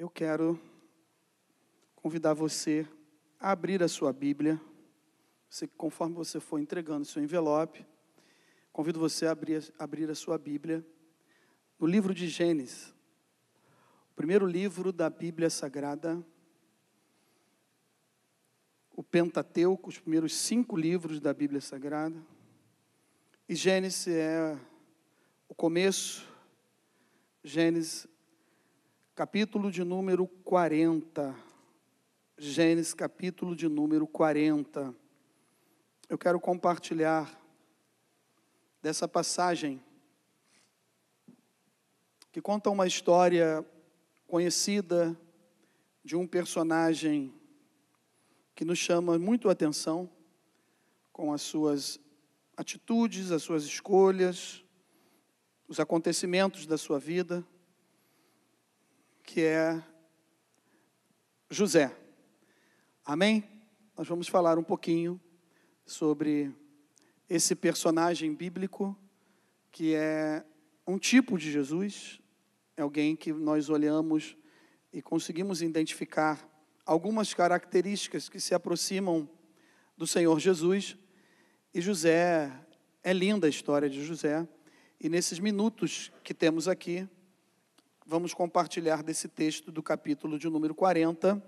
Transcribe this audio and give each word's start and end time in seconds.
Eu 0.00 0.08
quero 0.08 0.56
convidar 1.96 2.32
você 2.32 2.86
a 3.40 3.50
abrir 3.50 3.82
a 3.82 3.88
sua 3.88 4.12
Bíblia. 4.12 4.60
Você, 5.50 5.66
conforme 5.66 6.14
você 6.14 6.38
for 6.38 6.60
entregando 6.60 7.04
seu 7.04 7.20
envelope, 7.20 7.84
convido 8.72 9.00
você 9.00 9.26
a 9.26 9.32
abrir, 9.32 9.74
abrir 9.76 10.08
a 10.08 10.14
sua 10.14 10.38
Bíblia 10.38 10.86
no 11.80 11.84
livro 11.84 12.14
de 12.14 12.28
Gênesis, 12.28 12.94
o 14.12 14.14
primeiro 14.14 14.46
livro 14.46 14.92
da 14.92 15.10
Bíblia 15.10 15.50
Sagrada, 15.50 16.24
o 18.92 19.02
Pentateuco, 19.02 19.88
os 19.88 19.98
primeiros 19.98 20.32
cinco 20.32 20.76
livros 20.76 21.18
da 21.18 21.34
Bíblia 21.34 21.60
Sagrada. 21.60 22.24
E 23.48 23.56
Gênesis 23.56 24.06
é 24.06 24.56
o 25.48 25.56
começo, 25.56 26.24
Gênesis 27.42 28.06
capítulo 29.18 29.68
de 29.68 29.82
número 29.82 30.28
40. 30.28 31.34
Gênesis, 32.38 32.94
capítulo 32.94 33.56
de 33.56 33.66
número 33.66 34.06
40. 34.06 34.94
Eu 36.08 36.16
quero 36.16 36.38
compartilhar 36.38 37.36
dessa 38.80 39.08
passagem 39.08 39.82
que 42.30 42.40
conta 42.40 42.70
uma 42.70 42.86
história 42.86 43.66
conhecida 44.28 45.18
de 46.04 46.14
um 46.14 46.24
personagem 46.24 47.34
que 48.54 48.64
nos 48.64 48.78
chama 48.78 49.18
muito 49.18 49.48
a 49.48 49.52
atenção 49.52 50.08
com 51.12 51.32
as 51.32 51.42
suas 51.42 51.98
atitudes, 52.56 53.32
as 53.32 53.42
suas 53.42 53.64
escolhas, 53.64 54.64
os 55.66 55.80
acontecimentos 55.80 56.68
da 56.68 56.78
sua 56.78 57.00
vida 57.00 57.44
que 59.28 59.42
é 59.42 59.84
José. 61.50 61.94
Amém? 63.04 63.44
Nós 63.94 64.08
vamos 64.08 64.26
falar 64.26 64.56
um 64.56 64.62
pouquinho 64.62 65.20
sobre 65.84 66.50
esse 67.28 67.54
personagem 67.54 68.34
bíblico 68.34 68.96
que 69.70 69.94
é 69.94 70.42
um 70.86 70.98
tipo 70.98 71.36
de 71.36 71.52
Jesus, 71.52 72.18
é 72.74 72.80
alguém 72.80 73.14
que 73.14 73.30
nós 73.30 73.68
olhamos 73.68 74.34
e 74.90 75.02
conseguimos 75.02 75.60
identificar 75.60 76.48
algumas 76.86 77.34
características 77.34 78.30
que 78.30 78.40
se 78.40 78.54
aproximam 78.54 79.28
do 79.94 80.06
Senhor 80.06 80.40
Jesus. 80.40 80.96
E 81.74 81.82
José, 81.82 82.50
é 83.04 83.12
linda 83.12 83.46
a 83.46 83.50
história 83.50 83.90
de 83.90 84.02
José, 84.02 84.48
e 84.98 85.10
nesses 85.10 85.38
minutos 85.38 86.10
que 86.24 86.32
temos 86.32 86.66
aqui, 86.66 87.06
vamos 88.08 88.32
compartilhar 88.32 89.02
desse 89.02 89.28
texto 89.28 89.70
do 89.70 89.82
capítulo 89.82 90.38
de 90.38 90.48
número 90.48 90.74
40, 90.74 91.42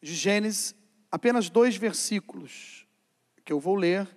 de 0.00 0.14
Gênesis, 0.14 0.72
apenas 1.10 1.50
dois 1.50 1.76
versículos 1.76 2.86
que 3.44 3.52
eu 3.52 3.58
vou 3.58 3.74
ler, 3.74 4.08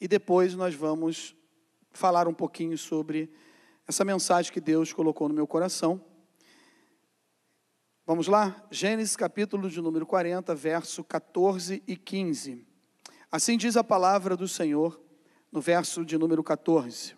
e 0.00 0.06
depois 0.06 0.54
nós 0.54 0.72
vamos 0.72 1.34
falar 1.90 2.28
um 2.28 2.32
pouquinho 2.32 2.78
sobre 2.78 3.28
essa 3.88 4.04
mensagem 4.04 4.52
que 4.52 4.60
Deus 4.60 4.92
colocou 4.92 5.28
no 5.28 5.34
meu 5.34 5.48
coração. 5.48 6.00
Vamos 8.06 8.28
lá? 8.28 8.64
Gênesis 8.70 9.16
capítulo 9.16 9.68
de 9.68 9.80
número 9.80 10.06
40, 10.06 10.54
verso 10.54 11.02
14 11.02 11.82
e 11.88 11.96
15. 11.96 12.64
Assim 13.32 13.58
diz 13.58 13.76
a 13.76 13.82
palavra 13.82 14.36
do 14.36 14.46
Senhor 14.46 15.02
no 15.50 15.60
verso 15.60 16.04
de 16.04 16.16
número 16.16 16.44
14. 16.44 17.16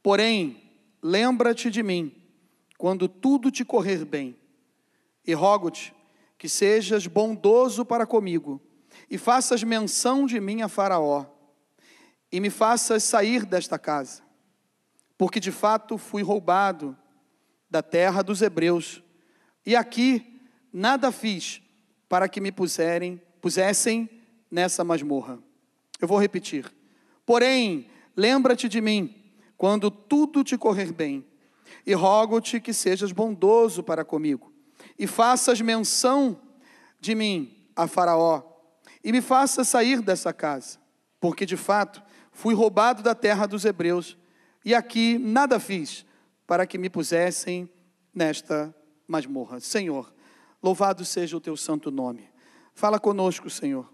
Porém, 0.00 0.63
Lembra-te 1.06 1.70
de 1.70 1.82
mim, 1.82 2.16
quando 2.78 3.06
tudo 3.10 3.50
te 3.50 3.62
correr 3.62 4.06
bem, 4.06 4.34
e 5.26 5.34
rogo-te 5.34 5.94
que 6.38 6.48
sejas 6.48 7.06
bondoso 7.06 7.84
para 7.84 8.06
comigo, 8.06 8.58
e 9.10 9.18
faças 9.18 9.62
menção 9.62 10.24
de 10.24 10.40
mim 10.40 10.62
a 10.62 10.68
Faraó, 10.68 11.26
e 12.32 12.40
me 12.40 12.48
faças 12.48 13.04
sair 13.04 13.44
desta 13.44 13.78
casa, 13.78 14.22
porque 15.18 15.38
de 15.38 15.52
fato 15.52 15.98
fui 15.98 16.22
roubado 16.22 16.96
da 17.68 17.82
terra 17.82 18.22
dos 18.22 18.40
hebreus, 18.40 19.02
e 19.66 19.76
aqui 19.76 20.40
nada 20.72 21.12
fiz 21.12 21.60
para 22.08 22.30
que 22.30 22.40
me 22.40 22.50
puserem, 22.50 23.20
pusessem 23.42 24.08
nessa 24.50 24.82
masmorra. 24.82 25.38
Eu 26.00 26.08
vou 26.08 26.18
repetir. 26.18 26.74
Porém, 27.26 27.90
lembra-te 28.16 28.70
de 28.70 28.80
mim 28.80 29.23
quando 29.64 29.90
tudo 29.90 30.44
te 30.44 30.58
correr 30.58 30.92
bem, 30.92 31.24
e 31.86 31.94
rogo-te 31.94 32.60
que 32.60 32.74
sejas 32.74 33.12
bondoso 33.12 33.82
para 33.82 34.04
comigo, 34.04 34.52
e 34.98 35.06
faças 35.06 35.58
menção 35.62 36.38
de 37.00 37.14
mim 37.14 37.66
a 37.74 37.86
Faraó, 37.86 38.42
e 39.02 39.10
me 39.10 39.22
faças 39.22 39.66
sair 39.66 40.02
dessa 40.02 40.34
casa, 40.34 40.78
porque 41.18 41.46
de 41.46 41.56
fato 41.56 42.02
fui 42.30 42.54
roubado 42.54 43.02
da 43.02 43.14
terra 43.14 43.46
dos 43.46 43.64
hebreus, 43.64 44.18
e 44.62 44.74
aqui 44.74 45.16
nada 45.16 45.58
fiz 45.58 46.04
para 46.46 46.66
que 46.66 46.76
me 46.76 46.90
pusessem 46.90 47.66
nesta 48.14 48.74
masmorra. 49.08 49.60
Senhor, 49.60 50.12
louvado 50.62 51.06
seja 51.06 51.38
o 51.38 51.40
teu 51.40 51.56
santo 51.56 51.90
nome. 51.90 52.28
Fala 52.74 53.00
conosco, 53.00 53.48
Senhor. 53.48 53.90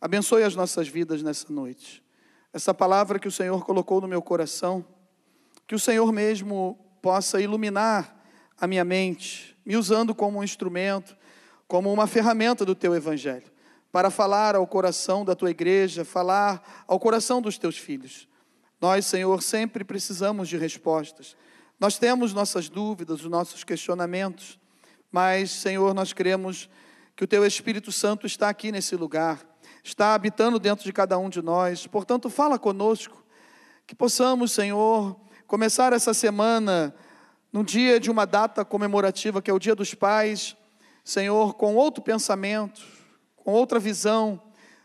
Abençoe 0.00 0.42
as 0.42 0.56
nossas 0.56 0.88
vidas 0.88 1.22
nessa 1.22 1.52
noite. 1.52 2.02
Essa 2.52 2.74
palavra 2.74 3.20
que 3.20 3.28
o 3.28 3.32
Senhor 3.32 3.64
colocou 3.64 4.00
no 4.00 4.08
meu 4.08 4.20
coração, 4.20 4.84
que 5.72 5.76
o 5.76 5.80
Senhor 5.80 6.12
mesmo 6.12 6.78
possa 7.00 7.40
iluminar 7.40 8.14
a 8.60 8.66
minha 8.66 8.84
mente, 8.84 9.56
me 9.64 9.74
usando 9.74 10.14
como 10.14 10.38
um 10.38 10.44
instrumento, 10.44 11.16
como 11.66 11.90
uma 11.90 12.06
ferramenta 12.06 12.62
do 12.62 12.74
teu 12.74 12.94
evangelho, 12.94 13.50
para 13.90 14.10
falar 14.10 14.54
ao 14.54 14.66
coração 14.66 15.24
da 15.24 15.34
tua 15.34 15.50
igreja, 15.50 16.04
falar 16.04 16.84
ao 16.86 17.00
coração 17.00 17.40
dos 17.40 17.56
teus 17.56 17.78
filhos. 17.78 18.28
Nós, 18.78 19.06
Senhor, 19.06 19.42
sempre 19.42 19.82
precisamos 19.82 20.46
de 20.46 20.58
respostas. 20.58 21.34
Nós 21.80 21.96
temos 21.96 22.34
nossas 22.34 22.68
dúvidas, 22.68 23.24
os 23.24 23.30
nossos 23.30 23.64
questionamentos, 23.64 24.60
mas, 25.10 25.50
Senhor, 25.50 25.94
nós 25.94 26.12
cremos 26.12 26.68
que 27.16 27.24
o 27.24 27.26
teu 27.26 27.46
Espírito 27.46 27.90
Santo 27.90 28.26
está 28.26 28.50
aqui 28.50 28.70
nesse 28.70 28.94
lugar, 28.94 29.40
está 29.82 30.12
habitando 30.12 30.58
dentro 30.58 30.84
de 30.84 30.92
cada 30.92 31.16
um 31.16 31.30
de 31.30 31.40
nós. 31.40 31.86
Portanto, 31.86 32.28
fala 32.28 32.58
conosco, 32.58 33.24
que 33.86 33.94
possamos, 33.94 34.52
Senhor, 34.52 35.16
começar 35.52 35.92
essa 35.92 36.14
semana 36.14 36.94
num 37.52 37.62
dia 37.62 38.00
de 38.00 38.10
uma 38.10 38.24
data 38.24 38.64
comemorativa, 38.64 39.42
que 39.42 39.50
é 39.50 39.52
o 39.52 39.58
Dia 39.58 39.74
dos 39.74 39.92
Pais, 39.92 40.56
Senhor, 41.04 41.52
com 41.56 41.74
outro 41.74 42.02
pensamento, 42.02 42.80
com 43.36 43.52
outra 43.52 43.78
visão 43.78 44.40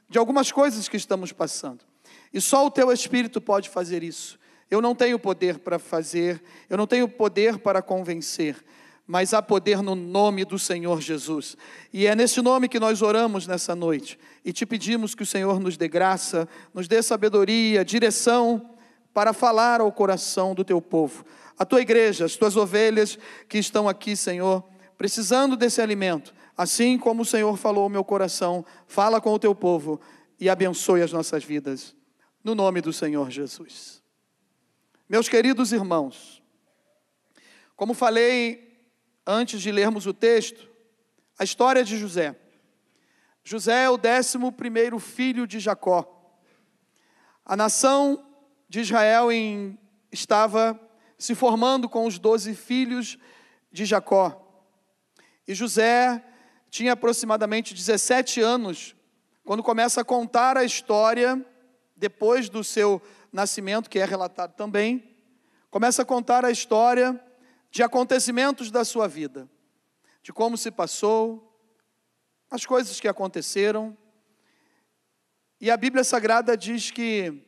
de 0.09 0.17
algumas 0.19 0.51
coisas 0.51 0.89
que 0.89 0.97
estamos 0.97 1.31
passando. 1.31 1.85
E 2.33 2.41
só 2.41 2.65
o 2.65 2.69
teu 2.69 2.91
Espírito 2.91 3.39
pode 3.39 3.69
fazer 3.69 4.03
isso. 4.03 4.37
Eu 4.69 4.81
não 4.81 4.93
tenho 4.93 5.17
poder 5.17 5.57
para 5.57 5.79
fazer, 5.79 6.43
eu 6.69 6.75
não 6.75 6.85
tenho 6.85 7.07
poder 7.07 7.59
para 7.59 7.81
convencer, 7.81 8.57
mas 9.07 9.33
há 9.33 9.41
poder 9.41 9.81
no 9.81 9.95
nome 9.95 10.43
do 10.43 10.59
Senhor 10.59 10.99
Jesus. 10.99 11.55
E 11.93 12.05
é 12.05 12.13
nesse 12.13 12.41
nome 12.41 12.67
que 12.67 12.77
nós 12.77 13.01
oramos 13.01 13.47
nessa 13.47 13.73
noite 13.73 14.19
e 14.43 14.51
te 14.51 14.65
pedimos 14.65 15.15
que 15.15 15.23
o 15.23 15.25
Senhor 15.25 15.61
nos 15.61 15.77
dê 15.77 15.87
graça, 15.87 16.45
nos 16.73 16.89
dê 16.89 17.01
sabedoria, 17.01 17.85
direção 17.85 18.76
para 19.17 19.33
falar 19.33 19.81
ao 19.81 19.91
coração 19.91 20.53
do 20.53 20.63
teu 20.63 20.79
povo. 20.79 21.25
A 21.57 21.65
tua 21.65 21.81
igreja, 21.81 22.23
as 22.25 22.35
tuas 22.35 22.55
ovelhas 22.55 23.17
que 23.49 23.57
estão 23.57 23.89
aqui, 23.89 24.15
Senhor, 24.15 24.63
precisando 24.95 25.57
desse 25.57 25.81
alimento, 25.81 26.35
assim 26.55 26.99
como 26.99 27.23
o 27.23 27.25
Senhor 27.25 27.57
falou 27.57 27.81
ao 27.81 27.89
meu 27.89 28.03
coração, 28.03 28.63
fala 28.85 29.19
com 29.19 29.33
o 29.33 29.39
teu 29.39 29.55
povo 29.55 29.99
e 30.39 30.47
abençoe 30.47 31.01
as 31.01 31.11
nossas 31.11 31.43
vidas, 31.43 31.95
no 32.43 32.53
nome 32.53 32.79
do 32.79 32.93
Senhor 32.93 33.31
Jesus. 33.31 34.03
Meus 35.09 35.27
queridos 35.27 35.71
irmãos, 35.71 36.43
como 37.75 37.95
falei 37.95 38.87
antes 39.25 39.63
de 39.63 39.71
lermos 39.71 40.05
o 40.05 40.13
texto, 40.13 40.69
a 41.39 41.43
história 41.43 41.83
de 41.83 41.97
José. 41.97 42.35
José 43.43 43.85
é 43.85 43.89
o 43.89 43.97
décimo 43.97 44.51
primeiro 44.51 44.99
filho 44.99 45.47
de 45.47 45.59
Jacó. 45.59 46.05
A 47.43 47.57
nação 47.57 48.26
de 48.67 48.81
Israel 48.81 49.31
em, 49.31 49.77
estava 50.11 50.79
se 51.17 51.33
formando 51.33 51.87
com 51.87 52.05
os 52.05 52.19
doze 52.19 52.53
filhos 52.53 53.17
de 53.71 53.85
Jacó. 53.85 54.43
E 55.47 55.53
José 55.53 56.23
tinha 56.69 56.93
aproximadamente 56.93 57.73
17 57.73 58.41
anos 58.41 58.95
quando 59.47 59.63
começa 59.63 60.01
a 60.01 60.03
contar 60.03 60.57
a 60.57 60.65
história, 60.65 61.41
depois 61.95 62.49
do 62.49 62.65
seu 62.65 63.01
nascimento, 63.31 63.89
que 63.89 63.97
é 63.97 64.03
relatado 64.03 64.53
também, 64.55 65.15
começa 65.71 66.01
a 66.01 66.05
contar 66.05 66.43
a 66.43 66.51
história 66.51 67.17
de 67.71 67.81
acontecimentos 67.81 68.69
da 68.69 68.83
sua 68.83 69.07
vida, 69.07 69.49
de 70.21 70.33
como 70.33 70.57
se 70.57 70.69
passou, 70.69 71.57
as 72.51 72.65
coisas 72.65 72.99
que 72.99 73.07
aconteceram. 73.07 73.97
E 75.61 75.71
a 75.71 75.77
Bíblia 75.77 76.03
Sagrada 76.03 76.57
diz 76.57 76.91
que 76.91 77.46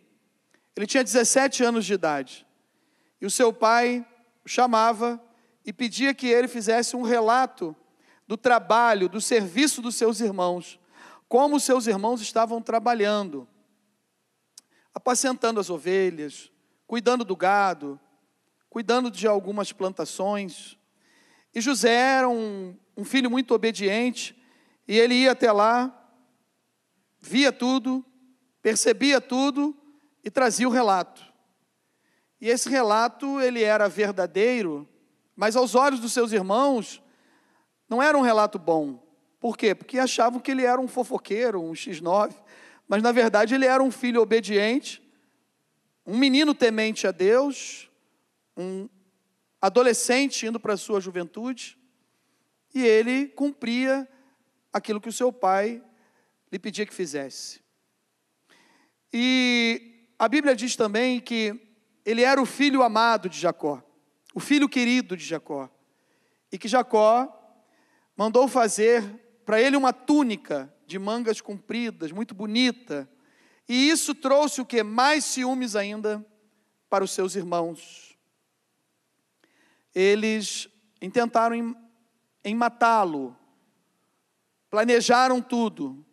ele 0.80 0.88
tinha 0.88 1.04
17 1.04 1.62
anos 1.62 1.86
de 1.86 1.94
idade. 1.94 2.48
E 3.20 3.26
o 3.26 3.30
seu 3.30 3.52
pai 3.52 4.06
o 4.46 4.48
chamava 4.48 5.22
e 5.66 5.74
pedia 5.74 6.14
que 6.14 6.28
ele 6.28 6.48
fizesse 6.48 6.96
um 6.96 7.02
relato 7.02 7.76
do 8.26 8.38
trabalho, 8.38 9.10
do 9.10 9.20
serviço 9.20 9.82
dos 9.82 9.96
seus 9.96 10.22
irmãos, 10.22 10.80
como 11.28 11.58
os 11.58 11.64
seus 11.64 11.86
irmãos 11.86 12.22
estavam 12.22 12.62
trabalhando, 12.62 13.46
apacentando 14.94 15.60
as 15.60 15.70
ovelhas, 15.70 16.50
cuidando 16.88 17.26
do 17.26 17.36
gado, 17.36 18.00
cuidando 18.70 19.12
de 19.12 19.28
algumas 19.28 19.74
plantações. 19.74 20.78
E 21.54 21.60
José 21.60 21.94
era 21.94 22.30
um, 22.30 22.74
um 22.96 23.04
filho 23.04 23.30
muito 23.30 23.54
obediente, 23.54 24.34
e 24.88 24.98
ele 24.98 25.14
ia 25.14 25.34
até 25.34 25.52
lá, 25.52 26.10
via 27.20 27.52
tudo, 27.52 28.06
percebia 28.62 29.20
tudo 29.20 29.76
e 30.24 30.30
trazia 30.30 30.68
o 30.68 30.72
relato. 30.72 31.24
E 32.42 32.50
esse 32.50 32.70
relato, 32.70 33.40
ele 33.42 33.64
era 33.64 33.90
verdadeiro, 33.90 34.88
mas 35.36 35.56
aos 35.56 35.76
olhos 35.76 36.00
dos 36.00 36.14
seus 36.14 36.32
irmãos, 36.32 37.02
não 37.88 38.02
era 38.02 38.18
um 38.18 38.22
relato 38.22 38.58
bom. 38.58 39.04
Por 39.40 39.58
quê? 39.58 39.74
Porque 39.74 39.98
achavam 39.98 40.40
que 40.40 40.52
ele 40.52 40.66
era 40.66 40.80
um 40.80 40.88
fofoqueiro, 40.88 41.62
um 41.62 41.74
X9, 41.74 42.34
mas 42.88 43.02
na 43.02 43.12
verdade 43.12 43.56
ele 43.56 43.66
era 43.66 43.82
um 43.82 43.92
filho 43.92 44.22
obediente, 44.22 45.02
um 46.06 46.18
menino 46.18 46.54
temente 46.54 47.08
a 47.08 47.12
Deus, 47.12 47.90
um 48.56 48.90
adolescente 49.62 50.46
indo 50.46 50.60
para 50.60 50.74
a 50.74 50.78
sua 50.78 51.00
juventude, 51.00 51.78
e 52.74 52.86
ele 52.86 53.28
cumpria 53.28 54.08
aquilo 54.72 55.02
que 55.02 55.10
o 55.10 55.14
seu 55.14 55.32
pai 55.32 55.84
lhe 56.52 56.60
pedia 56.60 56.86
que 56.86 56.94
fizesse. 56.94 57.62
E 59.12 59.99
a 60.20 60.28
Bíblia 60.28 60.54
diz 60.54 60.76
também 60.76 61.22
que 61.22 61.58
ele 62.06 62.24
era 62.24 62.42
o 62.42 62.46
filho 62.46 62.84
amado 62.84 63.30
de 63.30 63.40
Jacó, 63.40 63.82
o 64.36 64.40
filho 64.42 64.68
querido 64.68 65.16
de 65.16 65.24
Jacó, 65.24 65.70
e 66.52 66.58
que 66.58 66.68
Jacó 66.68 67.34
mandou 68.18 68.46
fazer 68.50 69.02
para 69.46 69.62
ele 69.62 69.78
uma 69.78 69.94
túnica 69.94 70.72
de 70.86 71.00
mangas 71.00 71.40
compridas, 71.40 72.12
muito 72.12 72.36
bonita, 72.36 73.10
e 73.68 73.90
isso 73.90 74.14
trouxe 74.14 74.60
o 74.60 74.66
que? 74.66 74.84
Mais 74.84 75.24
ciúmes 75.24 75.74
ainda 75.74 76.26
para 76.90 77.04
os 77.04 77.12
seus 77.12 77.36
irmãos. 77.36 78.18
Eles 79.96 80.68
intentaram 81.02 81.56
em, 81.56 81.76
em 82.44 82.56
matá-lo, 82.56 83.38
planejaram 84.70 85.42
tudo, 85.42 86.06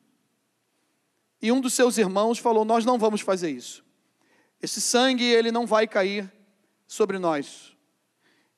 e 1.42 1.50
um 1.50 1.60
dos 1.60 1.74
seus 1.74 1.98
irmãos 1.98 2.38
falou: 2.38 2.64
Nós 2.64 2.84
não 2.84 2.98
vamos 2.98 3.20
fazer 3.20 3.50
isso. 3.50 3.85
Esse 4.62 4.80
sangue 4.80 5.24
ele 5.24 5.52
não 5.52 5.66
vai 5.66 5.86
cair 5.86 6.32
sobre 6.86 7.18
nós. 7.18 7.76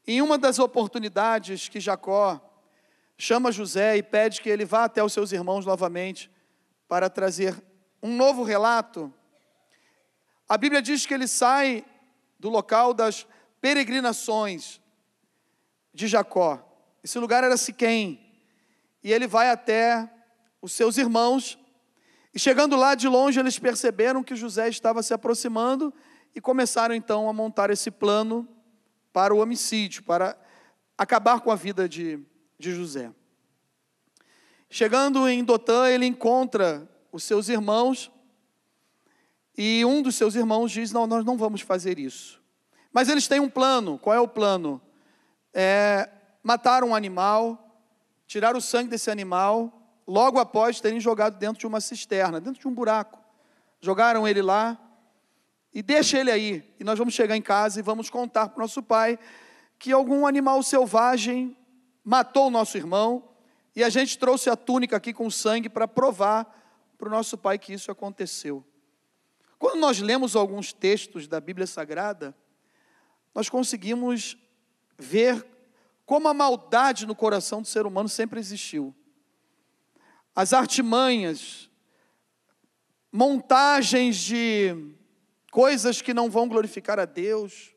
Em 0.07 0.23
uma 0.23 0.39
das 0.39 0.59
oportunidades 0.59 1.69
que 1.69 1.81
Jacó 1.81 2.41
chama 3.17 3.53
José 3.53 3.97
e 3.97 4.03
pede 4.03 4.41
que 4.41 4.49
ele 4.49 4.65
vá 4.65 4.85
até 4.85 5.03
os 5.03 5.13
seus 5.13 5.33
irmãos 5.33 5.67
novamente 5.67 6.31
para 6.87 7.11
trazer 7.11 7.61
um 8.03 8.17
novo 8.17 8.43
relato, 8.43 9.13
a 10.49 10.57
Bíblia 10.57 10.81
diz 10.81 11.05
que 11.05 11.13
ele 11.13 11.29
sai 11.29 11.85
do 12.39 12.49
local 12.49 12.95
das 12.95 13.27
peregrinações 13.61 14.81
de 15.93 16.07
Jacó. 16.07 16.65
Esse 17.03 17.19
lugar 17.19 17.45
era 17.45 17.57
Siquém. 17.57 18.25
E 19.03 19.13
ele 19.13 19.27
vai 19.27 19.51
até 19.51 20.11
os 20.63 20.73
seus 20.73 20.97
irmãos 20.97 21.59
e 22.39 22.41
chegando 22.41 22.77
lá 22.77 22.95
de 22.95 23.09
longe, 23.09 23.41
eles 23.41 23.59
perceberam 23.59 24.23
que 24.23 24.37
José 24.37 24.69
estava 24.69 25.03
se 25.03 25.13
aproximando 25.13 25.93
e 26.33 26.41
começaram 26.41 26.95
então 26.95 27.29
a 27.29 27.33
montar 27.33 27.69
esse 27.69 27.91
plano 27.91 28.47
para 29.13 29.35
o 29.35 29.39
homicídio, 29.39 30.05
para 30.05 30.39
acabar 30.97 31.41
com 31.41 31.51
a 31.51 31.57
vida 31.57 31.89
de, 31.89 32.25
de 32.57 32.73
José. 32.73 33.11
Chegando 34.71 35.29
em 35.29 35.43
Dotã, 35.43 35.89
ele 35.89 36.07
encontra 36.07 36.89
os 37.11 37.25
seus 37.25 37.49
irmãos 37.49 38.09
e 39.57 39.85
um 39.85 40.01
dos 40.01 40.15
seus 40.15 40.37
irmãos 40.37 40.71
diz: 40.71 40.93
Não, 40.93 41.09
nós 41.09 41.25
não 41.25 41.37
vamos 41.37 41.63
fazer 41.63 41.99
isso. 41.99 42.41
Mas 42.93 43.09
eles 43.09 43.27
têm 43.27 43.41
um 43.41 43.51
plano. 43.51 43.99
Qual 43.99 44.15
é 44.15 44.21
o 44.21 44.29
plano? 44.29 44.81
É 45.53 46.09
matar 46.41 46.85
um 46.85 46.95
animal, 46.95 47.83
tirar 48.29 48.55
o 48.55 48.61
sangue 48.61 48.91
desse 48.91 49.11
animal 49.11 49.78
logo 50.09 50.39
após 50.39 50.81
terem 50.81 50.99
jogado 50.99 51.39
dentro 51.39 51.61
de 51.61 51.67
uma 51.67 51.83
cisterna, 51.83 52.41
dentro 52.41 52.59
de 52.59 52.67
um 52.67 52.73
buraco. 52.73 53.23
Jogaram 53.79 54.27
ele 54.27 54.41
lá 54.41 54.81
e 55.73 55.83
deixa 55.83 56.19
ele 56.19 56.31
aí. 56.31 56.75
E 56.81 56.83
nós 56.83 56.99
vamos 56.99 57.13
chegar 57.13 57.37
em 57.37 57.43
casa 57.43 57.79
e 57.79 57.83
vamos 57.83 58.09
contar 58.09 58.49
para 58.49 58.59
o 58.59 58.63
nosso 58.63 58.83
pai 58.83 59.19
que 59.79 59.93
algum 59.93 60.27
animal 60.27 60.63
selvagem 60.63 61.55
matou 62.03 62.47
o 62.47 62.51
nosso 62.51 62.79
irmão 62.79 63.29
e 63.77 63.85
a 63.85 63.91
gente 63.91 64.19
trouxe 64.19 64.49
a 64.49 64.57
túnica 64.57 64.97
aqui 64.97 65.13
com 65.13 65.31
sangue 65.31 65.69
para 65.69 65.87
provar 65.87 66.57
para 66.97 67.07
o 67.07 67.11
nosso 67.11 67.37
pai 67.37 67.59
que 67.59 67.75
isso 67.75 67.91
aconteceu. 67.91 68.65
Quando 69.59 69.79
nós 69.79 70.01
lemos 70.01 70.35
alguns 70.35 70.73
textos 70.73 71.29
da 71.29 71.39
Bíblia 71.39 71.67
Sagrada, 71.67 72.35
nós 73.35 73.51
conseguimos 73.51 74.39
ver 74.97 75.47
como 76.07 76.29
a 76.29 76.35
maldade 76.35 77.07
no 77.07 77.15
coração 77.15 77.61
do 77.61 77.69
ser 77.69 77.85
humano 77.85 78.09
sempre 78.09 78.41
existiu 78.41 78.95
as 80.39 80.53
artimanhas, 80.53 81.69
montagens 83.11 84.15
de 84.19 84.95
coisas 85.51 86.01
que 86.01 86.15
não 86.15 86.31
vão 86.31 86.47
glorificar 86.47 86.97
a 86.97 87.05
Deus. 87.05 87.75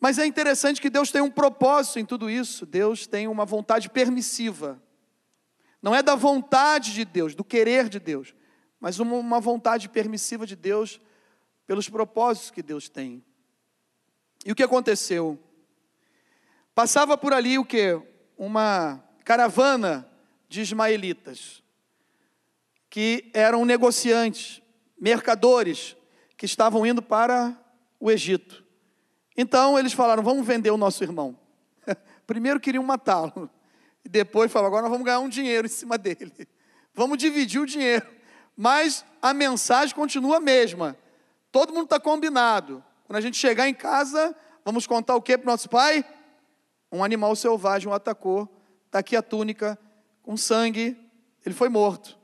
Mas 0.00 0.18
é 0.18 0.24
interessante 0.24 0.80
que 0.80 0.88
Deus 0.88 1.10
tem 1.10 1.20
um 1.20 1.30
propósito 1.30 1.98
em 1.98 2.06
tudo 2.06 2.30
isso. 2.30 2.64
Deus 2.64 3.06
tem 3.06 3.28
uma 3.28 3.44
vontade 3.44 3.90
permissiva. 3.90 4.82
Não 5.82 5.94
é 5.94 6.02
da 6.02 6.14
vontade 6.14 6.94
de 6.94 7.04
Deus, 7.04 7.34
do 7.34 7.44
querer 7.44 7.90
de 7.90 8.00
Deus, 8.00 8.34
mas 8.80 8.98
uma, 8.98 9.38
vontade 9.38 9.90
permissiva 9.90 10.46
de 10.46 10.56
Deus 10.56 10.98
pelos 11.66 11.90
propósitos 11.90 12.50
que 12.50 12.62
Deus 12.62 12.88
tem. 12.88 13.22
E 14.46 14.50
o 14.50 14.54
que 14.54 14.62
aconteceu? 14.62 15.38
Passava 16.74 17.18
por 17.18 17.34
ali 17.34 17.58
o 17.58 17.66
que? 17.66 18.00
Uma 18.38 19.04
caravana 19.26 20.10
de 20.48 20.60
ismaelitas, 20.60 21.62
que 22.88 23.30
eram 23.34 23.64
negociantes, 23.64 24.62
mercadores, 24.98 25.96
que 26.36 26.46
estavam 26.46 26.86
indo 26.86 27.02
para 27.02 27.58
o 27.98 28.10
Egito. 28.10 28.64
Então 29.36 29.78
eles 29.78 29.92
falaram: 29.92 30.22
vamos 30.22 30.46
vender 30.46 30.70
o 30.70 30.76
nosso 30.76 31.02
irmão. 31.02 31.38
Primeiro 32.26 32.60
queriam 32.60 32.82
matá-lo, 32.82 33.50
e 34.04 34.08
depois 34.08 34.50
falaram: 34.50 34.68
agora 34.68 34.82
nós 34.82 34.90
vamos 34.90 35.04
ganhar 35.04 35.20
um 35.20 35.28
dinheiro 35.28 35.66
em 35.66 35.70
cima 35.70 35.98
dele. 35.98 36.48
Vamos 36.94 37.18
dividir 37.18 37.60
o 37.60 37.66
dinheiro. 37.66 38.06
Mas 38.56 39.04
a 39.20 39.34
mensagem 39.34 39.94
continua 39.94 40.38
a 40.38 40.40
mesma. 40.40 40.96
Todo 41.52 41.72
mundo 41.72 41.84
está 41.84 42.00
combinado. 42.00 42.82
Quando 43.04 43.18
a 43.18 43.20
gente 43.20 43.36
chegar 43.36 43.68
em 43.68 43.74
casa, 43.74 44.34
vamos 44.64 44.86
contar 44.86 45.14
o 45.14 45.20
que 45.20 45.36
para 45.36 45.48
o 45.48 45.52
nosso 45.52 45.68
pai? 45.68 46.04
Um 46.90 47.04
animal 47.04 47.36
selvagem 47.36 47.88
o 47.88 47.92
atacou. 47.92 48.48
Está 48.86 49.00
aqui 49.00 49.14
a 49.14 49.22
túnica, 49.22 49.78
com 50.26 50.36
sangue, 50.36 50.98
ele 51.44 51.54
foi 51.54 51.68
morto. 51.68 52.18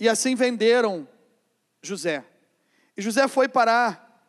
E 0.00 0.08
assim 0.08 0.34
venderam 0.34 1.06
José. 1.80 2.24
E 2.96 3.00
José 3.00 3.28
foi 3.28 3.48
parar. 3.48 4.20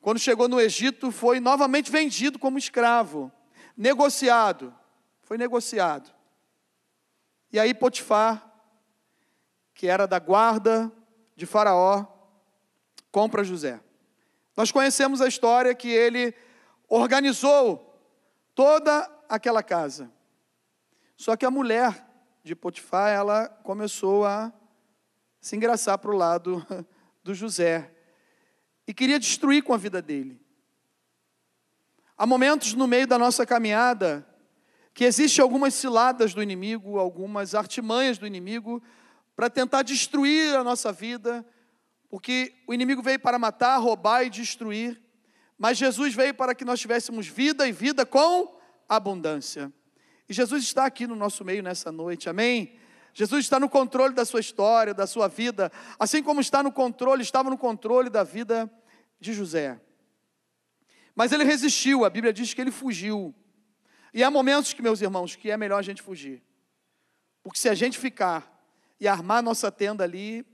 Quando 0.00 0.18
chegou 0.18 0.48
no 0.48 0.60
Egito, 0.60 1.12
foi 1.12 1.38
novamente 1.38 1.92
vendido 1.92 2.36
como 2.36 2.58
escravo, 2.58 3.30
negociado. 3.76 4.74
Foi 5.22 5.38
negociado. 5.38 6.12
E 7.52 7.60
aí 7.60 7.72
Potifar, 7.72 8.52
que 9.72 9.86
era 9.86 10.04
da 10.04 10.18
guarda 10.18 10.90
de 11.36 11.46
Faraó, 11.46 12.04
compra 13.12 13.44
José. 13.44 13.80
Nós 14.56 14.72
conhecemos 14.72 15.20
a 15.20 15.28
história 15.28 15.72
que 15.72 15.88
ele 15.88 16.34
organizou 16.88 17.96
toda 18.56 19.08
aquela 19.28 19.62
casa. 19.62 20.10
Só 21.16 21.36
que 21.36 21.46
a 21.46 21.50
mulher 21.50 22.04
de 22.44 22.54
Potifar, 22.54 23.10
ela 23.10 23.48
começou 23.48 24.26
a 24.26 24.52
se 25.40 25.56
engraçar 25.56 25.96
para 25.96 26.10
o 26.10 26.16
lado 26.16 26.64
do 27.24 27.34
José 27.34 27.90
e 28.86 28.92
queria 28.92 29.18
destruir 29.18 29.62
com 29.62 29.72
a 29.72 29.78
vida 29.78 30.02
dele. 30.02 30.38
Há 32.18 32.26
momentos 32.26 32.74
no 32.74 32.86
meio 32.86 33.06
da 33.06 33.18
nossa 33.18 33.46
caminhada 33.46 34.26
que 34.92 35.04
existem 35.04 35.42
algumas 35.42 35.72
ciladas 35.72 36.34
do 36.34 36.42
inimigo, 36.42 36.98
algumas 36.98 37.54
artimanhas 37.54 38.18
do 38.18 38.26
inimigo 38.26 38.82
para 39.34 39.48
tentar 39.48 39.82
destruir 39.82 40.54
a 40.54 40.62
nossa 40.62 40.92
vida, 40.92 41.44
porque 42.10 42.54
o 42.68 42.74
inimigo 42.74 43.02
veio 43.02 43.18
para 43.18 43.38
matar, 43.38 43.78
roubar 43.78 44.22
e 44.22 44.28
destruir, 44.28 45.02
mas 45.58 45.78
Jesus 45.78 46.14
veio 46.14 46.34
para 46.34 46.54
que 46.54 46.64
nós 46.64 46.78
tivéssemos 46.78 47.26
vida 47.26 47.66
e 47.66 47.72
vida 47.72 48.04
com 48.04 48.60
abundância. 48.86 49.72
E 50.28 50.32
Jesus 50.32 50.64
está 50.64 50.86
aqui 50.86 51.06
no 51.06 51.16
nosso 51.16 51.44
meio 51.44 51.62
nessa 51.62 51.92
noite, 51.92 52.28
amém? 52.28 52.78
Jesus 53.12 53.44
está 53.44 53.60
no 53.60 53.68
controle 53.68 54.14
da 54.14 54.24
sua 54.24 54.40
história, 54.40 54.92
da 54.92 55.06
sua 55.06 55.28
vida, 55.28 55.70
assim 55.98 56.22
como 56.22 56.40
está 56.40 56.62
no 56.62 56.72
controle, 56.72 57.22
estava 57.22 57.48
no 57.48 57.56
controle 57.56 58.10
da 58.10 58.24
vida 58.24 58.70
de 59.20 59.32
José. 59.32 59.80
Mas 61.14 61.30
ele 61.30 61.44
resistiu, 61.44 62.04
a 62.04 62.10
Bíblia 62.10 62.32
diz 62.32 62.52
que 62.52 62.60
ele 62.60 62.72
fugiu. 62.72 63.32
E 64.12 64.24
há 64.24 64.30
momentos 64.30 64.72
que, 64.72 64.82
meus 64.82 65.00
irmãos, 65.00 65.36
que 65.36 65.50
é 65.50 65.56
melhor 65.56 65.78
a 65.78 65.82
gente 65.82 66.02
fugir. 66.02 66.42
Porque 67.42 67.58
se 67.58 67.68
a 67.68 67.74
gente 67.74 67.98
ficar 67.98 68.50
e 68.98 69.06
armar 69.06 69.42
nossa 69.42 69.70
tenda 69.70 70.02
ali, 70.02 70.44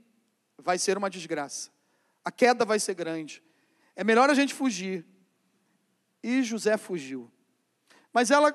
vai 0.57 0.77
ser 0.77 0.97
uma 0.97 1.09
desgraça. 1.09 1.71
A 2.23 2.31
queda 2.31 2.63
vai 2.63 2.79
ser 2.79 2.93
grande. 2.93 3.41
É 3.95 4.03
melhor 4.03 4.29
a 4.29 4.33
gente 4.33 4.53
fugir. 4.53 5.05
E 6.21 6.43
José 6.43 6.77
fugiu. 6.77 7.31
Mas 8.13 8.29
ela 8.29 8.51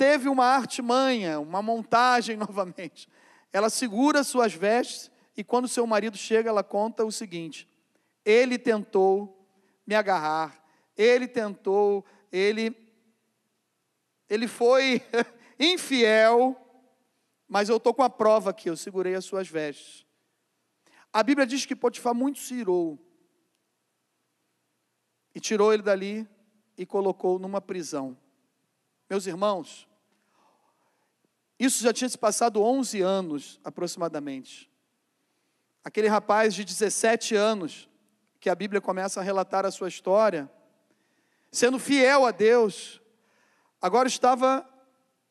teve 0.00 0.30
uma 0.30 0.46
artimanha, 0.46 1.38
uma 1.38 1.60
montagem 1.60 2.34
novamente. 2.38 3.06
Ela 3.52 3.68
segura 3.68 4.24
suas 4.24 4.54
vestes 4.54 5.10
e 5.36 5.44
quando 5.44 5.68
seu 5.68 5.86
marido 5.86 6.16
chega, 6.16 6.48
ela 6.48 6.64
conta 6.64 7.04
o 7.04 7.12
seguinte: 7.12 7.68
ele 8.24 8.58
tentou 8.58 9.46
me 9.86 9.94
agarrar, 9.94 10.64
ele 10.96 11.28
tentou, 11.28 12.02
ele 12.32 12.74
ele 14.26 14.48
foi 14.48 15.02
infiel, 15.60 16.56
mas 17.46 17.68
eu 17.68 17.76
estou 17.76 17.92
com 17.92 18.02
a 18.02 18.08
prova 18.08 18.50
aqui, 18.50 18.70
eu 18.70 18.76
segurei 18.78 19.14
as 19.14 19.26
suas 19.26 19.48
vestes. 19.48 20.06
A 21.12 21.22
Bíblia 21.22 21.46
diz 21.46 21.66
que 21.66 21.76
Potifar 21.76 22.14
muito 22.14 22.38
se 22.38 22.54
irou 22.54 22.98
e 25.34 25.40
tirou 25.40 25.74
ele 25.74 25.82
dali 25.82 26.26
e 26.78 26.86
colocou 26.86 27.38
numa 27.38 27.60
prisão. 27.60 28.16
Meus 29.10 29.26
irmãos, 29.26 29.89
isso 31.60 31.84
já 31.84 31.92
tinha 31.92 32.08
se 32.08 32.16
passado 32.16 32.62
11 32.62 33.02
anos 33.02 33.60
aproximadamente. 33.62 34.70
Aquele 35.84 36.08
rapaz 36.08 36.54
de 36.54 36.64
17 36.64 37.36
anos, 37.36 37.86
que 38.40 38.48
a 38.48 38.54
Bíblia 38.54 38.80
começa 38.80 39.20
a 39.20 39.22
relatar 39.22 39.66
a 39.66 39.70
sua 39.70 39.88
história, 39.88 40.50
sendo 41.52 41.78
fiel 41.78 42.24
a 42.24 42.30
Deus, 42.30 43.02
agora 43.78 44.08
estava 44.08 44.66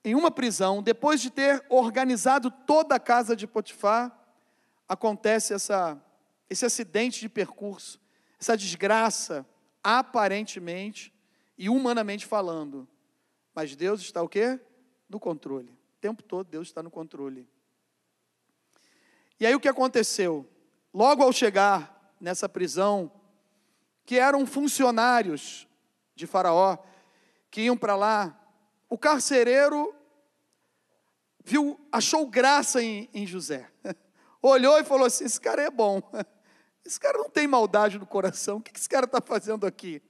em 0.06 0.14
uma 0.14 0.30
prisão, 0.30 0.84
depois 0.84 1.20
de 1.20 1.32
ter 1.32 1.66
organizado 1.68 2.52
toda 2.52 2.94
a 2.94 3.00
casa 3.00 3.36
de 3.36 3.48
Potifar, 3.48 4.16
acontece 4.88 5.56
essa, 5.56 6.00
esse 6.48 6.64
acidente 6.64 7.22
de 7.22 7.28
percurso, 7.28 8.00
essa 8.40 8.56
desgraça, 8.56 9.44
aparentemente 9.84 11.12
e 11.58 11.70
humanamente 11.70 12.28
falando. 12.28 12.88
Mas 13.56 13.76
Deus 13.76 14.02
está 14.02 14.22
o 14.22 14.30
quê? 14.30 14.60
No 15.10 15.20
controle. 15.20 15.79
Tempo 16.00 16.24
todo 16.24 16.48
Deus 16.48 16.68
está 16.68 16.82
no 16.82 16.90
controle. 16.90 17.48
E 19.40 19.46
aí 19.46 19.56
o 19.56 19.60
que 19.60 19.68
aconteceu? 19.68 20.48
Logo 20.94 21.24
ao 21.24 21.32
chegar 21.32 22.14
nessa 22.20 22.50
prisão, 22.50 23.12
que 24.06 24.18
eram 24.18 24.46
funcionários 24.46 25.68
de 26.16 26.26
Faraó, 26.26 26.78
que 27.50 27.62
iam 27.62 27.78
para 27.78 27.96
lá, 27.96 28.38
o 28.90 28.98
carcereiro 28.98 29.94
viu, 31.44 31.80
achou 31.92 32.28
graça 32.28 32.82
em, 32.82 33.10
em 33.14 33.26
José. 33.26 33.70
Olhou 34.42 34.80
e 34.80 34.84
falou 34.84 35.06
assim: 35.06 35.26
esse 35.26 35.40
cara 35.40 35.62
é 35.62 35.70
bom. 35.70 36.02
Esse 36.86 37.00
cara 37.00 37.20
não 37.20 37.30
tem 37.30 37.46
maldade 37.46 38.00
no 38.00 38.06
coração. 38.06 38.58
O 38.58 38.62
que 38.62 38.72
esse 38.76 38.90
cara 38.90 39.06
está 39.06 39.22
fazendo 39.22 39.68
aqui? 39.68 40.02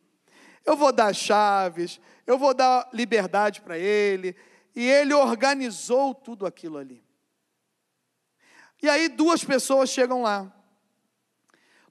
Eu 0.63 0.77
vou 0.77 0.93
dar 0.93 1.13
chaves, 1.13 1.99
eu 2.25 2.37
vou 2.37 2.53
dar 2.53 2.87
liberdade 2.93 3.59
para 3.59 3.77
ele. 3.77 4.33
E 4.75 4.85
ele 4.85 5.13
organizou 5.13 6.13
tudo 6.13 6.45
aquilo 6.45 6.77
ali. 6.77 7.03
E 8.81 8.87
aí 8.87 9.09
duas 9.09 9.43
pessoas 9.43 9.89
chegam 9.89 10.21
lá. 10.21 10.55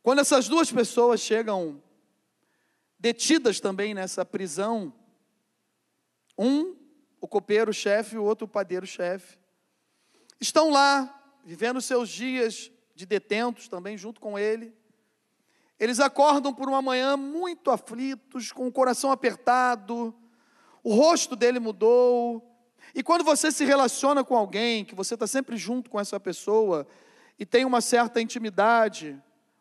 Quando 0.03 0.21
essas 0.21 0.49
duas 0.49 0.73
pessoas 0.73 1.21
chegam 1.21 1.83
detidas 2.99 3.61
também 3.61 3.93
nessa 3.93 4.25
prisão, 4.25 4.93
um, 6.37 6.77
o 7.21 7.29
copeiro-chefe, 7.29 8.17
o 8.17 8.25
outro, 8.25 8.47
o 8.47 8.49
padeiro-chefe. 8.49 9.39
Estão 10.41 10.71
lá, 10.71 11.15
vivendo 11.45 11.81
seus 11.81 12.09
dias 12.09 12.71
de 12.95 13.05
detentos 13.05 13.69
também, 13.69 13.99
junto 13.99 14.21
com 14.21 14.39
ele. 14.39 14.73
Eles 15.79 16.01
acordam 16.01 16.55
por 16.55 16.69
uma 16.69 16.83
manhã 16.83 17.17
muito 17.17 17.71
aflitos, 17.71 18.51
com 18.51 18.67
o 18.67 18.73
coração 18.73 19.13
apertado, 19.13 20.15
o 20.83 20.95
rosto 20.95 21.37
dele 21.37 21.61
mudou. 21.61 22.48
E 22.95 23.03
quando 23.03 23.25
você 23.25 23.53
se 23.53 23.65
relaciona 23.65 24.25
com 24.25 24.37
alguém, 24.37 24.85
que 24.85 24.95
você 24.95 25.15
está 25.15 25.27
sempre 25.27 25.57
junto 25.57 25.91
com 25.91 26.01
essa 26.01 26.19
pessoa, 26.19 26.87
e 27.39 27.47
tem 27.47 27.65
uma 27.65 27.81
certa 27.81 28.21
intimidade, 28.21 29.21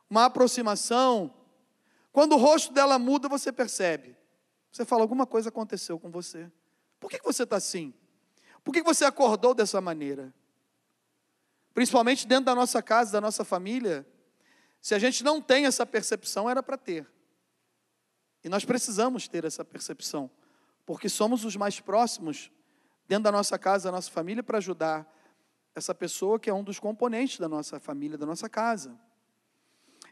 uma 0.10 0.25
aproximação, 0.25 1.34
quando 2.12 2.34
o 2.34 2.38
rosto 2.38 2.74
dela 2.74 2.98
muda, 2.98 3.29
você 3.29 3.51
percebe. 3.51 4.15
Você 4.72 4.84
fala, 4.86 5.03
alguma 5.03 5.25
coisa 5.25 5.50
aconteceu 5.50 6.00
com 6.00 6.10
você. 6.10 6.51
Por 7.00 7.10
que 7.10 7.22
você 7.24 7.43
está 7.43 7.57
assim? 7.57 7.93
Por 8.63 8.74
que 8.74 8.81
você 8.81 9.05
acordou 9.05 9.53
dessa 9.53 9.79
maneira? 9.79 10.34
Principalmente 11.74 12.27
dentro 12.27 12.46
da 12.46 12.55
nossa 12.55 12.81
casa, 12.81 13.12
da 13.12 13.22
nossa 13.22 13.43
família. 13.43 14.05
Se 14.81 14.96
a 14.96 15.00
gente 15.00 15.24
não 15.24 15.41
tem 15.41 15.65
essa 15.65 15.86
percepção, 15.86 16.50
era 16.50 16.63
para 16.63 16.77
ter. 16.77 17.07
E 18.43 18.50
nós 18.50 18.65
precisamos 18.65 19.27
ter 19.27 19.46
essa 19.46 19.63
percepção, 19.63 20.29
porque 20.86 21.10
somos 21.10 21.46
os 21.46 21.55
mais 21.55 21.79
próximos 21.79 22.51
dentro 23.07 23.23
da 23.23 23.31
nossa 23.31 23.57
casa, 23.57 23.85
da 23.85 23.91
nossa 23.91 24.11
família, 24.11 24.43
para 24.43 24.57
ajudar 24.57 25.07
essa 25.73 25.93
pessoa 25.93 26.39
que 26.39 26.49
é 26.49 26.53
um 26.53 26.63
dos 26.63 26.79
componentes 26.79 27.39
da 27.39 27.47
nossa 27.47 27.79
família, 27.79 28.17
da 28.17 28.25
nossa 28.25 28.49
casa. 28.49 28.97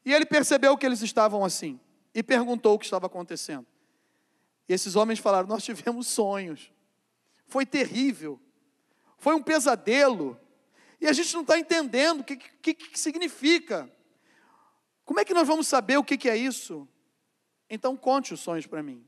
E 0.03 0.13
ele 0.13 0.25
percebeu 0.25 0.77
que 0.77 0.85
eles 0.85 1.01
estavam 1.01 1.43
assim 1.43 1.79
e 2.13 2.21
perguntou 2.21 2.75
o 2.75 2.79
que 2.79 2.85
estava 2.85 3.07
acontecendo. 3.07 3.65
E 4.69 4.73
esses 4.73 4.95
homens 4.95 5.19
falaram: 5.19 5.47
Nós 5.47 5.63
tivemos 5.63 6.07
sonhos 6.07 6.71
foi 7.47 7.65
terrível, 7.65 8.39
foi 9.17 9.35
um 9.35 9.41
pesadelo, 9.41 10.39
e 10.99 11.07
a 11.07 11.13
gente 11.13 11.33
não 11.33 11.41
está 11.41 11.59
entendendo 11.59 12.21
o 12.21 12.23
que, 12.23 12.37
que, 12.37 12.73
que, 12.73 12.99
significa. 12.99 13.89
Como 15.03 15.19
é 15.19 15.25
que 15.25 15.33
nós 15.33 15.47
vamos 15.47 15.67
saber 15.67 15.97
o 15.97 16.03
que, 16.03 16.17
que 16.17 16.29
é 16.29 16.35
isso? 16.35 16.87
Então 17.69 17.95
conte 17.95 18.33
os 18.33 18.39
sonhos 18.39 18.65
para 18.65 18.81
mim. 18.81 19.05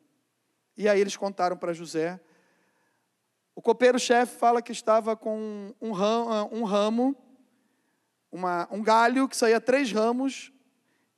E 0.75 0.87
aí 0.87 0.99
eles 0.99 1.17
contaram 1.17 1.57
para 1.57 1.73
José. 1.73 2.19
O 3.57 3.61
copeiro-chefe 3.61 4.37
fala 4.37 4.61
que 4.61 4.71
estava 4.71 5.17
com 5.17 5.73
um 5.81 5.91
ramo, 5.91 6.47
um, 6.55 6.63
ramo 6.63 7.17
uma, 8.31 8.67
um 8.69 8.83
galho 8.83 9.27
que 9.27 9.35
saía 9.35 9.59
três 9.59 9.91
ramos, 9.91 10.53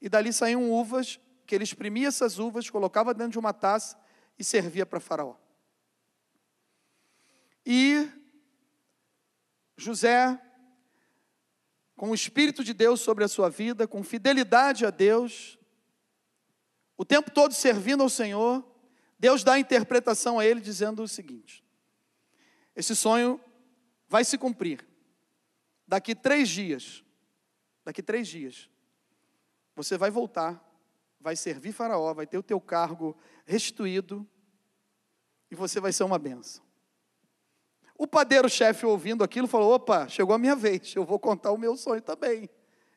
e 0.01 0.08
dali 0.08 0.31
saíam 0.31 0.72
uvas, 0.72 1.19
que 1.46 1.53
ele 1.53 1.65
exprimia 1.65 2.08
essas 2.08 2.39
uvas, 2.39 2.69
colocava 2.69 3.13
dentro 3.13 3.34
de 3.34 3.39
uma 3.39 3.51
taça 3.51 4.00
e 4.39 4.43
servia 4.46 4.86
para 4.86 5.01
Faraó. 5.01 5.36
E 7.65 8.10
José, 9.75 10.41
com 11.98 12.12
o 12.12 12.15
Espírito 12.15 12.63
de 12.63 12.74
Deus 12.74 13.01
sobre 13.01 13.25
a 13.25 13.27
sua 13.27 13.50
vida, 13.50 13.86
com 13.86 14.01
fidelidade 14.01 14.86
a 14.86 14.89
Deus, 14.89 15.60
o 16.96 17.03
tempo 17.03 17.31
todo 17.31 17.53
servindo 17.53 18.01
ao 18.01 18.10
Senhor, 18.10 18.65
Deus 19.19 19.43
dá 19.43 19.55
a 19.55 19.60
interpretação 19.60 20.39
a 20.39 20.46
ele 20.46 20.62
dizendo 20.62 21.03
o 21.03 21.08
seguinte: 21.08 21.67
esse 22.79 22.95
sonho 22.95 23.41
vai 24.07 24.24
se 24.24 24.38
cumprir. 24.38 24.88
Daqui 25.86 26.15
três 26.15 26.48
dias, 26.48 27.03
daqui 27.83 28.01
três 28.01 28.25
dias, 28.25 28.69
você 29.75 29.98
vai 29.98 30.09
voltar, 30.09 30.63
vai 31.19 31.36
servir 31.36 31.74
Faraó, 31.74 32.13
vai 32.13 32.25
ter 32.25 32.38
o 32.38 32.43
teu 32.43 32.62
cargo 32.62 33.17
restituído 33.45 34.25
e 35.51 35.55
você 35.55 35.81
vai 35.81 35.91
ser 35.91 36.05
uma 36.05 36.17
benção. 36.17 36.63
O 37.98 38.07
padeiro-chefe, 38.07 38.86
ouvindo 38.86 39.25
aquilo, 39.25 39.45
falou: 39.45 39.74
opa, 39.74 40.07
chegou 40.07 40.33
a 40.33 40.39
minha 40.39 40.55
vez, 40.55 40.95
eu 40.95 41.03
vou 41.03 41.19
contar 41.19 41.51
o 41.51 41.57
meu 41.57 41.75
sonho 41.75 42.01
também. 42.01 42.50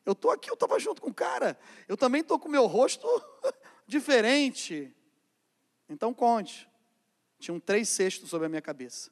Eu 0.05 0.13
estou 0.13 0.31
aqui, 0.31 0.49
eu 0.49 0.53
estava 0.53 0.79
junto 0.79 1.01
com 1.01 1.09
o 1.09 1.13
cara, 1.13 1.59
eu 1.89 1.97
também 1.97 2.21
estou 2.21 2.39
com 2.39 2.47
o 2.47 2.51
meu 2.51 2.67
rosto 2.67 3.05
diferente. 3.85 4.95
Então 5.89 6.13
conte. 6.13 6.69
Tinham 7.37 7.59
três 7.59 7.89
cestos 7.89 8.29
sobre 8.29 8.45
a 8.45 8.49
minha 8.49 8.61
cabeça. 8.61 9.11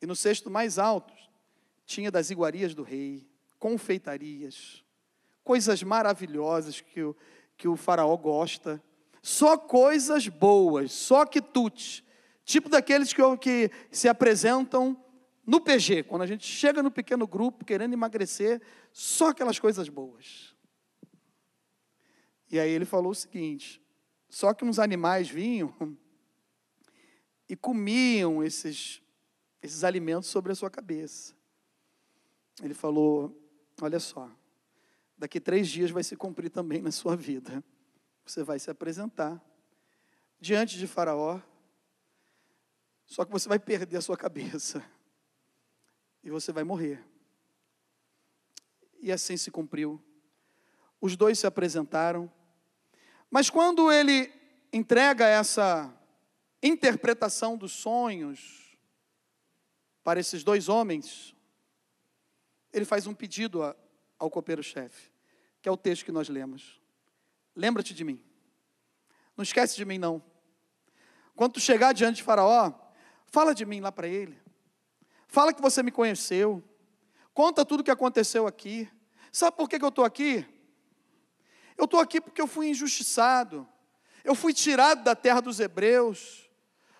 E 0.00 0.06
no 0.06 0.14
cesto 0.16 0.50
mais 0.50 0.78
alto 0.78 1.14
tinha 1.84 2.10
das 2.10 2.30
iguarias 2.30 2.74
do 2.74 2.82
rei, 2.82 3.28
confeitarias, 3.58 4.84
coisas 5.42 5.82
maravilhosas 5.82 6.80
que 6.80 7.02
o, 7.02 7.16
que 7.56 7.66
o 7.66 7.76
faraó 7.76 8.16
gosta. 8.16 8.82
Só 9.22 9.56
coisas 9.56 10.28
boas, 10.28 10.92
só 10.92 11.26
quitutes 11.26 12.04
Tipo 12.48 12.70
daqueles 12.70 13.12
que, 13.12 13.20
que 13.36 13.70
se 13.90 14.08
apresentam 14.08 14.98
no 15.44 15.60
PG, 15.60 16.04
quando 16.04 16.22
a 16.22 16.26
gente 16.26 16.46
chega 16.46 16.82
no 16.82 16.90
pequeno 16.90 17.26
grupo 17.26 17.62
querendo 17.62 17.92
emagrecer, 17.92 18.62
só 18.90 19.28
aquelas 19.28 19.58
coisas 19.58 19.90
boas. 19.90 20.56
E 22.50 22.58
aí 22.58 22.70
ele 22.70 22.86
falou 22.86 23.12
o 23.12 23.14
seguinte: 23.14 23.82
só 24.30 24.54
que 24.54 24.64
uns 24.64 24.78
animais 24.78 25.28
vinham 25.28 25.74
e 27.46 27.54
comiam 27.54 28.42
esses, 28.42 29.02
esses 29.62 29.84
alimentos 29.84 30.28
sobre 30.28 30.52
a 30.52 30.54
sua 30.54 30.70
cabeça. 30.70 31.34
Ele 32.62 32.74
falou: 32.74 33.36
olha 33.80 34.00
só, 34.00 34.30
daqui 35.16 35.40
três 35.40 35.68
dias 35.68 35.90
vai 35.90 36.02
se 36.02 36.16
cumprir 36.16 36.50
também 36.50 36.80
na 36.80 36.90
sua 36.90 37.16
vida. 37.16 37.62
Você 38.24 38.42
vai 38.42 38.58
se 38.58 38.70
apresentar 38.70 39.42
diante 40.40 40.78
de 40.78 40.86
Faraó 40.86 41.40
Só 43.06 43.24
que 43.24 43.32
você 43.32 43.48
vai 43.48 43.58
perder 43.58 43.96
a 43.96 44.02
sua 44.02 44.16
cabeça. 44.16 44.84
E 46.22 46.30
você 46.30 46.52
vai 46.52 46.62
morrer. 46.62 47.02
E 49.00 49.10
assim 49.10 49.36
se 49.36 49.50
cumpriu. 49.50 50.02
Os 51.00 51.16
dois 51.16 51.38
se 51.38 51.46
apresentaram. 51.46 52.30
Mas 53.30 53.48
quando 53.48 53.90
ele 53.90 54.30
entrega 54.72 55.26
essa 55.26 55.94
interpretação 56.62 57.56
dos 57.56 57.72
sonhos 57.72 58.67
para 60.08 60.20
esses 60.20 60.42
dois 60.42 60.70
homens, 60.70 61.36
ele 62.72 62.86
faz 62.86 63.06
um 63.06 63.12
pedido 63.12 63.60
ao 64.18 64.30
copeiro-chefe, 64.30 65.12
que 65.60 65.68
é 65.68 65.70
o 65.70 65.76
texto 65.76 66.06
que 66.06 66.10
nós 66.10 66.30
lemos. 66.30 66.80
Lembra-te 67.54 67.92
de 67.92 68.04
mim. 68.04 68.18
Não 69.36 69.42
esquece 69.42 69.76
de 69.76 69.84
mim, 69.84 69.98
não. 69.98 70.22
Quando 71.36 71.52
tu 71.52 71.60
chegar 71.60 71.92
diante 71.92 72.16
de 72.16 72.22
Faraó, 72.22 72.72
fala 73.26 73.54
de 73.54 73.66
mim 73.66 73.80
lá 73.80 73.92
para 73.92 74.08
ele. 74.08 74.40
Fala 75.26 75.52
que 75.52 75.60
você 75.60 75.82
me 75.82 75.90
conheceu. 75.90 76.64
Conta 77.34 77.62
tudo 77.62 77.80
o 77.80 77.84
que 77.84 77.90
aconteceu 77.90 78.46
aqui. 78.46 78.90
Sabe 79.30 79.58
por 79.58 79.68
que, 79.68 79.78
que 79.78 79.84
eu 79.84 79.90
estou 79.90 80.06
aqui? 80.06 80.42
Eu 81.76 81.84
estou 81.84 82.00
aqui 82.00 82.18
porque 82.18 82.40
eu 82.40 82.46
fui 82.46 82.70
injustiçado. 82.70 83.68
Eu 84.24 84.34
fui 84.34 84.54
tirado 84.54 85.04
da 85.04 85.14
terra 85.14 85.42
dos 85.42 85.60
hebreus. 85.60 86.48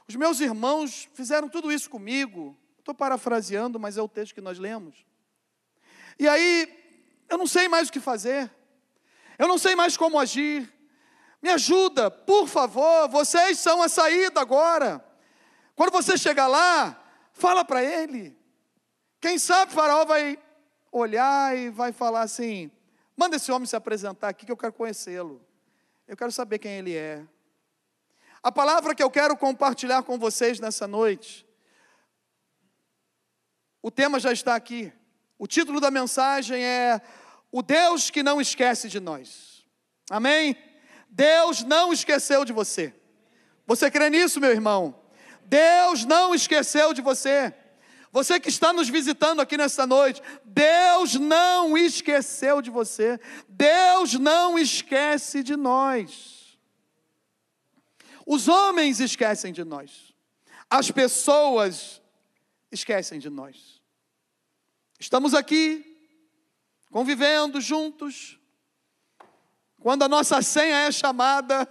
Os 0.06 0.14
meus 0.14 0.40
irmãos 0.40 1.08
fizeram 1.14 1.48
tudo 1.48 1.72
isso 1.72 1.88
comigo. 1.88 2.54
Estou 2.88 2.96
parafraseando, 2.96 3.78
mas 3.78 3.98
é 3.98 4.02
o 4.02 4.08
texto 4.08 4.34
que 4.34 4.40
nós 4.40 4.58
lemos. 4.58 5.04
E 6.18 6.26
aí, 6.26 6.74
eu 7.28 7.36
não 7.36 7.46
sei 7.46 7.68
mais 7.68 7.90
o 7.90 7.92
que 7.92 8.00
fazer. 8.00 8.50
Eu 9.38 9.46
não 9.46 9.58
sei 9.58 9.76
mais 9.76 9.94
como 9.94 10.18
agir. 10.18 10.72
Me 11.42 11.50
ajuda, 11.50 12.10
por 12.10 12.48
favor. 12.48 13.06
Vocês 13.10 13.58
são 13.58 13.82
a 13.82 13.90
saída 13.90 14.40
agora. 14.40 15.04
Quando 15.76 15.92
você 15.92 16.16
chegar 16.16 16.46
lá, 16.46 16.98
fala 17.34 17.62
para 17.62 17.84
ele. 17.84 18.34
Quem 19.20 19.38
sabe 19.38 19.74
Faraó 19.74 20.06
vai 20.06 20.38
olhar 20.90 21.54
e 21.58 21.68
vai 21.68 21.92
falar 21.92 22.22
assim: 22.22 22.70
manda 23.14 23.36
esse 23.36 23.52
homem 23.52 23.66
se 23.66 23.76
apresentar 23.76 24.28
aqui 24.28 24.46
que 24.46 24.52
eu 24.52 24.56
quero 24.56 24.72
conhecê-lo. 24.72 25.46
Eu 26.06 26.16
quero 26.16 26.32
saber 26.32 26.58
quem 26.58 26.78
ele 26.78 26.96
é. 26.96 27.22
A 28.42 28.50
palavra 28.50 28.94
que 28.94 29.02
eu 29.02 29.10
quero 29.10 29.36
compartilhar 29.36 30.02
com 30.04 30.18
vocês 30.18 30.58
nessa 30.58 30.88
noite, 30.88 31.46
o 33.82 33.90
tema 33.90 34.18
já 34.18 34.32
está 34.32 34.54
aqui. 34.54 34.92
O 35.38 35.46
título 35.46 35.80
da 35.80 35.90
mensagem 35.90 36.62
é 36.62 37.00
O 37.50 37.62
Deus 37.62 38.10
que 38.10 38.22
não 38.22 38.40
esquece 38.40 38.88
de 38.88 38.98
nós. 38.98 39.64
Amém? 40.10 40.56
Deus 41.08 41.62
não 41.62 41.92
esqueceu 41.92 42.44
de 42.44 42.52
você. 42.52 42.94
Você 43.66 43.90
crê 43.90 44.10
nisso, 44.10 44.40
meu 44.40 44.50
irmão? 44.50 44.98
Deus 45.44 46.04
não 46.04 46.34
esqueceu 46.34 46.92
de 46.92 47.00
você. 47.00 47.54
Você 48.10 48.40
que 48.40 48.48
está 48.48 48.72
nos 48.72 48.88
visitando 48.88 49.40
aqui 49.40 49.56
nesta 49.56 49.86
noite, 49.86 50.22
Deus 50.44 51.14
não 51.14 51.76
esqueceu 51.76 52.62
de 52.62 52.70
você, 52.70 53.20
Deus 53.48 54.14
não 54.14 54.58
esquece 54.58 55.42
de 55.42 55.56
nós. 55.56 56.58
Os 58.26 58.48
homens 58.48 59.00
esquecem 59.00 59.52
de 59.52 59.64
nós, 59.64 60.14
as 60.70 60.90
pessoas 60.90 62.02
esquecem 62.70 63.18
de 63.18 63.30
nós. 63.30 63.82
Estamos 64.98 65.34
aqui, 65.34 65.84
convivendo 66.90 67.60
juntos, 67.60 68.38
quando 69.80 70.02
a 70.02 70.08
nossa 70.08 70.42
senha 70.42 70.86
é 70.86 70.92
chamada 70.92 71.68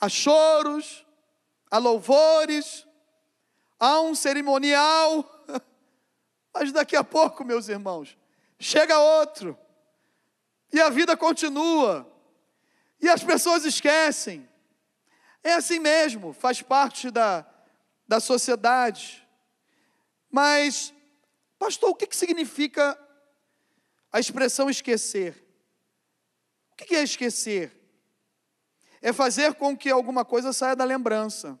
a 0.00 0.08
choros, 0.08 1.06
a 1.70 1.78
louvores, 1.78 2.86
a 3.78 4.00
um 4.00 4.14
cerimonial, 4.14 5.24
mas 6.52 6.72
daqui 6.72 6.96
a 6.96 7.04
pouco, 7.04 7.44
meus 7.44 7.68
irmãos, 7.68 8.16
chega 8.58 8.98
outro, 8.98 9.58
e 10.72 10.80
a 10.80 10.88
vida 10.88 11.16
continua, 11.16 12.10
e 13.00 13.08
as 13.08 13.22
pessoas 13.22 13.64
esquecem. 13.64 14.48
É 15.42 15.54
assim 15.54 15.78
mesmo, 15.78 16.32
faz 16.32 16.62
parte 16.62 17.10
da, 17.10 17.46
da 18.08 18.18
sociedade. 18.18 19.25
Mas, 20.36 20.92
pastor, 21.58 21.88
o 21.88 21.94
que, 21.94 22.06
que 22.06 22.14
significa 22.14 22.94
a 24.12 24.20
expressão 24.20 24.68
esquecer? 24.68 25.42
O 26.70 26.76
que 26.76 26.94
é 26.94 27.02
esquecer? 27.02 27.72
É 29.00 29.14
fazer 29.14 29.54
com 29.54 29.74
que 29.74 29.88
alguma 29.88 30.26
coisa 30.26 30.52
saia 30.52 30.76
da 30.76 30.84
lembrança, 30.84 31.58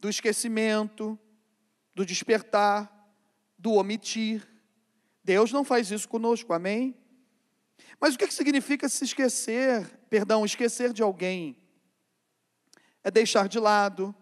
do 0.00 0.08
esquecimento, 0.08 1.16
do 1.94 2.04
despertar 2.04 2.90
do 3.56 3.74
omitir. 3.74 4.44
Deus 5.22 5.52
não 5.52 5.62
faz 5.62 5.88
isso 5.88 6.08
conosco, 6.08 6.52
amém? 6.52 6.96
Mas 8.00 8.16
o 8.16 8.18
que 8.18 8.28
significa 8.32 8.88
se 8.88 9.04
esquecer, 9.04 9.86
perdão, 10.10 10.44
esquecer 10.44 10.92
de 10.92 11.00
alguém? 11.00 11.56
É 13.04 13.10
deixar 13.10 13.48
de 13.48 13.60
lado, 13.60 14.12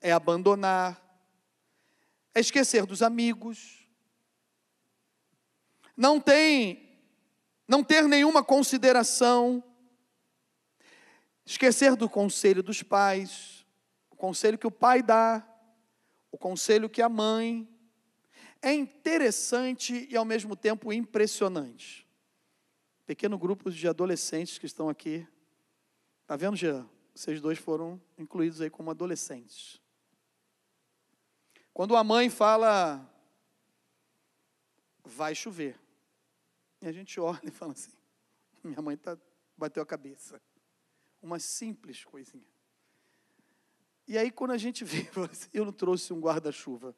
é 0.00 0.10
abandonar, 0.10 1.01
é 2.34 2.40
esquecer 2.40 2.86
dos 2.86 3.02
amigos. 3.02 3.86
Não 5.96 6.20
tem, 6.20 7.00
não 7.68 7.84
ter 7.84 8.08
nenhuma 8.08 8.42
consideração, 8.42 9.62
esquecer 11.44 11.96
do 11.96 12.08
conselho 12.08 12.62
dos 12.62 12.82
pais, 12.82 13.66
o 14.10 14.16
conselho 14.16 14.58
que 14.58 14.66
o 14.66 14.70
pai 14.70 15.02
dá, 15.02 15.46
o 16.30 16.38
conselho 16.38 16.88
que 16.88 17.02
a 17.02 17.08
mãe 17.08 17.68
é 18.62 18.72
interessante 18.72 20.06
e 20.08 20.16
ao 20.16 20.24
mesmo 20.24 20.54
tempo 20.56 20.92
impressionante. 20.92 22.08
Pequeno 23.04 23.36
grupo 23.36 23.70
de 23.70 23.88
adolescentes 23.88 24.56
que 24.56 24.66
estão 24.66 24.88
aqui. 24.88 25.26
Está 26.22 26.36
vendo, 26.36 26.56
Jean? 26.56 26.88
Vocês 27.14 27.40
dois 27.40 27.58
foram 27.58 28.00
incluídos 28.16 28.60
aí 28.60 28.70
como 28.70 28.90
adolescentes. 28.90 29.81
Quando 31.72 31.96
a 31.96 32.04
mãe 32.04 32.28
fala, 32.28 33.08
vai 35.04 35.34
chover. 35.34 35.78
E 36.80 36.86
a 36.86 36.92
gente 36.92 37.18
olha 37.20 37.40
e 37.44 37.50
fala 37.50 37.72
assim, 37.72 37.92
minha 38.62 38.82
mãe 38.82 38.96
tá, 38.96 39.16
bateu 39.56 39.82
a 39.82 39.86
cabeça. 39.86 40.40
Uma 41.22 41.38
simples 41.38 42.04
coisinha. 42.04 42.44
E 44.06 44.18
aí 44.18 44.30
quando 44.30 44.50
a 44.50 44.58
gente 44.58 44.84
vê, 44.84 45.08
assim, 45.30 45.48
eu 45.52 45.64
não 45.64 45.72
trouxe 45.72 46.12
um 46.12 46.20
guarda-chuva 46.20 46.94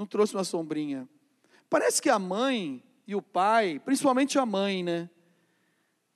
não 0.00 0.06
trouxe 0.06 0.34
uma 0.34 0.44
sombrinha. 0.44 1.06
Parece 1.68 2.00
que 2.00 2.08
a 2.08 2.18
mãe 2.18 2.82
e 3.06 3.14
o 3.14 3.20
pai, 3.20 3.78
principalmente 3.78 4.38
a 4.38 4.46
mãe, 4.46 4.82
né? 4.82 5.10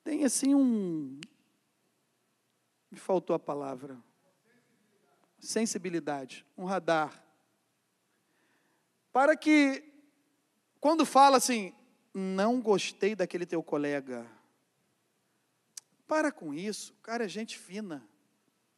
Tem 0.03 0.23
assim 0.23 0.55
um. 0.55 1.19
Me 2.89 2.97
faltou 2.97 3.35
a 3.35 3.39
palavra. 3.39 4.01
Sensibilidade, 5.39 6.45
um 6.57 6.65
radar. 6.65 7.23
Para 9.15 9.37
que, 9.37 9.81
quando 10.77 11.05
fala 11.05 11.37
assim, 11.37 11.73
não 12.13 12.59
gostei 12.59 13.15
daquele 13.15 13.45
teu 13.45 13.63
colega, 13.63 14.29
para 16.05 16.33
com 16.33 16.53
isso, 16.53 16.91
o 16.91 17.01
cara 17.01 17.23
é 17.23 17.27
gente 17.29 17.57
fina, 17.57 18.05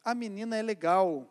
a 0.04 0.14
menina 0.14 0.54
é 0.54 0.62
legal, 0.62 1.28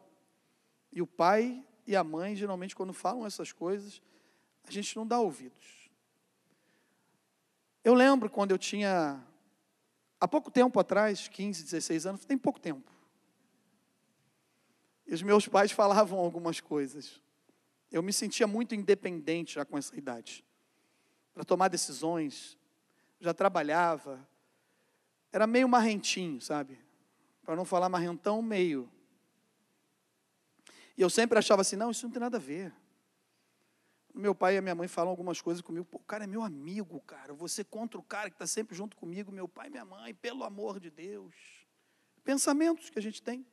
e 0.91 1.01
o 1.01 1.07
pai 1.07 1.65
e 1.85 1.95
a 1.95 2.03
mãe, 2.03 2.35
geralmente, 2.35 2.75
quando 2.75 2.91
falam 2.91 3.25
essas 3.25 3.53
coisas, 3.53 4.01
a 4.65 4.71
gente 4.71 4.93
não 4.97 5.07
dá 5.07 5.17
ouvidos. 5.21 5.89
Eu 7.85 7.93
lembro 7.93 8.29
quando 8.29 8.51
eu 8.51 8.57
tinha, 8.57 9.25
há 10.19 10.27
pouco 10.27 10.51
tempo 10.51 10.77
atrás, 10.81 11.29
15, 11.29 11.63
16 11.63 12.05
anos, 12.07 12.25
tem 12.25 12.37
pouco 12.37 12.59
tempo. 12.59 12.91
E 15.07 15.13
os 15.13 15.21
meus 15.21 15.47
pais 15.47 15.71
falavam 15.71 16.19
algumas 16.19 16.59
coisas. 16.59 17.25
Eu 17.91 18.04
me 18.04 18.12
sentia 18.12 18.47
muito 18.47 18.76
independente 18.76 19.56
já 19.56 19.65
com 19.65 19.78
essa 19.78 19.95
idade. 19.97 20.43
Para 21.34 21.43
tomar 21.43 21.67
decisões, 21.67 22.58
já 23.19 23.34
trabalhava. 23.34 24.28
Era 25.32 25.47
meio 25.47 25.67
marrentinho, 25.67 26.41
sabe? 26.41 26.80
Para 27.43 27.56
não 27.56 27.65
falar 27.65 27.89
marrentão, 27.89 28.41
meio. 28.41 28.91
E 30.97 31.02
eu 31.02 31.10
sempre 31.10 31.38
achava 31.38 31.62
assim, 31.62 31.76
não, 31.76 31.91
isso 31.91 32.06
não 32.06 32.12
tem 32.12 32.19
nada 32.19 32.38
a 32.38 32.39
ver. 32.39 32.73
Meu 34.13 34.34
pai 34.34 34.58
e 34.58 34.62
minha 34.62 34.73
mãe 34.73 34.88
falam 34.88 35.12
algumas 35.12 35.39
coisas 35.39 35.62
comigo, 35.62 35.86
pô, 35.86 35.97
o 35.97 36.04
cara 36.04 36.23
é 36.23 36.28
meu 36.28 36.41
amigo, 36.41 37.00
cara, 37.02 37.36
você 37.36 37.63
contra 37.63 38.00
o 38.00 38.04
cara 38.04 38.32
que 38.32 38.36
está 38.36 38.47
sempre 38.47 38.76
junto 38.76 38.97
comigo, 38.97 39.32
meu 39.32 39.47
pai 39.47 39.67
e 39.67 39.69
minha 39.69 39.86
mãe, 39.86 40.12
pelo 40.15 40.43
amor 40.43 40.80
de 40.80 40.89
Deus. 40.89 41.36
Pensamentos 42.23 42.89
que 42.89 42.97
a 42.97 43.02
gente 43.02 43.21
tem, 43.21 43.45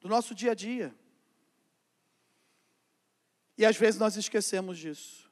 do 0.00 0.08
nosso 0.08 0.34
dia 0.34 0.50
a 0.50 0.54
dia. 0.54 0.92
E 3.56 3.64
às 3.64 3.76
vezes 3.76 4.00
nós 4.00 4.16
esquecemos 4.16 4.78
disso. 4.78 5.30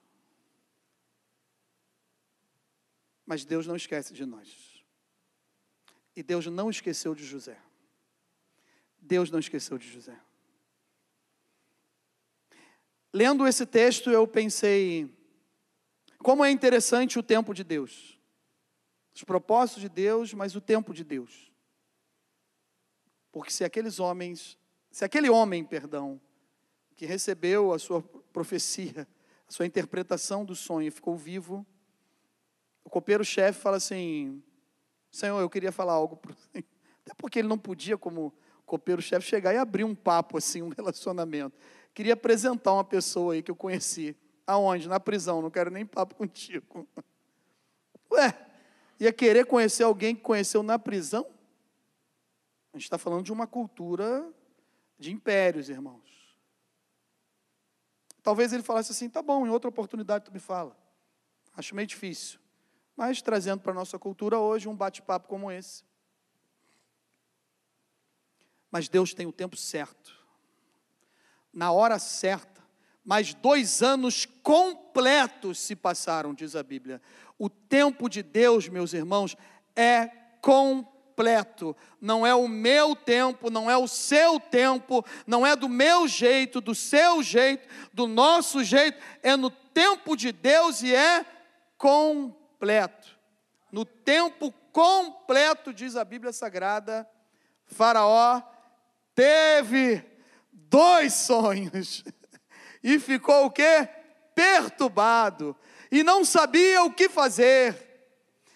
Mas 3.27 3.45
Deus 3.45 3.67
não 3.67 3.77
esquece 3.77 4.13
de 4.13 4.25
nós. 4.25 4.85
E 6.15 6.23
Deus 6.23 6.47
não 6.47 6.71
esqueceu 6.71 7.15
de 7.15 7.25
José. 7.25 7.59
Deus 8.99 9.31
não 9.31 9.39
esqueceu 9.39 9.79
de 9.79 9.89
José. 9.89 10.19
Lendo 13.13 13.47
esse 13.47 13.67
texto, 13.67 14.11
eu 14.11 14.27
pensei, 14.27 15.13
como 16.19 16.45
é 16.45 16.51
interessante 16.51 17.19
o 17.19 17.23
tempo 17.23 17.53
de 17.53 17.65
Deus. 17.65 18.19
Os 19.15 19.25
propósitos 19.25 19.83
de 19.83 19.89
Deus, 19.89 20.33
mas 20.33 20.55
o 20.57 20.61
tempo 20.61 20.95
de 20.95 21.05
Deus. 21.05 21.53
Porque 23.31 23.51
se 23.51 23.65
aqueles 23.65 23.99
homens, 23.99 24.59
se 24.91 25.05
aquele 25.05 25.29
homem, 25.29 25.65
perdão, 25.65 26.21
que 26.97 27.07
recebeu 27.07 27.73
a 27.73 27.79
sua 27.79 28.03
profecia, 28.33 29.07
a 29.49 29.53
sua 29.53 29.67
interpretação 29.67 30.45
do 30.45 30.55
sonho 30.55 30.91
ficou 30.91 31.17
vivo, 31.17 31.67
o 32.85 32.91
copeiro-chefe 32.91 33.61
fala 33.61 33.77
assim: 33.77 34.43
Senhor, 35.11 35.41
eu 35.41 35.51
queria 35.51 35.73
falar 35.73 35.93
algo. 35.93 36.21
Até 37.05 37.15
porque 37.17 37.41
ele 37.41 37.49
não 37.49 37.59
podia, 37.59 37.99
como 37.99 38.33
copeiro-chefe, 38.65 39.27
chegar 39.27 39.53
e 39.53 39.59
abrir 39.59 39.85
um 39.85 39.95
papo, 39.95 40.39
assim, 40.39 40.63
um 40.63 40.69
relacionamento. 40.69 41.57
Queria 41.93 42.15
apresentar 42.15 42.73
uma 42.73 42.85
pessoa 42.85 43.35
aí 43.35 43.43
que 43.43 43.51
eu 43.51 43.57
conheci. 43.57 44.17
Aonde? 44.47 44.89
Na 44.89 44.99
prisão, 44.99 45.43
não 45.43 45.51
quero 45.51 45.71
nem 45.71 45.85
papo 45.85 46.15
contigo. 46.17 46.89
Ué, 48.11 48.35
ia 48.99 49.13
querer 49.13 49.47
conhecer 49.47 49.83
alguém 49.83 50.15
que 50.15 50.23
conheceu 50.23 50.63
na 50.63 50.79
prisão? 50.79 51.27
A 52.73 52.79
gente 52.79 52.85
está 52.85 52.97
falando 52.97 53.25
de 53.25 53.33
uma 53.33 53.47
cultura 53.47 54.27
de 54.99 55.13
impérios, 55.13 55.69
irmãos. 55.69 56.02
Talvez 58.23 58.53
ele 58.53 58.63
falasse 58.63 58.93
assim: 58.93 59.09
tá 59.09 59.21
bom, 59.21 59.47
em 59.47 59.51
outra 59.51 59.69
oportunidade 59.69 60.25
tu 60.25 60.33
me 60.33 60.39
fala. 60.39 60.77
Acho 61.57 61.75
meio 61.75 61.87
difícil. 61.87 62.39
Mas 62.97 63.21
trazendo 63.23 63.61
para 63.61 63.73
a 63.73 63.75
nossa 63.75 63.99
cultura 63.99 64.39
hoje 64.39 64.69
um 64.69 64.77
bate-papo 64.77 65.29
como 65.29 65.51
esse. 65.51 65.85
Mas 68.71 68.89
Deus 68.89 69.13
tem 69.13 69.27
o 69.27 69.33
tempo 69.33 69.57
certo, 69.57 70.15
na 71.53 71.73
hora 71.73 71.99
certa. 71.99 72.63
Mas 73.05 73.35
dois 73.35 73.83
anos 73.83 74.25
completos 74.25 75.59
se 75.59 75.75
passaram, 75.75 76.33
diz 76.33 76.55
a 76.55 76.63
Bíblia. 76.63 77.03
O 77.37 77.51
tempo 77.51 78.09
de 78.09 78.23
Deus, 78.23 78.69
meus 78.69 78.93
irmãos, 78.93 79.37
é 79.75 80.07
completo. 80.41 80.92
Não 82.01 82.27
é 82.27 82.35
o 82.35 82.49
meu 82.49 82.97
tempo, 82.97 83.51
não 83.51 83.71
é 83.71 83.77
o 83.77 83.87
seu 83.87 84.41
tempo, 84.41 85.05
não 85.27 85.47
é 85.47 85.55
do 85.55 85.69
meu 85.69 86.09
jeito, 86.09 86.61
do 86.61 86.75
seu 86.75 87.23
jeito, 87.23 87.69
do 87.93 88.07
nosso 88.07 88.65
jeito. 88.65 88.99
É 89.23 89.37
no 89.37 89.51
tempo 89.51 90.17
de 90.17 90.33
Deus 90.33 90.83
e 90.83 90.95
é 90.95 91.25
completo. 91.77 93.09
No 93.71 93.85
tempo 93.85 94.53
completo, 94.73 95.73
diz 95.73 95.97
a 95.97 96.05
Bíblia 96.05 96.33
Sagrada, 96.33 97.09
Faraó 97.67 98.43
teve 99.15 100.05
dois 100.53 101.13
sonhos 101.15 102.05
e 102.83 102.99
ficou 102.99 103.47
o 103.47 103.51
quê? 103.51 103.89
Perturbado 104.35 105.57
e 105.93 106.03
não 106.03 106.25
sabia 106.25 106.83
o 106.83 106.91
que 106.91 107.11
fazer. 107.11 107.92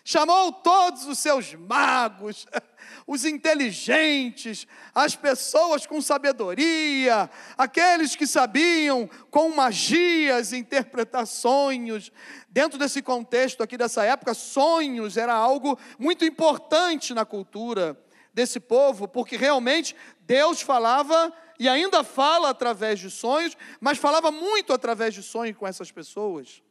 Chamou 0.08 0.52
todos 0.52 1.04
os 1.04 1.18
seus 1.18 1.52
magos, 1.54 2.46
os 3.08 3.24
inteligentes, 3.24 4.64
as 4.94 5.16
pessoas 5.16 5.84
com 5.84 6.00
sabedoria, 6.00 7.28
aqueles 7.58 8.14
que 8.14 8.24
sabiam 8.24 9.10
com 9.32 9.48
magias 9.48 10.52
interpretar 10.52 11.26
sonhos. 11.26 12.12
Dentro 12.48 12.78
desse 12.78 13.02
contexto 13.02 13.64
aqui 13.64 13.76
dessa 13.76 14.04
época, 14.04 14.32
sonhos 14.32 15.16
era 15.16 15.34
algo 15.34 15.76
muito 15.98 16.24
importante 16.24 17.12
na 17.12 17.24
cultura 17.24 18.00
desse 18.32 18.60
povo, 18.60 19.08
porque 19.08 19.36
realmente 19.36 19.96
Deus 20.20 20.60
falava 20.60 21.34
e 21.58 21.68
ainda 21.68 22.04
fala 22.04 22.50
através 22.50 23.00
de 23.00 23.10
sonhos, 23.10 23.56
mas 23.80 23.98
falava 23.98 24.30
muito 24.30 24.72
através 24.72 25.12
de 25.14 25.22
sonhos 25.24 25.56
com 25.56 25.66
essas 25.66 25.90
pessoas. 25.90 26.62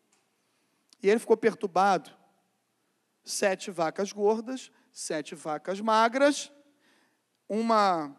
E 1.03 1.09
ele 1.09 1.19
ficou 1.19 1.35
perturbado. 1.35 2.23
Sete 3.25 3.71
vacas 3.71 4.13
gordas, 4.13 4.71
sete 4.93 5.35
vacas 5.35 5.81
magras, 5.81 6.51
uma 7.49 8.15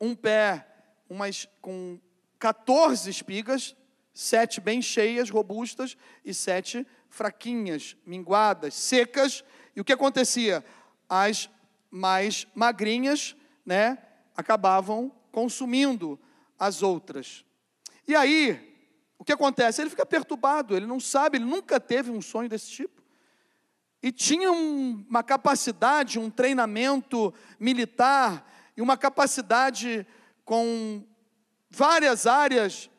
um 0.00 0.14
pé 0.14 0.66
umas 1.08 1.46
com 1.60 2.00
14 2.38 3.08
espigas, 3.08 3.76
sete 4.12 4.60
bem 4.60 4.80
cheias, 4.80 5.30
robustas 5.30 5.96
e 6.24 6.32
sete 6.32 6.86
fraquinhas, 7.08 7.96
minguadas, 8.04 8.74
secas. 8.74 9.44
E 9.76 9.80
o 9.80 9.84
que 9.84 9.92
acontecia? 9.92 10.64
As 11.08 11.50
mais 11.90 12.46
magrinhas, 12.54 13.36
né, 13.64 13.98
acabavam 14.36 15.12
consumindo 15.30 16.18
as 16.58 16.82
outras. 16.82 17.44
E 18.08 18.16
aí, 18.16 18.74
o 19.18 19.24
que 19.24 19.32
acontece? 19.32 19.80
Ele 19.80 19.90
fica 19.90 20.04
perturbado, 20.04 20.76
ele 20.76 20.86
não 20.86 20.98
sabe, 20.98 21.38
ele 21.38 21.44
nunca 21.44 21.78
teve 21.78 22.10
um 22.10 22.20
sonho 22.20 22.48
desse 22.48 22.70
tipo. 22.70 23.03
E 24.04 24.12
tinha 24.12 24.52
um, 24.52 25.02
uma 25.08 25.22
capacidade, 25.22 26.18
um 26.18 26.28
treinamento 26.28 27.32
militar 27.58 28.46
e 28.76 28.82
uma 28.82 28.98
capacidade 28.98 30.06
com 30.44 31.02
várias 31.70 32.26
áreas 32.26 32.90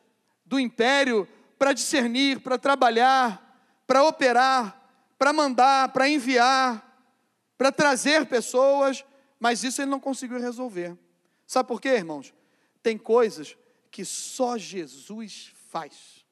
do 0.44 0.58
império 0.58 1.28
para 1.56 1.72
discernir, 1.72 2.40
para 2.40 2.58
trabalhar, 2.58 3.40
para 3.86 4.02
operar, 4.02 4.82
para 5.16 5.32
mandar, 5.32 5.92
para 5.92 6.08
enviar, 6.08 7.00
para 7.56 7.70
trazer 7.70 8.26
pessoas, 8.26 9.04
mas 9.38 9.62
isso 9.62 9.80
ele 9.80 9.92
não 9.92 10.00
conseguiu 10.00 10.40
resolver. 10.40 10.98
Sabe 11.46 11.68
por 11.68 11.80
quê, 11.80 11.90
irmãos? 11.90 12.34
Tem 12.82 12.98
coisas 12.98 13.56
que 13.92 14.04
só 14.04 14.58
Jesus 14.58 15.52
faz. 15.68 16.26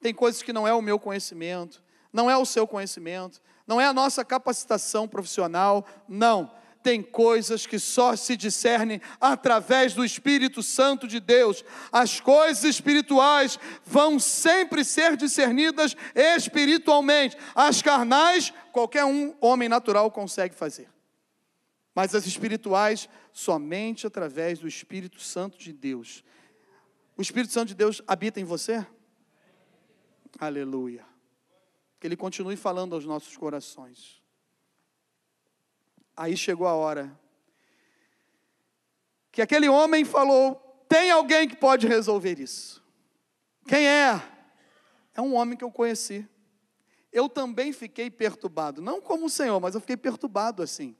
Tem 0.00 0.12
coisas 0.12 0.42
que 0.42 0.52
não 0.52 0.66
é 0.66 0.74
o 0.74 0.82
meu 0.82 0.98
conhecimento, 0.98 1.80
não 2.12 2.28
é 2.28 2.36
o 2.36 2.44
seu 2.44 2.66
conhecimento, 2.66 3.40
não 3.66 3.80
é 3.80 3.86
a 3.86 3.92
nossa 3.92 4.24
capacitação 4.24 5.08
profissional, 5.08 5.86
não 6.08 6.50
tem 6.84 7.02
coisas 7.02 7.66
que 7.66 7.78
só 7.78 8.14
se 8.14 8.36
discernem 8.36 9.00
através 9.18 9.94
do 9.94 10.04
Espírito 10.04 10.62
Santo 10.62 11.08
de 11.08 11.18
Deus. 11.18 11.64
As 11.90 12.20
coisas 12.20 12.62
espirituais 12.62 13.58
vão 13.86 14.20
sempre 14.20 14.84
ser 14.84 15.16
discernidas 15.16 15.96
espiritualmente. 16.14 17.38
As 17.54 17.80
carnais, 17.80 18.52
qualquer 18.70 19.06
um 19.06 19.34
homem 19.40 19.66
natural 19.66 20.10
consegue 20.10 20.54
fazer. 20.54 20.90
Mas 21.94 22.14
as 22.14 22.26
espirituais, 22.26 23.08
somente 23.32 24.06
através 24.06 24.58
do 24.58 24.68
Espírito 24.68 25.20
Santo 25.20 25.56
de 25.56 25.72
Deus. 25.72 26.22
O 27.16 27.22
Espírito 27.22 27.54
Santo 27.54 27.68
de 27.68 27.74
Deus 27.74 28.02
habita 28.06 28.38
em 28.38 28.44
você? 28.44 28.86
Aleluia. 30.38 31.13
Que 32.04 32.08
ele 32.08 32.18
continue 32.18 32.54
falando 32.54 32.94
aos 32.94 33.06
nossos 33.06 33.34
corações. 33.34 34.22
Aí 36.14 36.36
chegou 36.36 36.66
a 36.66 36.74
hora 36.74 37.18
que 39.32 39.40
aquele 39.40 39.70
homem 39.70 40.04
falou: 40.04 40.84
tem 40.86 41.10
alguém 41.10 41.48
que 41.48 41.56
pode 41.56 41.86
resolver 41.86 42.38
isso. 42.38 42.84
Quem 43.66 43.88
é? 43.88 44.22
É 45.14 45.22
um 45.22 45.32
homem 45.32 45.56
que 45.56 45.64
eu 45.64 45.70
conheci. 45.72 46.28
Eu 47.10 47.26
também 47.26 47.72
fiquei 47.72 48.10
perturbado, 48.10 48.82
não 48.82 49.00
como 49.00 49.24
o 49.24 49.30
Senhor, 49.30 49.58
mas 49.58 49.74
eu 49.74 49.80
fiquei 49.80 49.96
perturbado 49.96 50.62
assim. 50.62 50.94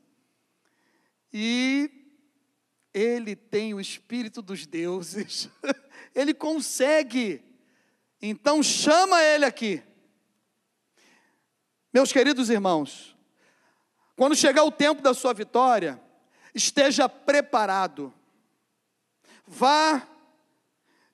E 1.31 1.90
ele 2.95 3.37
tem 3.37 3.75
o 3.75 3.81
espírito 3.81 4.40
dos 4.40 4.64
deuses, 4.67 5.51
ele 6.17 6.33
consegue. 6.33 7.45
Então 8.23 8.62
chama 8.62 9.23
ele 9.23 9.45
aqui. 9.45 9.83
Meus 11.94 12.11
queridos 12.11 12.50
irmãos, 12.50 13.16
quando 14.16 14.35
chegar 14.35 14.64
o 14.64 14.72
tempo 14.72 15.00
da 15.00 15.14
sua 15.14 15.33
vitória, 15.33 16.02
esteja 16.52 17.09
preparado. 17.09 18.12
Vá 19.46 20.02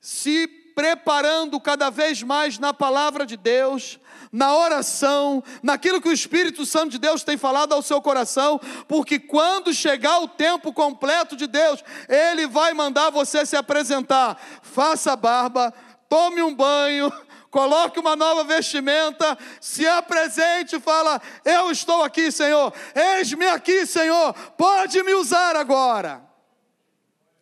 se 0.01 0.49
preparando 0.75 1.61
cada 1.61 1.91
vez 1.91 2.23
mais 2.23 2.59
na 2.59 2.73
palavra 2.73 3.27
de 3.27 3.37
Deus, 3.37 4.01
na 4.33 4.57
oração, 4.57 5.45
naquilo 5.63 6.01
que 6.01 6.09
o 6.09 6.15
Espírito 6.15 6.65
Santo 6.65 6.93
de 6.93 6.99
Deus 6.99 7.23
tem 7.23 7.37
falado 7.37 7.75
ao 7.75 7.83
seu 7.83 8.01
coração, 8.01 8.59
porque 8.89 9.19
quando 9.19 9.75
chegar 9.75 10.21
o 10.21 10.29
tempo 10.29 10.73
completo 10.73 11.37
de 11.37 11.47
Deus, 11.47 11.85
Ele 12.09 12.47
vai 12.47 12.73
mandar 12.73 13.11
você 13.11 13.45
se 13.45 13.55
apresentar. 13.55 14.41
Faça 14.63 15.15
barba, 15.15 15.75
tome 16.09 16.41
um 16.41 16.55
banho, 16.55 17.13
coloque 17.51 17.99
uma 17.99 18.15
nova 18.15 18.45
vestimenta, 18.45 19.37
se 19.61 19.87
apresente 19.87 20.77
e 20.77 20.81
fala: 20.81 21.21
Eu 21.45 21.71
estou 21.71 22.03
aqui, 22.03 22.31
Senhor, 22.31 22.73
eis-me 22.95 23.47
aqui, 23.47 23.85
Senhor, 23.85 24.33
pode 24.53 25.03
me 25.03 25.15
usar 25.15 25.57
agora. 25.57 26.27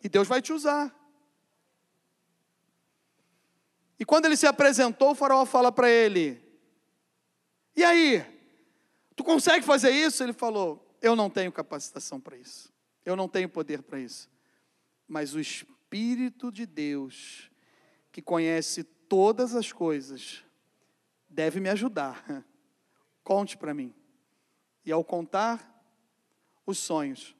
E 0.03 0.09
Deus 0.09 0.27
vai 0.27 0.41
te 0.41 0.51
usar. 0.51 0.93
E 3.99 4.05
quando 4.05 4.25
ele 4.25 4.37
se 4.37 4.47
apresentou, 4.47 5.11
o 5.11 5.15
faraó 5.15 5.45
fala 5.45 5.71
para 5.71 5.89
ele: 5.89 6.41
E 7.75 7.83
aí? 7.83 8.25
Tu 9.15 9.23
consegue 9.23 9.65
fazer 9.65 9.91
isso? 9.91 10.23
Ele 10.23 10.33
falou: 10.33 10.97
Eu 11.01 11.15
não 11.15 11.29
tenho 11.29 11.51
capacitação 11.51 12.19
para 12.19 12.37
isso. 12.37 12.71
Eu 13.05 13.15
não 13.15 13.27
tenho 13.27 13.49
poder 13.49 13.81
para 13.81 13.99
isso. 13.99 14.29
Mas 15.07 15.33
o 15.33 15.39
Espírito 15.39 16.51
de 16.51 16.65
Deus, 16.65 17.51
que 18.11 18.21
conhece 18.21 18.83
todas 19.09 19.55
as 19.55 19.73
coisas, 19.73 20.45
deve 21.27 21.59
me 21.59 21.67
ajudar. 21.69 22.45
Conte 23.23 23.57
para 23.57 23.73
mim. 23.73 23.93
E 24.85 24.91
ao 24.91 25.03
contar 25.03 25.83
os 26.65 26.77
sonhos, 26.77 27.35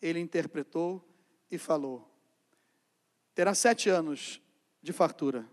ele 0.00 0.20
interpretou 0.20 1.02
e 1.50 1.58
falou: 1.58 2.08
terá 3.34 3.54
sete 3.54 3.88
anos 3.88 4.40
de 4.82 4.92
fartura, 4.92 5.48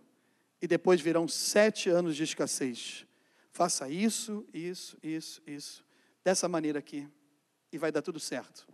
e 0.62 0.68
depois 0.68 1.02
virão 1.02 1.28
sete 1.28 1.90
anos 1.90 2.16
de 2.16 2.24
escassez. 2.24 3.08
Faça 3.52 3.90
isso, 3.90 4.46
isso, 4.54 4.98
isso, 5.02 5.42
isso, 5.48 5.86
dessa 6.24 6.48
maneira 6.48 6.80
aqui, 6.80 7.08
e 7.72 7.78
vai 7.78 7.92
dar 7.92 8.02
tudo 8.02 8.20
certo. 8.20 8.68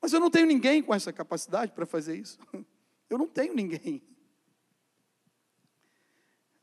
Mas 0.00 0.12
eu 0.12 0.20
não 0.20 0.30
tenho 0.30 0.46
ninguém 0.46 0.82
com 0.82 0.94
essa 0.94 1.12
capacidade 1.12 1.72
para 1.72 1.86
fazer 1.86 2.16
isso. 2.16 2.38
Eu 3.08 3.18
não 3.18 3.28
tenho 3.28 3.54
ninguém. 3.54 4.02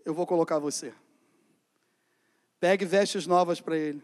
Eu 0.06 0.14
vou 0.14 0.26
colocar 0.26 0.60
você. 0.60 0.94
Pegue 2.60 2.86
vestes 2.86 3.28
novas 3.28 3.60
para 3.60 3.78
ele. 3.78 4.04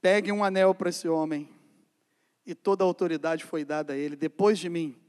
Pegue 0.00 0.32
um 0.32 0.44
anel 0.44 0.74
para 0.74 0.90
esse 0.90 1.08
homem. 1.08 1.48
E 2.44 2.54
toda 2.54 2.84
a 2.84 2.86
autoridade 2.86 3.44
foi 3.44 3.64
dada 3.64 3.92
a 3.92 3.96
ele. 3.96 4.16
Depois 4.16 4.58
de 4.58 4.68
mim, 4.68 5.00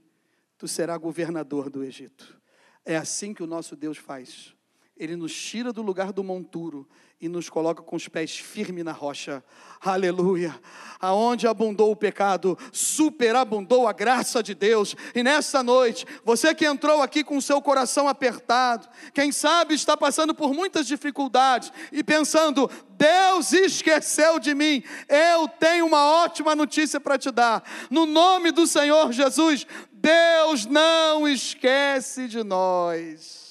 tu 0.57 0.67
serás 0.67 0.99
governador 0.99 1.69
do 1.69 1.83
Egito. 1.83 2.39
É 2.85 2.95
assim 2.95 3.33
que 3.33 3.43
o 3.43 3.47
nosso 3.47 3.75
Deus 3.75 3.97
faz. 3.97 4.55
Ele 4.97 5.17
nos 5.17 5.33
tira 5.33 5.73
do 5.73 5.81
lugar 5.81 6.13
do 6.13 6.23
monturo 6.23 6.87
e 7.19 7.27
nos 7.27 7.49
coloca 7.49 7.81
com 7.81 7.97
os 7.97 8.07
pés 8.07 8.37
firmes 8.37 8.83
na 8.85 8.93
rocha. 8.93 9.43
Aleluia. 9.81 10.57
Aonde 11.01 11.47
abundou 11.47 11.91
o 11.91 11.95
pecado, 11.95 12.57
superabundou 12.71 13.87
a 13.87 13.93
graça 13.93 14.41
de 14.41 14.53
Deus. 14.53 14.95
E 15.13 15.21
nessa 15.21 15.61
noite, 15.61 16.05
você 16.23 16.55
que 16.55 16.65
entrou 16.65 17.01
aqui 17.01 17.25
com 17.25 17.35
o 17.35 17.41
seu 17.41 17.61
coração 17.61 18.07
apertado, 18.07 18.87
quem 19.13 19.33
sabe 19.33 19.73
está 19.73 19.97
passando 19.97 20.33
por 20.33 20.53
muitas 20.53 20.87
dificuldades 20.87 21.73
e 21.91 22.01
pensando: 22.01 22.69
Deus 22.91 23.51
esqueceu 23.51 24.39
de 24.39 24.53
mim. 24.53 24.81
Eu 25.09 25.47
tenho 25.47 25.85
uma 25.87 26.23
ótima 26.23 26.55
notícia 26.55 27.01
para 27.01 27.17
te 27.17 27.31
dar. 27.31 27.63
No 27.89 28.05
nome 28.05 28.51
do 28.51 28.65
Senhor 28.65 29.11
Jesus, 29.11 29.67
Deus 29.91 30.65
não 30.65 31.27
esquece 31.27 32.29
de 32.29 32.43
nós. 32.43 33.44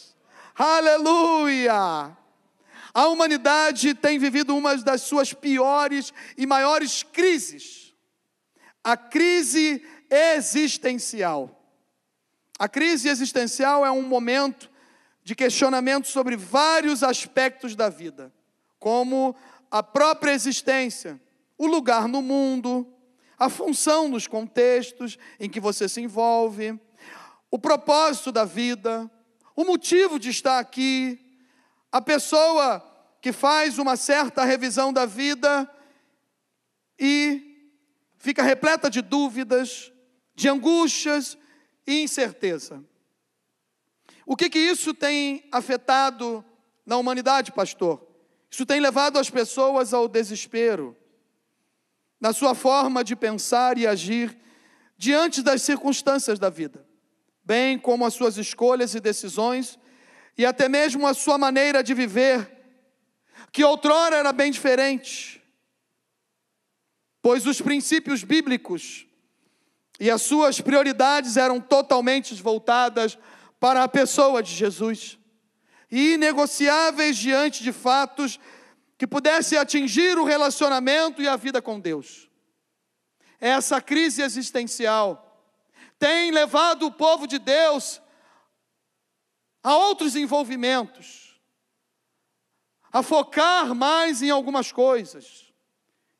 Aleluia! 0.57 2.17
A 2.93 3.09
humanidade 3.09 3.93
tem 3.93 4.21
vivido 4.21 4.57
uma 4.57 4.77
das 4.77 5.03
suas 5.03 5.33
piores 5.33 6.12
e 6.38 6.47
maiores 6.47 7.03
crises. 7.03 7.93
A 8.83 8.97
crise 8.97 9.85
existencial. 10.09 11.61
A 12.57 12.69
crise 12.69 13.09
existencial 13.09 13.85
é 13.85 13.90
um 13.90 14.03
momento 14.03 14.71
de 15.25 15.35
questionamento 15.35 16.07
sobre 16.07 16.37
vários 16.37 17.03
aspectos 17.03 17.75
da 17.75 17.88
vida, 17.88 18.33
como 18.79 19.35
a 19.71 19.83
própria 19.83 20.33
existência, 20.33 21.21
o 21.59 21.67
lugar 21.67 22.07
no 22.07 22.23
mundo, 22.23 22.87
a 23.37 23.49
função 23.49 24.07
nos 24.07 24.29
contextos 24.29 25.19
em 25.40 25.51
que 25.51 25.59
você 25.59 25.88
se 25.88 26.01
envolve, 26.01 26.79
o 27.51 27.59
propósito 27.59 28.31
da 28.31 28.45
vida, 28.45 29.11
o 29.55 29.64
motivo 29.64 30.19
de 30.19 30.31
estar 30.31 30.59
aqui. 30.59 31.19
A 31.90 32.01
pessoa 32.01 32.83
que 33.21 33.33
faz 33.33 33.79
uma 33.79 33.97
certa 33.97 34.45
revisão 34.45 34.93
da 34.93 35.07
vida 35.07 35.71
e 36.99 37.71
fica 38.19 38.43
repleta 38.43 38.90
de 38.90 39.01
dúvidas, 39.01 39.93
de 40.35 40.49
angústias 40.49 41.38
e 41.87 42.03
incerteza. 42.03 42.85
O 44.27 44.37
que 44.37 44.51
que 44.51 44.59
isso 44.59 44.93
tem 44.93 45.47
afetado 45.53 46.45
na 46.85 46.97
humanidade, 46.97 47.53
pastor? 47.53 48.07
Isso 48.51 48.67
tem 48.67 48.81
levado 48.81 49.19
as 49.19 49.31
pessoas 49.31 49.93
ao 49.93 50.09
desespero, 50.09 50.97
na 52.21 52.33
sua 52.33 52.55
forma 52.55 53.05
de 53.05 53.14
pensar 53.14 53.77
e 53.79 53.87
agir 53.87 54.37
diante 54.97 55.43
das 55.43 55.62
circunstâncias 55.62 56.38
da 56.38 56.49
vida 56.49 56.84
bem 57.45 57.79
como 57.79 58.07
as 58.07 58.15
suas 58.15 58.37
escolhas 58.37 58.95
e 58.95 59.01
decisões, 59.01 59.79
e 60.37 60.45
até 60.47 60.69
mesmo 60.69 61.07
a 61.07 61.15
sua 61.15 61.39
maneira 61.39 61.83
de 61.83 61.95
viver, 61.95 62.51
que 63.53 63.63
outrora 63.63 64.17
era 64.17 64.33
bem 64.33 64.51
diferente, 64.51 65.43
pois 67.23 67.47
os 67.47 67.61
princípios 67.61 68.25
bíblicos 68.25 69.07
e 70.01 70.11
as 70.11 70.23
suas 70.23 70.61
prioridades 70.61 71.37
eram 71.37 71.61
totalmente 71.61 72.35
voltadas 72.43 73.17
para 73.61 73.85
a 73.85 73.89
pessoa 73.89 74.43
de 74.43 74.53
Jesus, 74.53 75.19
e 75.91 76.15
inegociáveis 76.15 77.17
diante 77.17 77.63
de 77.63 77.73
fatos 77.73 78.41
que 78.99 79.07
pudessem 79.07 79.59
atingir 79.59 80.19
o 80.19 80.25
relacionamento 80.25 81.23
e 81.23 81.29
a 81.29 81.37
vida 81.37 81.63
com 81.63 81.79
Deus. 81.79 82.29
Essa 83.41 83.81
crise 83.81 84.23
existencial 84.23 85.24
tem 85.99 86.31
levado 86.31 86.87
o 86.87 86.93
povo 86.93 87.27
de 87.27 87.39
Deus 87.39 88.01
a 89.63 89.75
outros 89.75 90.15
envolvimentos, 90.15 91.41
a 92.93 93.03
focar 93.03 93.75
mais 93.75 94.21
em 94.21 94.31
algumas 94.31 94.71
coisas, 94.71 95.53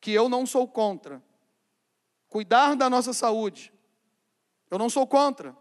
que 0.01 0.11
eu 0.11 0.27
não 0.27 0.45
sou 0.45 0.67
contra. 0.67 1.21
Cuidar 2.27 2.75
da 2.75 2.89
nossa 2.89 3.13
saúde, 3.13 3.71
eu 4.69 4.77
não 4.77 4.89
sou 4.89 5.05
contra. 5.05 5.55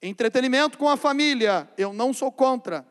Entretenimento 0.00 0.78
com 0.78 0.88
a 0.88 0.96
família, 0.96 1.70
eu 1.76 1.92
não 1.92 2.12
sou 2.12 2.30
contra. 2.30 2.86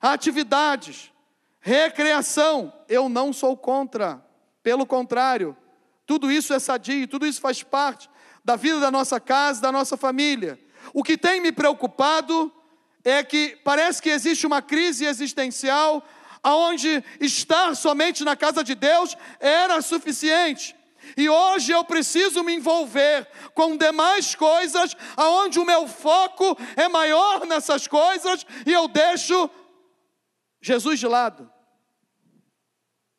Atividades, 0.00 1.12
recreação, 1.60 2.72
eu 2.88 3.08
não 3.08 3.32
sou 3.32 3.56
contra. 3.56 4.24
Pelo 4.62 4.86
contrário, 4.86 5.56
tudo 6.04 6.30
isso 6.30 6.52
é 6.52 6.58
sadio, 6.58 7.08
tudo 7.08 7.26
isso 7.26 7.40
faz 7.40 7.62
parte 7.62 8.08
da 8.46 8.54
vida 8.54 8.78
da 8.78 8.92
nossa 8.92 9.18
casa, 9.18 9.60
da 9.60 9.72
nossa 9.72 9.96
família. 9.96 10.56
O 10.94 11.02
que 11.02 11.18
tem 11.18 11.40
me 11.40 11.50
preocupado 11.50 12.52
é 13.04 13.24
que 13.24 13.58
parece 13.64 14.00
que 14.00 14.08
existe 14.08 14.46
uma 14.46 14.62
crise 14.62 15.04
existencial 15.04 16.06
aonde 16.44 17.02
estar 17.20 17.74
somente 17.74 18.22
na 18.22 18.36
casa 18.36 18.62
de 18.62 18.76
Deus 18.76 19.16
era 19.40 19.82
suficiente. 19.82 20.76
E 21.16 21.28
hoje 21.28 21.72
eu 21.72 21.82
preciso 21.82 22.44
me 22.44 22.54
envolver 22.54 23.28
com 23.52 23.76
demais 23.76 24.36
coisas, 24.36 24.96
aonde 25.16 25.58
o 25.58 25.66
meu 25.66 25.88
foco 25.88 26.56
é 26.76 26.88
maior 26.88 27.44
nessas 27.46 27.88
coisas 27.88 28.46
e 28.64 28.72
eu 28.72 28.86
deixo 28.86 29.50
Jesus 30.62 31.00
de 31.00 31.08
lado. 31.08 31.50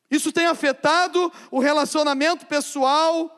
Isso 0.09 0.31
tem 0.31 0.45
afetado 0.45 1.29
o 1.51 1.59
relacionamento 1.59 2.45
pessoal 2.45 3.29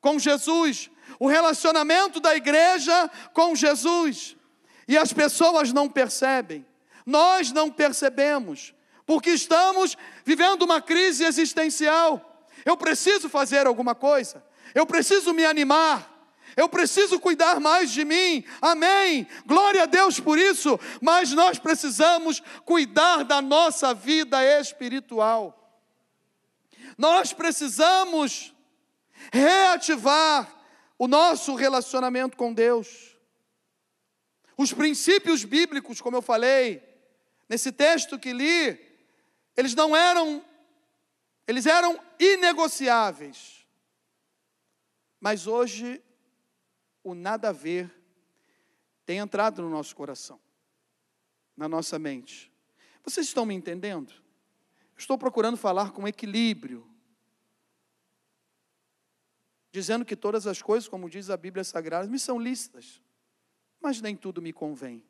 com 0.00 0.16
Jesus 0.16 0.93
o 1.18 1.26
relacionamento 1.26 2.20
da 2.20 2.34
igreja 2.34 3.10
com 3.32 3.54
Jesus. 3.54 4.36
E 4.86 4.96
as 4.98 5.12
pessoas 5.12 5.72
não 5.72 5.88
percebem, 5.88 6.66
nós 7.06 7.52
não 7.52 7.70
percebemos, 7.70 8.74
porque 9.06 9.30
estamos 9.30 9.96
vivendo 10.24 10.62
uma 10.62 10.80
crise 10.80 11.24
existencial. 11.24 12.46
Eu 12.64 12.76
preciso 12.76 13.28
fazer 13.28 13.66
alguma 13.66 13.94
coisa, 13.94 14.44
eu 14.74 14.86
preciso 14.86 15.32
me 15.32 15.44
animar, 15.44 16.10
eu 16.56 16.68
preciso 16.68 17.18
cuidar 17.18 17.58
mais 17.60 17.90
de 17.90 18.04
mim, 18.04 18.44
amém. 18.60 19.26
Glória 19.44 19.82
a 19.82 19.86
Deus 19.86 20.20
por 20.20 20.38
isso, 20.38 20.78
mas 21.00 21.32
nós 21.32 21.58
precisamos 21.58 22.42
cuidar 22.64 23.24
da 23.24 23.42
nossa 23.42 23.92
vida 23.92 24.42
espiritual. 24.60 25.60
Nós 26.96 27.32
precisamos 27.32 28.54
reativar 29.32 30.53
o 30.98 31.08
nosso 31.08 31.54
relacionamento 31.54 32.36
com 32.36 32.52
Deus. 32.52 33.16
Os 34.56 34.72
princípios 34.72 35.44
bíblicos, 35.44 36.00
como 36.00 36.16
eu 36.16 36.22
falei, 36.22 36.82
nesse 37.48 37.72
texto 37.72 38.18
que 38.18 38.32
li, 38.32 38.78
eles 39.56 39.74
não 39.74 39.96
eram, 39.96 40.44
eles 41.46 41.66
eram 41.66 42.00
inegociáveis. 42.18 43.66
Mas 45.20 45.46
hoje, 45.46 46.02
o 47.02 47.14
nada 47.14 47.48
a 47.48 47.52
ver 47.52 47.90
tem 49.04 49.18
entrado 49.18 49.62
no 49.62 49.70
nosso 49.70 49.94
coração, 49.94 50.40
na 51.56 51.68
nossa 51.68 51.98
mente. 51.98 52.52
Vocês 53.04 53.26
estão 53.26 53.44
me 53.44 53.54
entendendo? 53.54 54.12
Estou 54.96 55.18
procurando 55.18 55.56
falar 55.56 55.90
com 55.90 56.06
equilíbrio, 56.06 56.88
dizendo 59.74 60.04
que 60.04 60.14
todas 60.14 60.46
as 60.46 60.62
coisas, 60.62 60.88
como 60.88 61.10
diz 61.10 61.30
a 61.30 61.36
Bíblia 61.36 61.64
Sagrada, 61.64 62.06
me 62.06 62.16
são 62.16 62.38
lícitas, 62.38 63.02
mas 63.82 64.00
nem 64.00 64.14
tudo 64.14 64.40
me 64.40 64.52
convém. 64.52 65.02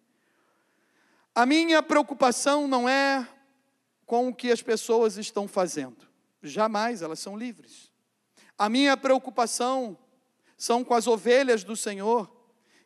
A 1.34 1.44
minha 1.44 1.82
preocupação 1.82 2.66
não 2.66 2.88
é 2.88 3.28
com 4.06 4.28
o 4.28 4.34
que 4.34 4.50
as 4.50 4.62
pessoas 4.62 5.18
estão 5.18 5.46
fazendo, 5.46 6.08
jamais 6.42 7.02
elas 7.02 7.18
são 7.18 7.36
livres. 7.36 7.92
A 8.56 8.70
minha 8.70 8.96
preocupação 8.96 9.98
são 10.56 10.82
com 10.82 10.94
as 10.94 11.06
ovelhas 11.06 11.62
do 11.62 11.76
Senhor, 11.76 12.34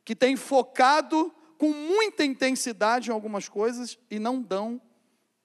que 0.04 0.16
têm 0.16 0.34
focado 0.34 1.32
com 1.56 1.72
muita 1.72 2.24
intensidade 2.24 3.08
em 3.08 3.12
algumas 3.12 3.48
coisas 3.48 3.96
e 4.10 4.18
não 4.18 4.42
dão 4.42 4.82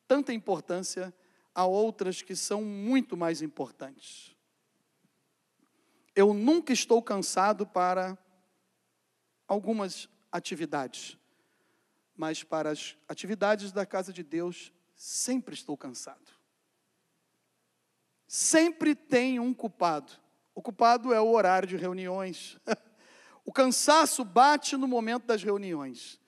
tanta 0.08 0.34
importância 0.34 1.13
a 1.54 1.63
outras 1.67 2.24
que 2.24 2.36
são 2.36 2.63
muito 2.63 3.15
mais 3.15 3.43
importantes. 3.43 4.33
Eu 6.15 6.34
nunca 6.34 6.71
estou 6.71 7.02
cansado 7.02 7.65
para 7.65 8.17
algumas 9.47 10.08
atividades, 10.32 11.17
mas 12.15 12.43
para 12.43 12.71
as 12.71 12.95
atividades 13.08 13.71
da 13.71 13.86
casa 13.86 14.13
de 14.13 14.23
Deus, 14.23 14.71
sempre 14.95 15.56
estou 15.56 15.76
cansado. 15.76 16.32
Sempre 18.28 18.95
tem 18.95 19.39
um 19.39 19.54
culpado. 19.54 20.13
O 20.56 20.62
culpado 20.62 21.13
é 21.13 21.19
o 21.19 21.32
horário 21.32 21.67
de 21.67 21.78
reuniões. 21.78 22.60
o 23.45 23.52
cansaço 23.52 24.23
bate 24.23 24.78
no 24.78 24.88
momento 24.88 25.26
das 25.26 25.43
reuniões, 25.43 26.19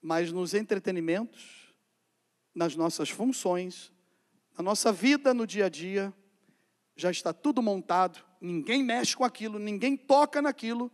mas 0.00 0.30
nos 0.30 0.54
entretenimentos, 0.54 1.74
nas 2.54 2.76
nossas 2.76 3.08
funções, 3.08 3.92
na 4.56 4.62
nossa 4.62 4.92
vida 4.92 5.32
no 5.32 5.46
dia 5.46 5.66
a 5.66 5.68
dia, 5.68 6.14
já 7.02 7.10
está 7.10 7.32
tudo 7.32 7.60
montado, 7.60 8.24
ninguém 8.40 8.82
mexe 8.82 9.16
com 9.16 9.24
aquilo, 9.24 9.58
ninguém 9.58 9.96
toca 9.96 10.40
naquilo, 10.40 10.90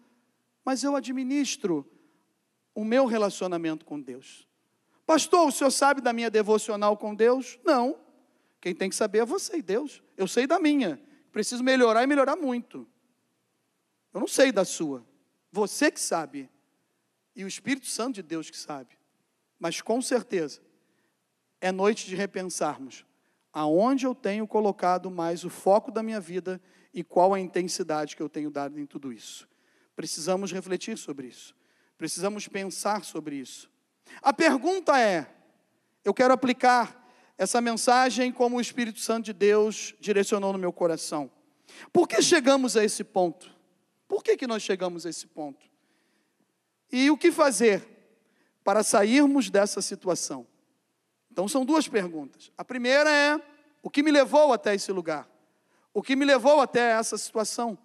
mas 0.65 0.83
eu 0.83 0.97
administro 0.97 1.87
o 2.75 2.83
meu 2.83 3.05
relacionamento 3.05 3.85
com 3.85 4.01
Deus. 4.01 4.49
Pastor, 5.05 5.49
o 5.49 5.53
senhor 5.53 5.71
sabe 5.71 6.01
da 6.01 6.13
minha 6.13 6.31
devocional 6.31 6.97
com 6.97 7.15
Deus? 7.15 7.59
Não. 7.65 7.99
Quem 8.61 8.75
tem 8.75 8.89
que 8.89 8.97
saber 8.97 9.19
é 9.19 9.25
você 9.25 9.59
e 9.59 9.63
Deus. 9.63 10.03
Eu 10.17 10.27
sei 10.27 10.47
da 10.47 10.59
minha. 10.59 11.01
Preciso 11.31 11.63
melhorar 11.63 12.03
e 12.03 12.07
melhorar 12.07 12.37
muito. 12.37 12.89
Eu 14.13 14.21
não 14.21 14.29
sei 14.29 14.51
da 14.51 14.65
sua. 14.65 15.07
Você 15.53 15.91
que 15.91 16.01
sabe. 16.01 16.49
E 17.37 17.45
o 17.45 17.49
Espírito 17.49 17.87
Santo 17.87 18.17
de 18.17 18.23
Deus 18.23 18.51
que 18.51 18.57
sabe. 18.57 18.99
Mas 19.59 19.81
com 19.81 20.01
certeza, 20.01 20.61
é 21.61 21.71
noite 21.71 22.07
de 22.07 22.17
repensarmos 22.17 23.05
aonde 23.53 24.07
eu 24.07 24.15
tenho 24.15 24.47
colocado 24.47 25.11
mais 25.11 25.45
o 25.45 25.51
foco 25.51 25.91
da 25.91 26.03
minha 26.03 26.21
vida 26.21 26.61
e 26.93 27.03
qual 27.05 27.35
a 27.35 27.41
intensidade 27.41 28.17
que 28.17 28.23
eu 28.23 28.29
tenho 28.29 28.51
dado 28.51 28.79
em 28.79 28.87
tudo 28.87 29.13
isso. 29.13 29.49
Precisamos 29.95 30.53
refletir 30.53 30.97
sobre 30.97 31.29
isso. 31.29 31.55
Precisamos 31.97 32.47
pensar 32.47 33.05
sobre 33.05 33.37
isso. 33.37 33.71
A 34.23 34.33
pergunta 34.33 34.99
é: 34.99 35.27
eu 36.05 36.15
quero 36.15 36.33
aplicar 36.33 37.09
essa 37.37 37.61
mensagem 37.61 38.33
como 38.33 38.57
o 38.57 38.61
Espírito 38.61 39.01
Santo 39.01 39.27
de 39.27 39.33
Deus 39.33 39.95
direcionou 40.01 40.53
no 40.53 40.59
meu 40.59 40.73
coração. 40.73 41.31
Por 41.93 42.09
que 42.09 42.23
chegamos 42.23 42.77
a 42.77 42.85
esse 42.85 43.05
ponto? 43.05 43.55
Por 44.07 44.23
que, 44.23 44.37
que 44.37 44.47
nós 44.47 44.63
chegamos 44.63 45.05
a 45.05 45.11
esse 45.11 45.27
ponto? 45.27 45.69
E 46.91 47.11
o 47.11 47.19
que 47.19 47.31
fazer 47.31 47.87
para 48.65 48.83
sairmos 48.83 49.51
dessa 49.51 49.83
situação? 49.83 50.47
Então 51.39 51.47
são 51.47 51.65
duas 51.65 51.87
perguntas. 51.87 52.51
A 52.59 52.65
primeira 52.65 53.09
é: 53.09 53.41
o 53.81 53.89
que 53.89 54.03
me 54.03 54.11
levou 54.11 54.53
até 54.53 54.75
esse 54.75 54.91
lugar? 54.91 55.31
O 55.95 56.03
que 56.03 56.17
me 56.17 56.25
levou 56.25 56.61
até 56.61 56.91
essa 56.91 57.17
situação? 57.17 57.79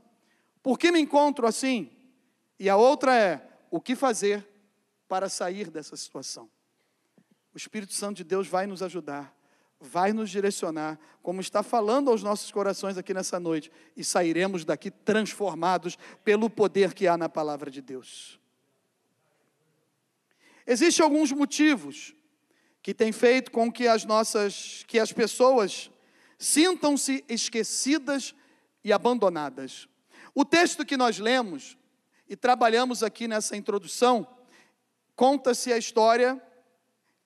Por 0.64 0.80
que 0.80 0.92
me 0.92 1.00
encontro 1.00 1.46
assim? 1.46 1.92
E 2.58 2.68
a 2.68 2.76
outra 2.76 3.16
é: 3.16 3.48
o 3.70 3.80
que 3.80 3.96
fazer 3.96 4.44
para 5.08 5.30
sair 5.30 5.70
dessa 5.70 5.96
situação? 5.96 6.50
O 7.54 7.58
Espírito 7.58 7.94
Santo 7.94 8.18
de 8.18 8.24
Deus 8.24 8.48
vai 8.48 8.66
nos 8.66 8.82
ajudar, 8.82 9.32
vai 9.80 10.14
nos 10.14 10.32
direcionar, 10.32 10.98
como 11.22 11.40
está 11.40 11.62
falando 11.62 12.10
aos 12.10 12.24
nossos 12.24 12.52
corações 12.52 12.98
aqui 12.98 13.14
nessa 13.14 13.40
noite, 13.40 13.72
e 13.96 14.04
sairemos 14.04 14.66
daqui 14.66 14.90
transformados 14.90 15.96
pelo 16.24 16.50
poder 16.50 16.96
que 16.96 17.08
há 17.08 17.16
na 17.16 17.30
palavra 17.30 17.70
de 17.70 17.84
Deus. 17.84 18.40
Existem 20.66 21.04
alguns 21.04 21.32
motivos 21.32 22.16
que 22.84 22.94
tem 22.94 23.14
feito 23.14 23.50
com 23.50 23.72
que 23.72 23.88
as 23.88 24.04
nossas, 24.04 24.84
que 24.86 25.00
as 25.00 25.14
pessoas 25.14 25.90
sintam-se 26.38 27.24
esquecidas 27.30 28.36
e 28.84 28.92
abandonadas. 28.92 29.88
O 30.36 30.44
texto 30.44 30.86
que 30.86 30.98
nós 30.98 31.18
lemos 31.18 31.78
e 32.28 32.36
trabalhamos 32.36 33.02
aqui 33.02 33.26
nessa 33.26 33.56
introdução, 33.56 34.28
conta-se 35.16 35.72
a 35.72 35.78
história 35.78 36.42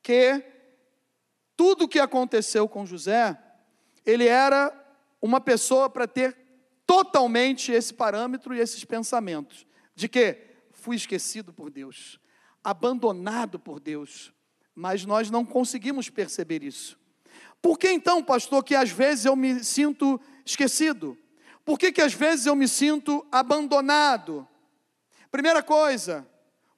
que 0.03 0.43
tudo 1.55 1.85
o 1.85 1.87
que 1.87 1.99
aconteceu 1.99 2.69
com 2.69 2.85
José, 2.85 3.35
ele 4.05 4.27
era 4.27 4.71
uma 5.19 5.41
pessoa 5.41 5.89
para 5.89 6.07
ter 6.07 6.37
totalmente 6.85 7.71
esse 7.71 7.95
parâmetro 7.95 8.53
e 8.53 8.59
esses 8.59 8.85
pensamentos 8.85 9.65
de 9.95 10.07
que 10.07 10.37
fui 10.71 10.95
esquecido 10.95 11.51
por 11.51 11.71
Deus, 11.71 12.19
abandonado 12.63 13.57
por 13.57 13.79
Deus, 13.79 14.31
mas 14.77 15.03
nós 15.05 15.31
não 15.31 15.43
conseguimos 15.43 16.07
perceber 16.07 16.61
isso. 16.61 16.99
Por 17.59 17.79
que 17.79 17.89
então, 17.91 18.23
pastor, 18.23 18.63
que 18.63 18.75
às 18.75 18.91
vezes 18.91 19.25
eu 19.25 19.35
me 19.35 19.63
sinto 19.63 20.21
esquecido? 20.45 21.17
Por 21.65 21.79
que, 21.79 21.91
que 21.91 21.99
às 21.99 22.13
vezes 22.13 22.45
eu 22.45 22.55
me 22.55 22.67
sinto 22.67 23.25
abandonado? 23.31 24.47
Primeira 25.31 25.63
coisa, 25.63 26.27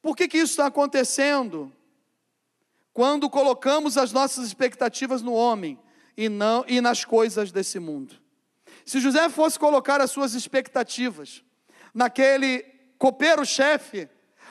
por 0.01 0.15
que, 0.15 0.29
que 0.29 0.37
isso 0.37 0.53
está 0.53 0.67
acontecendo? 0.67 1.73
Quando 2.93 3.29
colocamos 3.29 3.97
as 3.97 4.13
nossas 4.13 4.47
expectativas 4.47 5.21
no 5.21 5.33
homem 5.33 5.77
e, 6.15 6.29
não, 6.29 6.63
e 6.69 6.79
nas 6.79 7.03
coisas 7.03 7.51
desse 7.51 7.79
mundo. 7.79 8.15
Se 8.85 9.01
José 9.01 9.27
fosse 9.27 9.59
colocar 9.59 9.99
as 9.99 10.09
suas 10.09 10.33
expectativas 10.35 11.43
naquele 11.93 12.63
copeiro-chefe, 12.97 14.09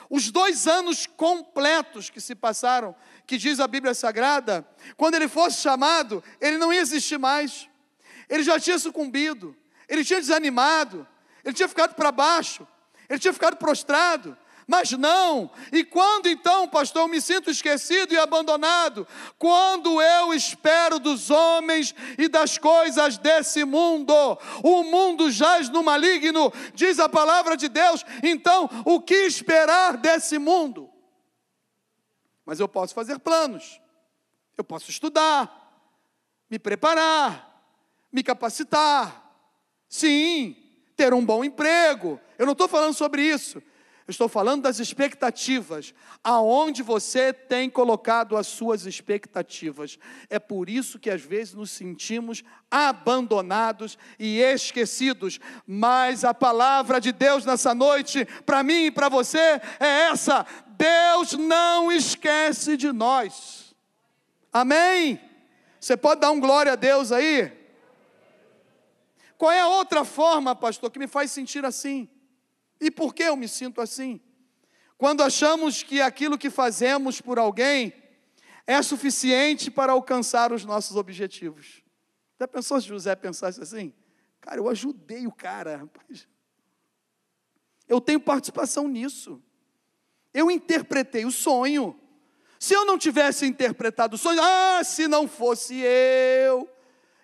os 0.09 0.31
dois 0.31 0.67
anos 0.67 1.05
completos 1.05 2.09
que 2.09 2.19
se 2.19 2.33
passaram 2.33 2.95
que 3.29 3.37
diz 3.37 3.59
a 3.59 3.67
Bíblia 3.67 3.93
Sagrada, 3.93 4.67
quando 4.97 5.13
ele 5.13 5.27
fosse 5.27 5.61
chamado, 5.61 6.23
ele 6.41 6.57
não 6.57 6.73
ia 6.73 6.81
existir 6.81 7.19
mais. 7.19 7.69
Ele 8.27 8.41
já 8.41 8.59
tinha 8.59 8.79
sucumbido, 8.79 9.55
ele 9.87 10.03
tinha 10.03 10.19
desanimado, 10.19 11.07
ele 11.45 11.53
tinha 11.53 11.67
ficado 11.67 11.93
para 11.93 12.11
baixo, 12.11 12.67
ele 13.07 13.19
tinha 13.19 13.31
ficado 13.31 13.57
prostrado, 13.57 14.35
mas 14.65 14.89
não. 14.93 15.51
E 15.71 15.83
quando 15.83 16.27
então, 16.27 16.67
pastor, 16.67 17.03
eu 17.03 17.07
me 17.07 17.21
sinto 17.21 17.51
esquecido 17.51 18.15
e 18.15 18.17
abandonado? 18.17 19.07
Quando 19.37 20.01
eu 20.01 20.33
espero 20.33 20.97
dos 20.97 21.29
homens 21.29 21.93
e 22.17 22.27
das 22.27 22.57
coisas 22.57 23.19
desse 23.19 23.63
mundo. 23.63 24.11
O 24.63 24.81
mundo 24.85 25.29
jaz 25.29 25.69
no 25.69 25.83
maligno, 25.83 26.51
diz 26.73 26.99
a 26.99 27.07
palavra 27.07 27.55
de 27.55 27.69
Deus. 27.69 28.03
Então, 28.23 28.67
o 28.85 28.99
que 28.99 29.27
esperar 29.27 29.97
desse 29.97 30.39
mundo? 30.39 30.88
Mas 32.49 32.59
eu 32.59 32.67
posso 32.67 32.95
fazer 32.95 33.19
planos, 33.19 33.79
eu 34.57 34.63
posso 34.63 34.89
estudar, 34.89 35.71
me 36.49 36.57
preparar, 36.57 37.63
me 38.11 38.23
capacitar, 38.23 39.23
sim, 39.87 40.55
ter 40.95 41.13
um 41.13 41.23
bom 41.23 41.43
emprego. 41.43 42.19
Eu 42.39 42.47
não 42.47 42.53
estou 42.53 42.67
falando 42.67 42.95
sobre 42.95 43.21
isso. 43.21 43.61
Estou 44.09 44.27
falando 44.27 44.63
das 44.63 44.79
expectativas, 44.79 45.93
aonde 46.23 46.81
você 46.81 47.31
tem 47.31 47.69
colocado 47.69 48.35
as 48.35 48.47
suas 48.47 48.87
expectativas. 48.87 49.99
É 50.31 50.39
por 50.39 50.67
isso 50.67 50.97
que 50.97 51.11
às 51.11 51.21
vezes 51.21 51.53
nos 51.53 51.69
sentimos 51.69 52.43
abandonados 52.71 53.99
e 54.17 54.39
esquecidos. 54.39 55.39
Mas 55.67 56.23
a 56.23 56.33
palavra 56.33 56.99
de 56.99 57.11
Deus 57.11 57.45
nessa 57.45 57.75
noite, 57.75 58.25
para 58.47 58.63
mim 58.63 58.85
e 58.85 58.91
para 58.91 59.09
você, 59.09 59.61
é 59.79 60.09
essa: 60.11 60.43
Deus 60.69 61.33
não 61.33 61.91
esquece 61.91 62.75
de 62.75 62.91
nós. 62.91 63.75
Amém? 64.51 65.21
Você 65.79 65.95
pode 65.95 66.21
dar 66.21 66.31
um 66.31 66.39
glória 66.39 66.73
a 66.73 66.75
Deus 66.75 67.11
aí? 67.11 67.51
Qual 69.37 69.51
é 69.51 69.59
a 69.61 69.67
outra 69.67 70.03
forma, 70.03 70.55
pastor, 70.55 70.89
que 70.89 70.97
me 70.97 71.07
faz 71.07 71.29
sentir 71.29 71.63
assim? 71.63 72.09
E 72.79 72.89
por 72.89 73.13
que 73.13 73.23
eu 73.23 73.35
me 73.35 73.47
sinto 73.47 73.81
assim? 73.81 74.19
Quando 74.97 75.23
achamos 75.23 75.83
que 75.83 76.01
aquilo 76.01 76.37
que 76.37 76.49
fazemos 76.49 77.21
por 77.21 77.39
alguém 77.39 77.93
é 78.67 78.81
suficiente 78.83 79.71
para 79.71 79.93
alcançar 79.93 80.53
os 80.53 80.63
nossos 80.63 80.95
objetivos. 80.95 81.81
Já 82.39 82.47
pensou 82.47 82.79
se 82.79 82.87
José 82.87 83.15
pensasse 83.15 83.59
assim? 83.59 83.91
Cara, 84.39 84.57
eu 84.57 84.69
ajudei 84.69 85.25
o 85.25 85.31
cara, 85.31 85.77
rapaz. 85.77 86.27
Eu 87.87 87.99
tenho 87.99 88.19
participação 88.19 88.87
nisso. 88.87 89.41
Eu 90.31 90.51
interpretei 90.51 91.25
o 91.25 91.31
sonho. 91.31 91.99
Se 92.59 92.75
eu 92.75 92.85
não 92.85 92.97
tivesse 92.97 93.45
interpretado 93.45 94.15
o 94.15 94.19
sonho, 94.19 94.39
ah, 94.39 94.83
se 94.83 95.07
não 95.07 95.27
fosse 95.27 95.75
eu, 95.81 96.69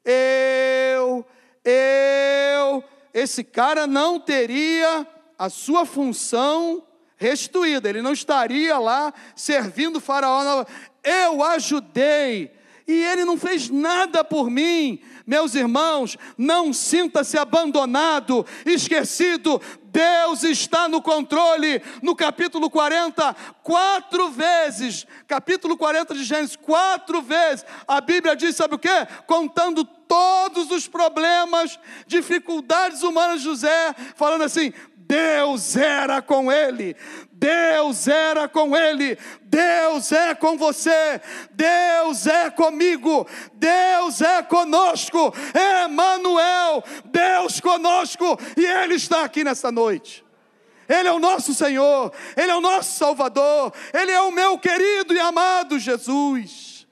eu, 0.04 1.26
eu, 1.64 2.84
esse 3.14 3.44
cara 3.44 3.86
não 3.86 4.20
teria 4.20 5.06
a 5.38 5.50
sua 5.50 5.86
função 5.86 6.84
restituída, 7.18 7.90
ele 7.90 8.02
não 8.02 8.14
estaria 8.14 8.78
lá 8.78 9.14
servindo 9.36 9.98
o 9.98 10.02
Faraó. 10.02 10.66
Eu 11.04 11.44
ajudei, 11.44 12.52
e 12.88 12.94
ele 12.94 13.26
não 13.26 13.38
fez 13.38 13.70
nada 13.70 14.24
por 14.24 14.50
mim. 14.50 15.00
Meus 15.26 15.56
irmãos, 15.56 16.18
não 16.38 16.72
sinta-se 16.72 17.36
abandonado, 17.36 18.46
esquecido. 18.64 19.60
Deus 19.86 20.44
está 20.44 20.88
no 20.88 21.02
controle. 21.02 21.82
No 22.04 22.16
capítulo 22.16 22.70
40, 22.70 23.36
quatro 23.64 24.30
vezes, 24.30 25.08
capítulo 25.28 25.76
40 25.78 26.14
de 26.14 26.24
Gênesis, 26.24 26.56
quatro 26.56 27.24
vezes, 27.24 27.66
a 27.88 28.00
Bíblia 28.00 28.36
diz: 28.36 28.56
sabe 28.56 28.76
o 28.76 28.80
que? 28.80 29.08
Contando 29.26 29.84
todos 29.84 30.70
os 30.70 30.88
problemas, 30.88 31.80
dificuldades 32.06 33.02
humanas 33.02 33.40
de 33.40 33.46
José, 33.46 33.96
falando 34.16 34.44
assim: 34.44 34.72
Deus 35.08 35.76
era 35.76 36.20
com 36.20 36.52
ele, 36.52 36.96
Deus 37.32 38.08
era 38.08 38.48
com 38.48 38.76
ele, 38.76 39.18
Deus 39.42 40.12
é 40.12 40.34
com 40.34 40.58
você, 40.58 41.22
Deus 41.52 42.26
é 42.26 42.50
comigo, 42.50 43.28
Deus 43.54 44.22
é 44.22 44.42
conosco, 44.42 45.32
Emmanuel, 45.86 46.84
Deus 47.06 47.60
conosco, 47.60 48.38
e 48.58 48.66
Ele 48.66 48.96
está 48.96 49.24
aqui 49.24 49.44
nessa 49.44 49.72
noite. 49.72 50.26
Ele 50.90 51.08
é 51.08 51.12
o 51.12 51.20
nosso 51.20 51.54
Senhor, 51.54 52.12
Ele 52.36 52.52
é 52.52 52.56
o 52.56 52.62
nosso 52.62 52.98
Salvador, 52.98 53.74
Ele 53.94 54.12
é 54.12 54.22
o 54.22 54.32
meu 54.32 54.58
querido 54.58 55.14
e 55.14 55.20
amado 55.20 55.78
Jesus. 55.78 56.88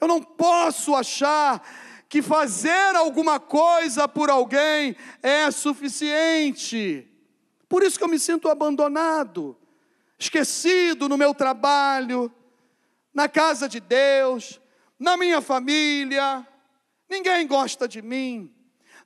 Eu 0.00 0.06
não 0.06 0.22
posso 0.22 0.94
achar 0.94 1.60
que 2.08 2.22
fazer 2.22 2.94
alguma 2.94 3.40
coisa 3.40 4.06
por 4.06 4.30
alguém 4.30 4.94
é 5.22 5.50
suficiente. 5.50 7.15
Por 7.68 7.82
isso 7.82 7.98
que 7.98 8.04
eu 8.04 8.08
me 8.08 8.18
sinto 8.18 8.48
abandonado, 8.48 9.56
esquecido 10.18 11.08
no 11.08 11.18
meu 11.18 11.34
trabalho, 11.34 12.32
na 13.12 13.28
casa 13.28 13.68
de 13.68 13.80
Deus, 13.80 14.60
na 14.98 15.16
minha 15.16 15.40
família. 15.40 16.46
Ninguém 17.08 17.46
gosta 17.46 17.86
de 17.88 18.02
mim, 18.02 18.54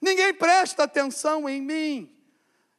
ninguém 0.00 0.34
presta 0.34 0.84
atenção 0.84 1.48
em 1.48 1.60
mim. 1.60 2.16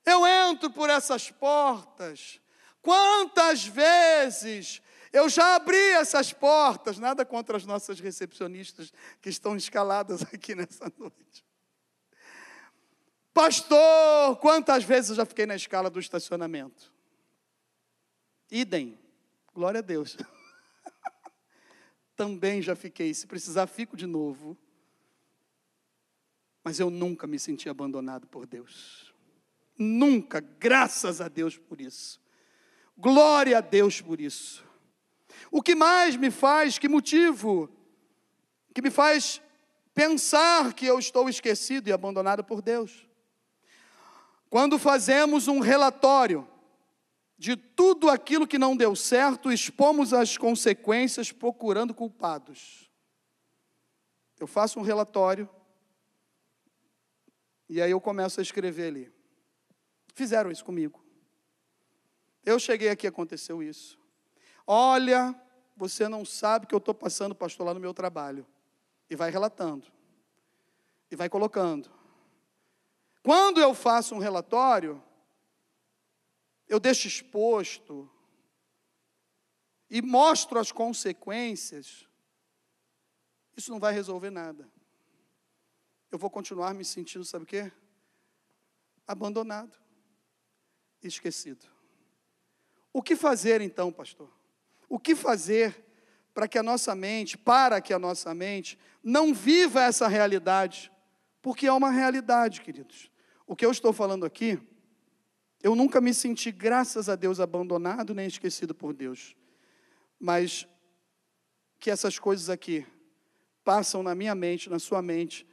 Eu 0.05 0.25
entro 0.25 0.69
por 0.69 0.89
essas 0.89 1.29
portas. 1.29 2.39
Quantas 2.81 3.63
vezes 3.63 4.81
eu 5.13 5.27
já 5.27 5.55
abri 5.55 5.91
essas 5.91 6.31
portas, 6.31 6.97
nada 6.97 7.25
contra 7.25 7.57
as 7.57 7.65
nossas 7.65 7.99
recepcionistas 7.99 8.93
que 9.21 9.29
estão 9.29 9.55
escaladas 9.55 10.21
aqui 10.33 10.55
nessa 10.55 10.91
noite. 10.97 11.45
Pastor, 13.43 14.35
quantas 14.35 14.83
vezes 14.83 15.09
eu 15.09 15.15
já 15.15 15.25
fiquei 15.25 15.47
na 15.47 15.55
escala 15.55 15.89
do 15.89 15.99
estacionamento? 15.99 16.93
Idem, 18.51 18.99
glória 19.51 19.79
a 19.79 19.81
Deus. 19.81 20.15
Também 22.15 22.61
já 22.61 22.75
fiquei, 22.75 23.11
se 23.15 23.25
precisar, 23.25 23.65
fico 23.65 23.97
de 23.97 24.05
novo. 24.05 24.55
Mas 26.63 26.79
eu 26.79 26.91
nunca 26.91 27.25
me 27.25 27.39
senti 27.39 27.67
abandonado 27.67 28.27
por 28.27 28.45
Deus. 28.45 29.11
Nunca, 29.75 30.39
graças 30.39 31.19
a 31.19 31.27
Deus 31.27 31.57
por 31.57 31.81
isso. 31.81 32.21
Glória 32.95 33.57
a 33.57 33.61
Deus 33.61 33.99
por 33.99 34.21
isso. 34.21 34.63
O 35.49 35.63
que 35.63 35.73
mais 35.73 36.15
me 36.15 36.29
faz, 36.29 36.77
que 36.77 36.87
motivo, 36.87 37.75
que 38.71 38.83
me 38.83 38.91
faz 38.91 39.41
pensar 39.95 40.75
que 40.75 40.85
eu 40.85 40.99
estou 40.99 41.27
esquecido 41.27 41.87
e 41.87 41.91
abandonado 41.91 42.43
por 42.43 42.61
Deus? 42.61 43.09
Quando 44.51 44.77
fazemos 44.77 45.47
um 45.47 45.61
relatório 45.61 46.45
de 47.37 47.55
tudo 47.55 48.09
aquilo 48.09 48.45
que 48.45 48.59
não 48.59 48.75
deu 48.75 48.97
certo, 48.97 49.49
expomos 49.49 50.13
as 50.13 50.37
consequências 50.37 51.31
procurando 51.31 51.93
culpados. 51.93 52.91
Eu 54.37 54.45
faço 54.45 54.77
um 54.77 54.81
relatório 54.81 55.49
e 57.69 57.81
aí 57.81 57.91
eu 57.91 58.01
começo 58.01 58.41
a 58.41 58.43
escrever 58.43 58.87
ali. 58.87 59.13
Fizeram 60.13 60.51
isso 60.51 60.65
comigo. 60.65 61.01
Eu 62.45 62.59
cheguei 62.59 62.89
aqui, 62.89 63.07
aconteceu 63.07 63.63
isso. 63.63 63.97
Olha, 64.67 65.33
você 65.77 66.09
não 66.09 66.25
sabe 66.25 66.67
que 66.67 66.75
eu 66.75 66.79
estou 66.79 66.93
passando, 66.93 67.33
pastor, 67.33 67.67
lá 67.67 67.73
no 67.73 67.79
meu 67.79 67.93
trabalho. 67.93 68.45
E 69.09 69.15
vai 69.15 69.31
relatando. 69.31 69.87
E 71.09 71.15
vai 71.15 71.29
colocando. 71.29 72.00
Quando 73.23 73.61
eu 73.61 73.73
faço 73.73 74.15
um 74.15 74.19
relatório, 74.19 75.01
eu 76.67 76.79
deixo 76.79 77.07
exposto 77.07 78.09
e 79.89 80.01
mostro 80.01 80.57
as 80.57 80.71
consequências, 80.71 82.07
isso 83.55 83.69
não 83.69 83.79
vai 83.79 83.93
resolver 83.93 84.29
nada. 84.29 84.67
Eu 86.09 86.17
vou 86.17 86.29
continuar 86.29 86.73
me 86.73 86.85
sentindo, 86.85 87.25
sabe 87.25 87.43
o 87.43 87.47
quê? 87.47 87.71
Abandonado, 89.05 89.77
esquecido. 91.03 91.65
O 92.93 93.03
que 93.03 93.15
fazer 93.15 93.61
então, 93.61 93.91
pastor? 93.91 94.31
O 94.89 94.97
que 94.97 95.13
fazer 95.15 95.85
para 96.33 96.47
que 96.47 96.57
a 96.57 96.63
nossa 96.63 96.95
mente, 96.95 97.37
para 97.37 97.81
que 97.81 97.93
a 97.93 97.99
nossa 97.99 98.33
mente 98.33 98.79
não 99.03 99.33
viva 99.33 99.83
essa 99.83 100.07
realidade? 100.07 100.91
Porque 101.41 101.67
é 101.67 101.73
uma 101.73 101.91
realidade, 101.91 102.61
queridos. 102.61 103.10
O 103.51 103.55
que 103.57 103.65
eu 103.65 103.71
estou 103.71 103.91
falando 103.91 104.25
aqui, 104.25 104.57
eu 105.61 105.75
nunca 105.75 105.99
me 105.99 106.13
senti, 106.13 106.53
graças 106.53 107.09
a 107.09 107.17
Deus, 107.17 107.37
abandonado 107.37 108.13
nem 108.13 108.25
esquecido 108.25 108.73
por 108.73 108.93
Deus. 108.93 109.35
Mas 110.17 110.65
que 111.77 111.91
essas 111.91 112.17
coisas 112.17 112.49
aqui 112.49 112.87
passam 113.61 114.01
na 114.01 114.15
minha 114.15 114.33
mente, 114.33 114.69
na 114.69 114.79
sua 114.79 115.01
mente, 115.01 115.45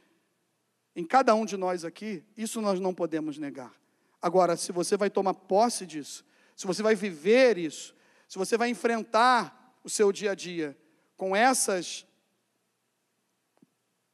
em 0.95 1.03
cada 1.03 1.35
um 1.35 1.43
de 1.43 1.57
nós 1.57 1.83
aqui, 1.83 2.23
isso 2.37 2.61
nós 2.61 2.79
não 2.79 2.95
podemos 2.95 3.37
negar. 3.37 3.77
Agora, 4.21 4.55
se 4.55 4.71
você 4.71 4.95
vai 4.95 5.09
tomar 5.09 5.33
posse 5.33 5.85
disso, 5.85 6.23
se 6.55 6.65
você 6.65 6.81
vai 6.81 6.95
viver 6.95 7.57
isso, 7.57 7.93
se 8.29 8.37
você 8.37 8.57
vai 8.57 8.69
enfrentar 8.69 9.77
o 9.83 9.89
seu 9.89 10.13
dia 10.13 10.31
a 10.31 10.35
dia 10.35 10.77
com 11.17 11.35
essas 11.35 12.07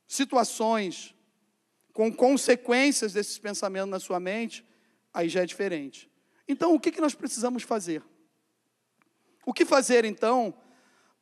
situações, 0.07 1.14
com 1.95 2.13
consequências 2.13 3.13
desses 3.13 3.39
pensamentos 3.39 3.89
na 3.89 4.01
sua 4.01 4.19
mente, 4.19 4.65
aí 5.13 5.29
já 5.29 5.43
é 5.43 5.45
diferente. 5.45 6.11
Então, 6.45 6.75
o 6.75 6.79
que, 6.79 6.91
que 6.91 6.99
nós 6.99 7.15
precisamos 7.15 7.63
fazer? 7.63 8.03
O 9.45 9.53
que 9.53 9.63
fazer, 9.63 10.03
então, 10.03 10.53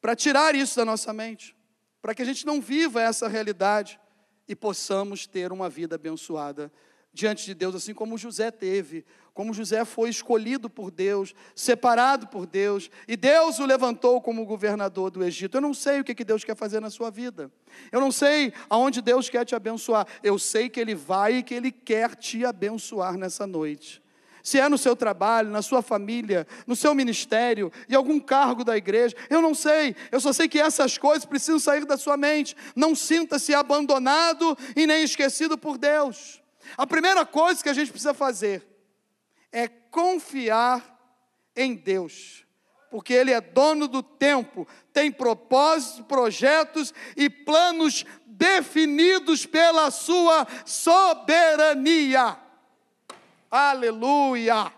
para 0.01 0.15
tirar 0.15 0.55
isso 0.55 0.75
da 0.75 0.83
nossa 0.83 1.13
mente? 1.13 1.55
Para 2.01 2.15
que 2.15 2.23
a 2.23 2.25
gente 2.25 2.43
não 2.43 2.59
viva 2.59 2.99
essa 2.99 3.27
realidade 3.27 3.99
e 4.47 4.55
possamos 4.55 5.27
ter 5.27 5.51
uma 5.51 5.69
vida 5.69 5.93
abençoada 5.93 6.73
diante 7.13 7.45
de 7.45 7.53
Deus, 7.53 7.75
assim 7.75 7.93
como 7.93 8.17
José 8.17 8.49
teve, 8.49 9.05
como 9.33 9.53
José 9.53 9.85
foi 9.85 10.09
escolhido 10.09 10.69
por 10.69 10.89
Deus, 10.89 11.33
separado 11.55 12.27
por 12.27 12.45
Deus, 12.45 12.89
e 13.07 13.15
Deus 13.15 13.59
o 13.59 13.65
levantou 13.65 14.19
como 14.19 14.45
governador 14.45 15.11
do 15.11 15.23
Egito. 15.23 15.57
Eu 15.57 15.61
não 15.61 15.73
sei 15.73 15.99
o 15.99 16.03
que 16.03 16.23
Deus 16.23 16.43
quer 16.43 16.55
fazer 16.55 16.79
na 16.79 16.89
sua 16.89 17.11
vida, 17.11 17.51
eu 17.91 17.99
não 17.99 18.11
sei 18.11 18.51
aonde 18.69 19.01
Deus 19.01 19.29
quer 19.29 19.45
te 19.45 19.55
abençoar, 19.55 20.07
eu 20.23 20.39
sei 20.39 20.69
que 20.69 20.79
Ele 20.79 20.95
vai 20.95 21.37
e 21.37 21.43
que 21.43 21.53
Ele 21.53 21.71
quer 21.71 22.15
te 22.15 22.43
abençoar 22.43 23.15
nessa 23.17 23.45
noite. 23.45 24.01
Se 24.41 24.59
é 24.59 24.67
no 24.67 24.77
seu 24.77 24.93
trabalho, 24.93 25.49
na 25.49 25.61
sua 25.61 25.81
família, 25.81 26.45
no 26.67 26.75
seu 26.75 26.93
ministério, 26.93 27.71
em 27.87 27.95
algum 27.95 28.19
cargo 28.19 28.65
da 28.65 28.75
igreja, 28.75 29.15
eu 29.29 29.41
não 29.41 29.55
sei, 29.55 29.95
eu 30.11 30.19
só 30.19 30.33
sei 30.33 30.49
que 30.49 30.59
essas 30.59 30.97
coisas 30.97 31.23
precisam 31.23 31.59
sair 31.59 31.85
da 31.85 31.95
sua 31.95 32.17
mente. 32.17 32.53
Não 32.75 32.93
sinta-se 32.93 33.53
abandonado 33.53 34.57
e 34.75 34.85
nem 34.85 35.01
esquecido 35.01 35.57
por 35.57 35.77
Deus. 35.77 36.42
A 36.77 36.87
primeira 36.87 37.25
coisa 37.25 37.61
que 37.61 37.69
a 37.69 37.73
gente 37.73 37.91
precisa 37.91 38.13
fazer 38.13 38.65
é 39.51 39.67
confiar 39.67 40.89
em 41.55 41.75
Deus, 41.75 42.45
porque 42.89 43.13
Ele 43.13 43.31
é 43.31 43.39
dono 43.39 43.87
do 43.87 44.01
tempo, 44.01 44.67
tem 44.91 45.11
propósitos, 45.11 46.05
projetos 46.05 46.93
e 47.15 47.29
planos 47.29 48.05
definidos 48.25 49.45
pela 49.45 49.91
Sua 49.91 50.47
soberania. 50.65 52.37
Aleluia! 53.49 54.73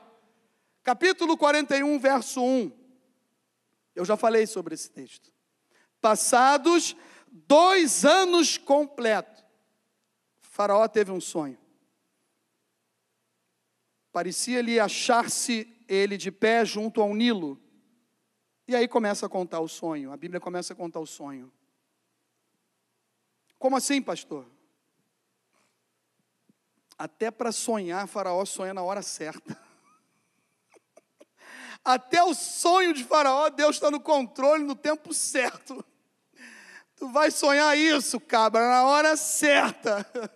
Capítulo 0.83 1.37
41, 1.37 1.97
verso 1.97 2.43
1. 2.43 2.71
Eu 3.95 4.03
já 4.03 4.17
falei 4.17 4.45
sobre 4.45 4.75
esse 4.75 4.89
texto. 4.91 5.31
Passados 6.01 6.95
dois 7.31 8.05
anos 8.05 8.57
completos, 8.57 9.43
Faraó 10.41 10.87
teve 10.87 11.11
um 11.11 11.19
sonho. 11.19 11.57
Parecia-lhe 14.15 14.79
achar-se 14.79 15.67
ele 15.89 16.15
de 16.15 16.31
pé 16.31 16.63
junto 16.63 17.01
ao 17.01 17.13
Nilo. 17.13 17.61
E 18.65 18.73
aí 18.73 18.87
começa 18.87 19.25
a 19.25 19.29
contar 19.29 19.59
o 19.59 19.67
sonho. 19.67 20.09
A 20.09 20.15
Bíblia 20.15 20.39
começa 20.39 20.71
a 20.71 20.75
contar 20.75 21.01
o 21.01 21.05
sonho. 21.05 21.51
Como 23.59 23.75
assim, 23.75 24.01
pastor? 24.01 24.49
Até 26.97 27.29
para 27.29 27.51
sonhar, 27.51 28.07
Faraó 28.07 28.45
sonha 28.45 28.73
na 28.73 28.81
hora 28.83 29.01
certa. 29.01 29.61
Até 31.83 32.23
o 32.23 32.33
sonho 32.33 32.93
de 32.93 33.03
Faraó, 33.03 33.49
Deus 33.49 33.75
está 33.75 33.91
no 33.91 33.99
controle 33.99 34.63
no 34.63 34.77
tempo 34.77 35.13
certo. 35.13 35.83
Tu 36.95 37.09
vai 37.09 37.31
sonhar 37.31 37.77
isso, 37.77 38.17
cabra, 38.21 38.65
na 38.65 38.85
hora 38.85 39.17
certa. 39.17 40.09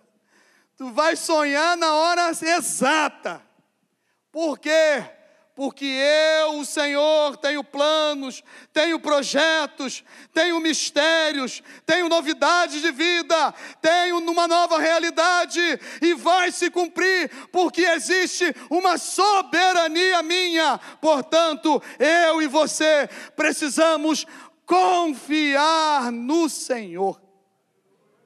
Tu 0.76 0.92
vai 0.92 1.16
sonhar 1.16 1.78
na 1.78 1.94
hora 1.94 2.30
exata. 2.30 3.49
Por 4.32 4.58
quê? 4.58 5.04
Porque 5.54 5.84
eu, 5.84 6.60
o 6.60 6.64
Senhor, 6.64 7.36
tenho 7.36 7.62
planos, 7.62 8.42
tenho 8.72 8.98
projetos, 8.98 10.02
tenho 10.32 10.58
mistérios, 10.58 11.62
tenho 11.84 12.08
novidades 12.08 12.80
de 12.80 12.90
vida, 12.90 13.52
tenho 13.82 14.18
uma 14.18 14.48
nova 14.48 14.78
realidade 14.78 15.60
e 16.00 16.14
vai 16.14 16.50
se 16.50 16.70
cumprir, 16.70 17.28
porque 17.52 17.82
existe 17.82 18.54
uma 18.70 18.96
soberania 18.96 20.22
minha. 20.22 20.78
Portanto, 20.98 21.82
eu 21.98 22.40
e 22.40 22.46
você 22.46 23.06
precisamos 23.36 24.24
confiar 24.64 26.10
no 26.10 26.48
Senhor. 26.48 27.20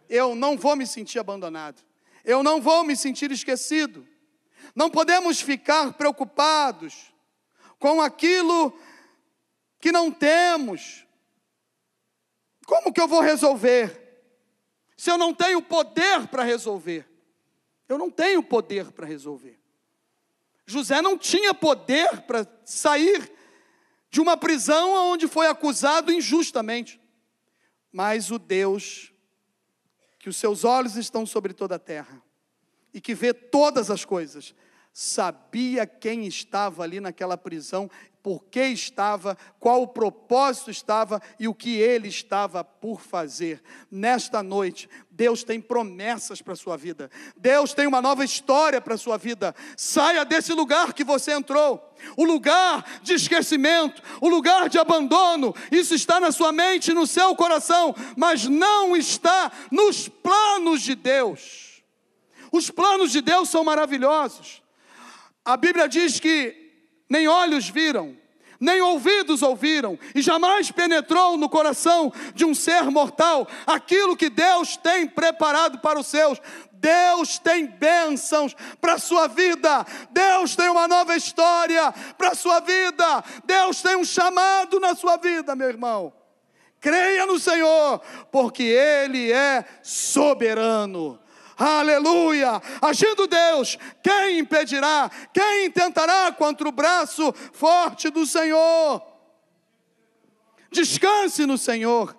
Eu 0.08 0.36
não 0.36 0.56
vou 0.56 0.76
me 0.76 0.86
sentir 0.86 1.18
abandonado, 1.18 1.82
eu 2.24 2.44
não 2.44 2.60
vou 2.60 2.84
me 2.84 2.94
sentir 2.94 3.32
esquecido. 3.32 4.06
Não 4.74 4.90
podemos 4.90 5.40
ficar 5.40 5.92
preocupados 5.92 7.12
com 7.78 8.00
aquilo 8.00 8.76
que 9.78 9.92
não 9.92 10.10
temos. 10.10 11.06
Como 12.66 12.92
que 12.92 13.00
eu 13.00 13.06
vou 13.06 13.20
resolver? 13.20 14.02
Se 14.96 15.10
eu 15.10 15.18
não 15.18 15.34
tenho 15.34 15.60
poder 15.60 16.26
para 16.28 16.42
resolver. 16.42 17.08
Eu 17.88 17.98
não 17.98 18.10
tenho 18.10 18.42
poder 18.42 18.90
para 18.90 19.06
resolver. 19.06 19.60
José 20.66 21.02
não 21.02 21.18
tinha 21.18 21.52
poder 21.52 22.22
para 22.22 22.46
sair 22.64 23.30
de 24.10 24.20
uma 24.20 24.36
prisão 24.36 25.12
onde 25.12 25.28
foi 25.28 25.46
acusado 25.46 26.10
injustamente. 26.10 27.00
Mas 27.92 28.30
o 28.30 28.38
Deus, 28.38 29.12
que 30.18 30.28
os 30.28 30.36
seus 30.36 30.64
olhos 30.64 30.96
estão 30.96 31.26
sobre 31.26 31.52
toda 31.52 31.74
a 31.74 31.78
terra 31.78 32.22
e 32.92 33.00
que 33.00 33.14
vê 33.14 33.34
todas 33.34 33.90
as 33.90 34.04
coisas, 34.04 34.54
sabia 34.96 35.84
quem 35.88 36.24
estava 36.24 36.84
ali 36.84 37.00
naquela 37.00 37.36
prisão, 37.36 37.90
por 38.22 38.44
que 38.44 38.62
estava, 38.68 39.36
qual 39.58 39.82
o 39.82 39.88
propósito 39.88 40.70
estava 40.70 41.20
e 41.38 41.48
o 41.48 41.54
que 41.54 41.76
ele 41.76 42.08
estava 42.08 42.62
por 42.62 43.00
fazer. 43.00 43.60
Nesta 43.90 44.40
noite, 44.40 44.88
Deus 45.10 45.42
tem 45.42 45.60
promessas 45.60 46.40
para 46.40 46.52
a 46.52 46.56
sua 46.56 46.76
vida, 46.76 47.10
Deus 47.36 47.74
tem 47.74 47.88
uma 47.88 48.00
nova 48.00 48.24
história 48.24 48.80
para 48.80 48.94
a 48.94 48.98
sua 48.98 49.18
vida. 49.18 49.52
Saia 49.76 50.24
desse 50.24 50.52
lugar 50.52 50.94
que 50.94 51.02
você 51.02 51.32
entrou, 51.32 51.92
o 52.16 52.24
lugar 52.24 53.00
de 53.02 53.14
esquecimento, 53.14 54.00
o 54.20 54.28
lugar 54.28 54.68
de 54.68 54.78
abandono. 54.78 55.52
Isso 55.72 55.94
está 55.94 56.20
na 56.20 56.30
sua 56.30 56.52
mente, 56.52 56.94
no 56.94 57.06
seu 57.06 57.34
coração, 57.34 57.94
mas 58.16 58.46
não 58.46 58.96
está 58.96 59.50
nos 59.72 60.08
planos 60.08 60.82
de 60.82 60.94
Deus. 60.94 61.82
Os 62.52 62.70
planos 62.70 63.10
de 63.10 63.20
Deus 63.20 63.48
são 63.48 63.64
maravilhosos. 63.64 64.63
A 65.44 65.56
Bíblia 65.56 65.88
diz 65.88 66.18
que 66.18 66.56
nem 67.08 67.28
olhos 67.28 67.68
viram, 67.68 68.16
nem 68.58 68.80
ouvidos 68.80 69.42
ouviram, 69.42 69.98
e 70.14 70.22
jamais 70.22 70.70
penetrou 70.70 71.36
no 71.36 71.50
coração 71.50 72.10
de 72.34 72.44
um 72.46 72.54
ser 72.54 72.84
mortal 72.84 73.46
aquilo 73.66 74.16
que 74.16 74.30
Deus 74.30 74.76
tem 74.76 75.06
preparado 75.06 75.80
para 75.80 75.98
os 75.98 76.06
seus. 76.06 76.40
Deus 76.72 77.38
tem 77.38 77.66
bênçãos 77.66 78.54
para 78.80 78.94
a 78.94 78.98
sua 78.98 79.26
vida, 79.26 79.86
Deus 80.10 80.54
tem 80.54 80.68
uma 80.68 80.86
nova 80.86 81.16
história 81.16 81.92
para 82.16 82.30
a 82.30 82.34
sua 82.34 82.60
vida, 82.60 83.24
Deus 83.44 83.80
tem 83.82 83.96
um 83.96 84.04
chamado 84.04 84.78
na 84.80 84.94
sua 84.94 85.16
vida, 85.16 85.54
meu 85.54 85.68
irmão. 85.68 86.12
Creia 86.80 87.24
no 87.24 87.38
Senhor, 87.38 88.00
porque 88.30 88.62
Ele 88.62 89.32
é 89.32 89.64
soberano. 89.82 91.18
Aleluia! 91.56 92.60
Agindo 92.82 93.26
Deus, 93.26 93.78
quem 94.02 94.38
impedirá? 94.38 95.10
Quem 95.32 95.70
tentará 95.70 96.32
contra 96.32 96.68
o 96.68 96.72
braço 96.72 97.32
forte 97.52 98.10
do 98.10 98.26
Senhor? 98.26 99.02
Descanse 100.70 101.46
no 101.46 101.56
Senhor. 101.56 102.16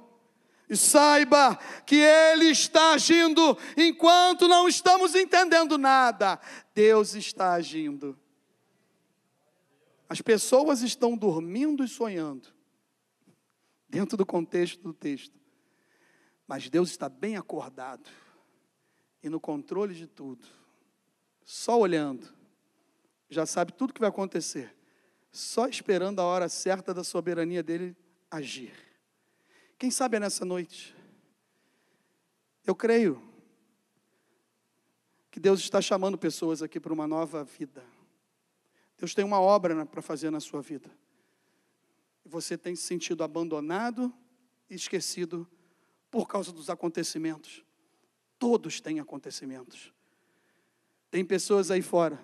E 0.67 0.75
saiba 0.75 1.57
que 1.85 1.97
Ele 1.97 2.49
está 2.49 2.93
agindo 2.93 3.57
enquanto 3.77 4.47
não 4.47 4.67
estamos 4.67 5.13
entendendo 5.13 5.77
nada. 5.77 6.39
Deus 6.73 7.13
está 7.13 7.53
agindo. 7.53 8.17
As 10.09 10.21
pessoas 10.21 10.81
estão 10.81 11.17
dormindo 11.17 11.83
e 11.83 11.87
sonhando, 11.87 12.47
dentro 13.89 14.15
do 14.15 14.25
contexto 14.25 14.81
do 14.81 14.93
texto. 14.93 15.39
Mas 16.47 16.69
Deus 16.69 16.89
está 16.89 17.09
bem 17.09 17.37
acordado 17.37 18.09
e 19.25 19.29
no 19.29 19.39
controle 19.39 19.95
de 19.95 20.05
tudo. 20.05 20.45
Só 21.43 21.79
olhando, 21.79 22.31
já 23.27 23.43
sabe 23.43 23.73
tudo 23.73 23.91
que 23.91 23.99
vai 23.99 24.09
acontecer. 24.09 24.75
Só 25.31 25.67
esperando 25.67 26.19
a 26.19 26.23
hora 26.23 26.47
certa 26.47 26.93
da 26.93 27.03
soberania 27.03 27.63
dele 27.63 27.97
agir. 28.29 28.71
Quem 29.79 29.89
sabe 29.89 30.17
é 30.17 30.19
nessa 30.19 30.45
noite? 30.45 30.95
Eu 32.63 32.75
creio 32.75 33.19
que 35.31 35.39
Deus 35.39 35.59
está 35.59 35.81
chamando 35.81 36.19
pessoas 36.19 36.61
aqui 36.61 36.79
para 36.79 36.93
uma 36.93 37.07
nova 37.07 37.43
vida. 37.43 37.83
Deus 38.95 39.15
tem 39.15 39.25
uma 39.25 39.41
obra 39.41 39.87
para 39.87 40.03
fazer 40.03 40.29
na 40.29 40.39
sua 40.39 40.61
vida. 40.61 40.89
Você 42.23 42.55
tem 42.59 42.75
se 42.75 42.83
sentido 42.83 43.23
abandonado 43.23 44.13
e 44.69 44.75
esquecido 44.75 45.47
por 46.11 46.27
causa 46.27 46.51
dos 46.51 46.69
acontecimentos. 46.69 47.64
Todos 48.45 48.79
têm 48.79 48.99
acontecimentos. 48.99 49.91
Tem 51.09 51.25
pessoas 51.25 51.71
aí 51.71 51.81
fora 51.81 52.23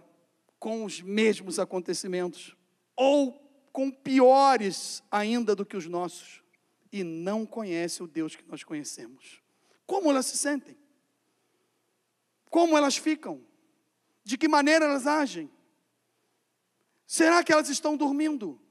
com 0.60 0.86
os 0.86 1.02
mesmos 1.02 1.58
acontecimentos, 1.58 2.56
ou 2.96 3.34
com 3.74 3.90
piores 3.90 5.02
ainda 5.10 5.56
do 5.56 5.66
que 5.66 5.76
os 5.76 5.88
nossos, 5.88 6.44
e 6.92 7.04
não 7.04 7.44
conhece 7.44 8.04
o 8.04 8.08
Deus 8.08 8.36
que 8.36 8.48
nós 8.48 8.64
conhecemos. 8.64 9.42
Como 9.88 10.12
elas 10.12 10.28
se 10.28 10.38
sentem? 10.38 10.78
Como 12.52 12.78
elas 12.78 12.98
ficam? 12.98 13.44
De 14.24 14.38
que 14.38 14.48
maneira 14.48 14.86
elas 14.86 15.08
agem? 15.08 15.50
Será 17.08 17.44
que 17.44 17.52
elas 17.52 17.68
estão 17.68 17.98
dormindo? 17.98 18.62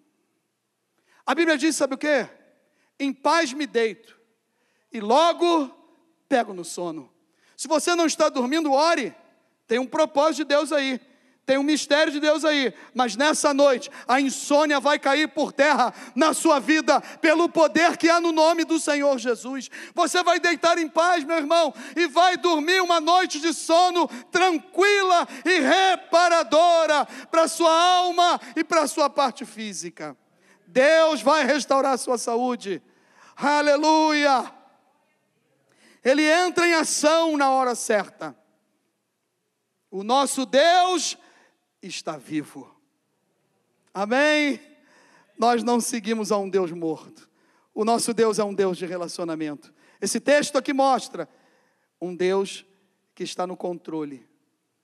A 1.26 1.34
Bíblia 1.34 1.58
diz: 1.58 1.74
sabe 1.74 1.96
o 1.96 1.98
que? 1.98 2.28
Em 2.96 3.12
paz 3.12 3.52
me 3.52 3.66
deito, 3.66 4.16
e 4.92 5.00
logo 5.00 5.68
pego 6.28 6.54
no 6.54 6.64
sono. 6.64 7.09
Se 7.60 7.68
você 7.68 7.94
não 7.94 8.06
está 8.06 8.30
dormindo, 8.30 8.72
ore. 8.72 9.14
Tem 9.66 9.78
um 9.78 9.86
propósito 9.86 10.36
de 10.36 10.44
Deus 10.44 10.72
aí. 10.72 10.98
Tem 11.44 11.58
um 11.58 11.62
mistério 11.62 12.10
de 12.10 12.18
Deus 12.18 12.42
aí, 12.42 12.72
mas 12.94 13.16
nessa 13.16 13.52
noite 13.52 13.90
a 14.08 14.18
insônia 14.18 14.80
vai 14.80 14.98
cair 14.98 15.28
por 15.28 15.52
terra 15.52 15.92
na 16.14 16.32
sua 16.32 16.58
vida, 16.58 17.02
pelo 17.20 17.50
poder 17.50 17.98
que 17.98 18.08
há 18.08 18.18
no 18.18 18.32
nome 18.32 18.64
do 18.64 18.80
Senhor 18.80 19.18
Jesus. 19.18 19.68
Você 19.94 20.22
vai 20.22 20.40
deitar 20.40 20.78
em 20.78 20.88
paz, 20.88 21.22
meu 21.22 21.36
irmão, 21.36 21.74
e 21.94 22.06
vai 22.06 22.38
dormir 22.38 22.80
uma 22.80 22.98
noite 22.98 23.38
de 23.38 23.52
sono 23.52 24.08
tranquila 24.32 25.28
e 25.44 25.60
reparadora 25.60 27.06
para 27.30 27.46
sua 27.46 27.70
alma 27.70 28.40
e 28.56 28.64
para 28.64 28.86
sua 28.86 29.10
parte 29.10 29.44
física. 29.44 30.16
Deus 30.66 31.20
vai 31.20 31.44
restaurar 31.44 31.92
a 31.92 31.98
sua 31.98 32.16
saúde. 32.16 32.82
Aleluia! 33.36 34.59
Ele 36.04 36.22
entra 36.22 36.66
em 36.66 36.74
ação 36.74 37.36
na 37.36 37.50
hora 37.50 37.74
certa. 37.74 38.36
O 39.90 40.02
nosso 40.02 40.46
Deus 40.46 41.18
está 41.82 42.16
vivo. 42.16 42.74
Amém? 43.92 44.60
Nós 45.36 45.62
não 45.62 45.80
seguimos 45.80 46.30
a 46.30 46.38
um 46.38 46.48
Deus 46.48 46.70
morto. 46.70 47.28
O 47.74 47.84
nosso 47.84 48.14
Deus 48.14 48.38
é 48.38 48.44
um 48.44 48.54
Deus 48.54 48.78
de 48.78 48.86
relacionamento. 48.86 49.72
Esse 50.00 50.20
texto 50.20 50.56
aqui 50.56 50.72
mostra 50.72 51.28
um 52.00 52.14
Deus 52.14 52.64
que 53.14 53.22
está 53.22 53.46
no 53.46 53.56
controle 53.56 54.28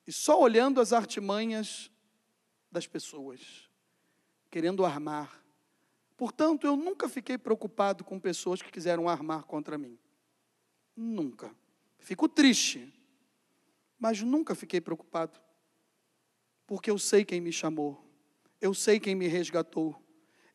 e 0.07 0.13
só 0.13 0.41
olhando 0.41 0.81
as 0.81 0.93
artimanhas 0.93 1.91
das 2.71 2.87
pessoas, 2.87 3.69
querendo 4.51 4.85
armar. 4.85 5.43
Portanto, 6.17 6.67
eu 6.67 6.77
nunca 6.77 7.09
fiquei 7.09 7.37
preocupado 7.37 8.05
com 8.05 8.19
pessoas 8.19 8.63
que 8.63 8.71
quiseram 8.71 9.09
armar 9.09 9.45
contra 9.45 9.77
mim. 9.77 9.99
Nunca. 10.97 11.51
Fico 11.99 12.29
triste, 12.29 12.93
mas 13.99 14.23
nunca 14.23 14.55
fiquei 14.55 14.81
preocupado, 14.81 15.39
porque 16.67 16.91
eu 16.91 16.99
sei 16.99 17.25
quem 17.25 17.41
me 17.41 17.53
chamou, 17.53 18.03
eu 18.61 18.73
sei 18.73 18.99
quem 19.01 19.15
me 19.15 19.27
resgatou, 19.27 20.01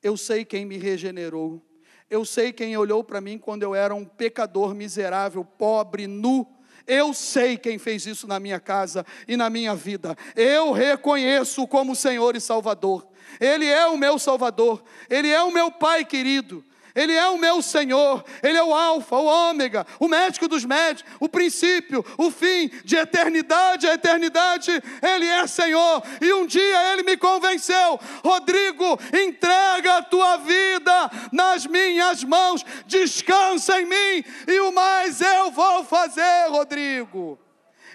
eu 0.01 0.17
sei 0.17 0.45
quem 0.45 0.65
me 0.65 0.77
regenerou, 0.77 1.61
eu 2.09 2.25
sei 2.25 2.51
quem 2.51 2.75
olhou 2.75 3.03
para 3.03 3.21
mim 3.21 3.37
quando 3.37 3.63
eu 3.63 3.75
era 3.75 3.93
um 3.93 4.03
pecador 4.03 4.73
miserável, 4.73 5.45
pobre, 5.45 6.07
nu. 6.07 6.45
Eu 6.87 7.13
sei 7.13 7.57
quem 7.57 7.77
fez 7.77 8.05
isso 8.05 8.27
na 8.27 8.39
minha 8.39 8.59
casa 8.59 9.05
e 9.27 9.37
na 9.37 9.49
minha 9.49 9.75
vida. 9.75 10.17
Eu 10.35 10.71
reconheço 10.71 11.65
como 11.67 11.95
Senhor 11.95 12.35
e 12.35 12.41
Salvador. 12.41 13.07
Ele 13.39 13.65
é 13.65 13.85
o 13.85 13.97
meu 13.97 14.19
Salvador, 14.19 14.83
Ele 15.09 15.29
é 15.29 15.41
o 15.41 15.51
meu 15.51 15.71
Pai 15.71 16.03
querido. 16.03 16.65
Ele 16.95 17.13
é 17.13 17.27
o 17.29 17.37
meu 17.37 17.61
Senhor, 17.61 18.23
Ele 18.43 18.57
é 18.57 18.63
o 18.63 18.73
Alfa, 18.73 19.15
o 19.15 19.25
Ômega, 19.25 19.85
o 19.99 20.07
médico 20.07 20.47
dos 20.47 20.65
médicos, 20.65 21.11
o 21.19 21.29
princípio, 21.29 22.05
o 22.17 22.29
fim, 22.31 22.69
de 22.83 22.95
eternidade 22.95 23.87
a 23.87 23.93
eternidade, 23.93 24.71
Ele 25.01 25.25
é 25.25 25.47
Senhor. 25.47 26.03
E 26.19 26.33
um 26.33 26.45
dia 26.45 26.93
Ele 26.93 27.03
me 27.03 27.17
convenceu: 27.17 27.99
Rodrigo, 28.23 28.99
entrega 29.13 29.97
a 29.97 30.03
tua 30.03 30.37
vida 30.37 31.11
nas 31.31 31.65
minhas 31.65 32.23
mãos, 32.23 32.65
descansa 32.85 33.79
em 33.81 33.85
mim, 33.85 34.23
e 34.47 34.59
o 34.59 34.71
mais 34.71 35.21
eu 35.21 35.51
vou 35.51 35.83
fazer, 35.83 36.47
Rodrigo. 36.49 37.39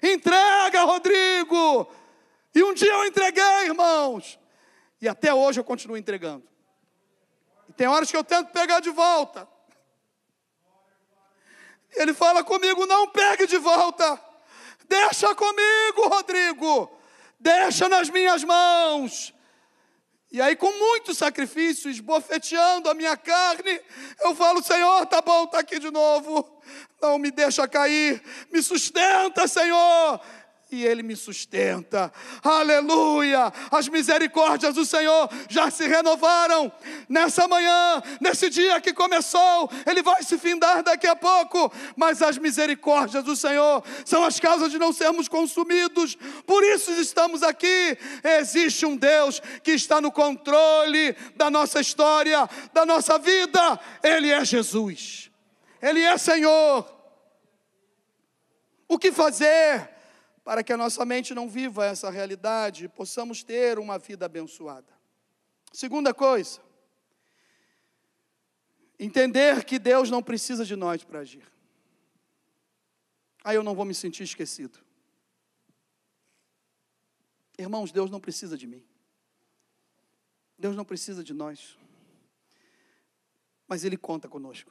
Entrega, 0.02 0.84
Rodrigo. 0.84 1.90
E 2.54 2.62
um 2.62 2.72
dia 2.72 2.92
eu 2.92 3.04
entreguei, 3.04 3.66
irmãos, 3.66 4.38
e 5.00 5.08
até 5.08 5.32
hoje 5.34 5.60
eu 5.60 5.64
continuo 5.64 5.96
entregando. 5.96 6.44
Tem 7.76 7.86
horas 7.86 8.10
que 8.10 8.16
eu 8.16 8.24
tento 8.24 8.50
pegar 8.52 8.80
de 8.80 8.90
volta. 8.90 9.46
Ele 11.94 12.14
fala 12.14 12.42
comigo: 12.42 12.86
não 12.86 13.08
pegue 13.08 13.46
de 13.46 13.58
volta. 13.58 14.20
Deixa 14.88 15.34
comigo, 15.34 16.08
Rodrigo. 16.08 16.90
Deixa 17.38 17.88
nas 17.88 18.08
minhas 18.08 18.44
mãos. 18.44 19.34
E 20.32 20.40
aí, 20.40 20.56
com 20.56 20.70
muito 20.72 21.14
sacrifício, 21.14 21.90
esbofeteando 21.90 22.90
a 22.90 22.94
minha 22.94 23.16
carne, 23.16 23.80
eu 24.20 24.34
falo: 24.34 24.62
Senhor, 24.62 25.06
tá 25.06 25.20
bom, 25.20 25.44
está 25.44 25.60
aqui 25.60 25.78
de 25.78 25.90
novo. 25.90 26.60
Não 27.00 27.18
me 27.18 27.30
deixa 27.30 27.68
cair. 27.68 28.22
Me 28.50 28.62
sustenta, 28.62 29.46
Senhor 29.46 30.20
e 30.70 30.84
Ele 30.84 31.02
me 31.02 31.14
sustenta. 31.14 32.12
Aleluia! 32.42 33.52
As 33.70 33.88
misericórdias 33.88 34.74
do 34.74 34.84
Senhor 34.84 35.28
já 35.48 35.70
se 35.70 35.86
renovaram 35.86 36.72
nessa 37.08 37.46
manhã, 37.46 38.02
nesse 38.20 38.50
dia 38.50 38.80
que 38.80 38.92
começou. 38.92 39.70
Ele 39.86 40.02
vai 40.02 40.22
se 40.22 40.36
findar 40.38 40.82
daqui 40.82 41.06
a 41.06 41.14
pouco, 41.14 41.72
mas 41.96 42.20
as 42.20 42.36
misericórdias 42.36 43.22
do 43.22 43.36
Senhor 43.36 43.84
são 44.04 44.24
as 44.24 44.40
causas 44.40 44.70
de 44.72 44.78
não 44.78 44.92
sermos 44.92 45.28
consumidos. 45.28 46.16
Por 46.46 46.64
isso 46.64 46.90
estamos 46.92 47.42
aqui. 47.42 47.96
Existe 48.38 48.84
um 48.84 48.96
Deus 48.96 49.40
que 49.62 49.72
está 49.72 50.00
no 50.00 50.10
controle 50.10 51.14
da 51.36 51.48
nossa 51.48 51.80
história, 51.80 52.48
da 52.72 52.84
nossa 52.84 53.18
vida. 53.18 53.78
Ele 54.02 54.30
é 54.30 54.44
Jesus. 54.44 55.30
Ele 55.80 56.00
é 56.00 56.18
Senhor. 56.18 56.92
O 58.88 58.98
que 58.98 59.12
fazer? 59.12 59.95
Para 60.46 60.62
que 60.62 60.72
a 60.72 60.76
nossa 60.76 61.04
mente 61.04 61.34
não 61.34 61.48
viva 61.48 61.84
essa 61.84 62.08
realidade 62.08 62.88
possamos 62.88 63.42
ter 63.42 63.80
uma 63.80 63.98
vida 63.98 64.26
abençoada. 64.26 64.96
Segunda 65.72 66.14
coisa, 66.14 66.60
entender 68.96 69.64
que 69.64 69.76
Deus 69.76 70.08
não 70.08 70.22
precisa 70.22 70.64
de 70.64 70.76
nós 70.76 71.02
para 71.02 71.18
agir. 71.18 71.44
Aí 73.42 73.56
eu 73.56 73.64
não 73.64 73.74
vou 73.74 73.84
me 73.84 73.92
sentir 73.92 74.22
esquecido. 74.22 74.78
Irmãos, 77.58 77.90
Deus 77.90 78.08
não 78.08 78.20
precisa 78.20 78.56
de 78.56 78.68
mim. 78.68 78.86
Deus 80.56 80.76
não 80.76 80.84
precisa 80.84 81.24
de 81.24 81.34
nós. 81.34 81.76
Mas 83.66 83.82
Ele 83.82 83.96
conta 83.96 84.28
conosco. 84.28 84.70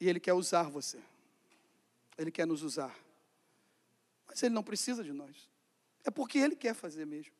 E 0.00 0.08
Ele 0.08 0.20
quer 0.20 0.32
usar 0.32 0.64
você. 0.64 1.02
Ele 2.16 2.30
quer 2.30 2.46
nos 2.46 2.62
usar. 2.62 2.96
Mas 4.26 4.42
Ele 4.42 4.54
não 4.54 4.62
precisa 4.62 5.02
de 5.02 5.12
nós. 5.12 5.48
É 6.04 6.10
porque 6.10 6.38
Ele 6.38 6.56
quer 6.56 6.74
fazer 6.74 7.04
mesmo. 7.04 7.32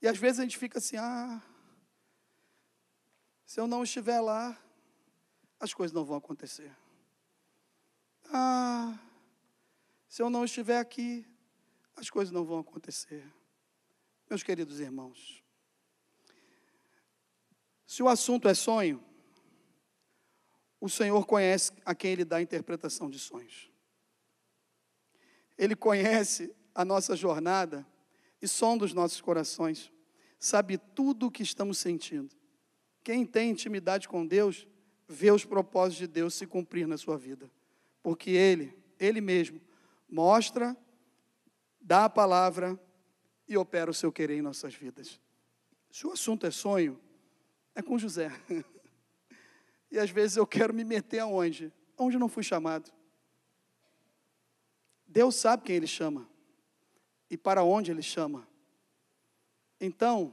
E 0.00 0.08
às 0.08 0.18
vezes 0.18 0.40
a 0.40 0.42
gente 0.42 0.58
fica 0.58 0.78
assim: 0.78 0.96
ah, 0.96 1.40
se 3.46 3.60
eu 3.60 3.66
não 3.66 3.82
estiver 3.84 4.20
lá, 4.20 4.58
as 5.60 5.72
coisas 5.72 5.94
não 5.94 6.04
vão 6.04 6.16
acontecer. 6.16 6.74
Ah, 8.32 8.98
se 10.08 10.22
eu 10.22 10.30
não 10.30 10.44
estiver 10.44 10.78
aqui, 10.78 11.26
as 11.96 12.10
coisas 12.10 12.32
não 12.32 12.44
vão 12.44 12.58
acontecer. 12.58 13.24
Meus 14.28 14.42
queridos 14.42 14.80
irmãos, 14.80 15.44
se 17.86 18.02
o 18.02 18.08
assunto 18.08 18.48
é 18.48 18.54
sonho, 18.54 19.04
o 20.82 20.88
Senhor 20.88 21.24
conhece 21.26 21.70
a 21.84 21.94
quem 21.94 22.10
Ele 22.10 22.24
dá 22.24 22.38
a 22.38 22.42
interpretação 22.42 23.08
de 23.08 23.16
sonhos. 23.16 23.70
Ele 25.56 25.76
conhece 25.76 26.52
a 26.74 26.84
nossa 26.84 27.14
jornada 27.14 27.86
e 28.40 28.48
sonda 28.48 28.84
os 28.84 28.92
nossos 28.92 29.20
corações, 29.20 29.92
sabe 30.40 30.76
tudo 30.76 31.28
o 31.28 31.30
que 31.30 31.44
estamos 31.44 31.78
sentindo. 31.78 32.34
Quem 33.04 33.24
tem 33.24 33.50
intimidade 33.50 34.08
com 34.08 34.26
Deus, 34.26 34.66
vê 35.06 35.30
os 35.30 35.44
propósitos 35.44 35.98
de 35.98 36.06
Deus 36.08 36.34
se 36.34 36.48
cumprir 36.48 36.88
na 36.88 36.96
sua 36.96 37.16
vida, 37.16 37.48
porque 38.02 38.30
Ele, 38.30 38.76
Ele 38.98 39.20
mesmo, 39.20 39.60
mostra, 40.10 40.76
dá 41.80 42.06
a 42.06 42.10
palavra 42.10 42.76
e 43.46 43.56
opera 43.56 43.88
o 43.88 43.94
seu 43.94 44.10
querer 44.10 44.38
em 44.38 44.42
nossas 44.42 44.74
vidas. 44.74 45.20
Se 45.92 46.08
o 46.08 46.10
assunto 46.10 46.44
é 46.44 46.50
sonho, 46.50 46.98
é 47.72 47.80
com 47.80 47.96
José. 47.96 48.32
E 49.92 49.98
às 49.98 50.08
vezes 50.08 50.38
eu 50.38 50.46
quero 50.46 50.72
me 50.72 50.84
meter 50.84 51.18
aonde? 51.18 51.70
Onde 51.98 52.16
não 52.16 52.26
fui 52.26 52.42
chamado. 52.42 52.90
Deus 55.06 55.36
sabe 55.36 55.64
quem 55.64 55.76
Ele 55.76 55.86
chama 55.86 56.26
e 57.28 57.36
para 57.36 57.62
onde 57.62 57.90
Ele 57.90 58.00
chama. 58.00 58.48
Então, 59.78 60.32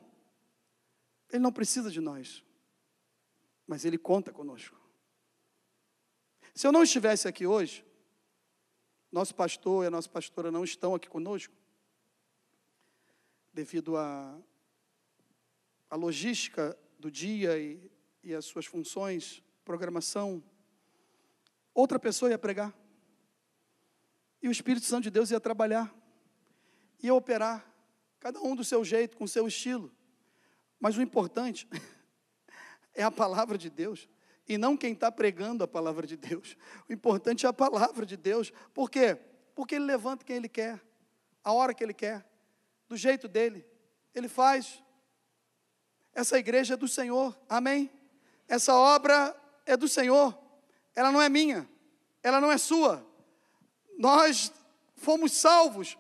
Ele 1.29 1.43
não 1.43 1.51
precisa 1.51 1.91
de 1.91 1.99
nós, 1.99 2.41
mas 3.67 3.83
Ele 3.83 3.97
conta 3.97 4.31
conosco. 4.31 4.79
Se 6.55 6.65
eu 6.65 6.71
não 6.71 6.83
estivesse 6.83 7.27
aqui 7.27 7.45
hoje, 7.45 7.85
nosso 9.11 9.35
pastor 9.35 9.83
e 9.83 9.87
a 9.87 9.91
nossa 9.91 10.07
pastora 10.07 10.49
não 10.49 10.63
estão 10.63 10.95
aqui 10.95 11.09
conosco, 11.09 11.53
devido 13.51 13.97
à 13.97 14.39
logística 15.91 16.79
do 16.97 17.11
dia 17.11 17.59
e, 17.59 17.91
e 18.23 18.33
as 18.33 18.45
suas 18.45 18.65
funções 18.65 19.43
programação, 19.69 20.43
outra 21.75 21.99
pessoa 21.99 22.31
ia 22.31 22.39
pregar. 22.39 22.73
E 24.41 24.47
o 24.47 24.51
Espírito 24.51 24.87
Santo 24.87 25.03
de 25.03 25.11
Deus 25.11 25.29
ia 25.29 25.39
trabalhar, 25.39 25.93
ia 27.03 27.13
operar, 27.13 27.63
cada 28.19 28.41
um 28.41 28.55
do 28.55 28.63
seu 28.63 28.83
jeito, 28.83 29.15
com 29.15 29.25
o 29.25 29.27
seu 29.27 29.47
estilo. 29.47 29.93
Mas 30.79 30.97
o 30.97 31.03
importante 31.03 31.69
é 32.95 33.03
a 33.03 33.11
palavra 33.11 33.59
de 33.59 33.69
Deus, 33.69 34.09
e 34.47 34.57
não 34.57 34.75
quem 34.75 34.93
está 34.93 35.11
pregando 35.11 35.63
a 35.63 35.67
palavra 35.67 36.07
de 36.07 36.17
Deus. 36.17 36.57
O 36.89 36.91
importante 36.93 37.45
é 37.45 37.49
a 37.49 37.53
palavra 37.53 38.07
de 38.07 38.17
Deus. 38.17 38.51
Por 38.73 38.89
quê? 38.89 39.19
Porque 39.53 39.75
Ele 39.75 39.85
levanta 39.85 40.25
quem 40.25 40.37
Ele 40.37 40.49
quer, 40.49 40.81
a 41.43 41.53
hora 41.53 41.75
que 41.75 41.83
Ele 41.83 41.93
quer, 41.93 42.27
do 42.87 42.97
jeito 42.97 43.27
dele. 43.27 43.63
Ele 44.15 44.27
faz. 44.27 44.83
Essa 46.11 46.39
igreja 46.39 46.73
é 46.73 46.77
do 46.77 46.87
Senhor, 46.87 47.39
amém? 47.47 47.91
Essa 48.47 48.73
obra 48.73 49.38
é 49.69 49.77
do 49.77 49.87
Senhor, 49.87 50.35
ela 50.95 51.11
não 51.11 51.21
é 51.21 51.29
minha, 51.29 51.69
ela 52.23 52.41
não 52.41 52.51
é 52.51 52.57
sua. 52.57 53.05
Nós 53.99 54.51
fomos 54.95 55.31
salvos 55.31 55.95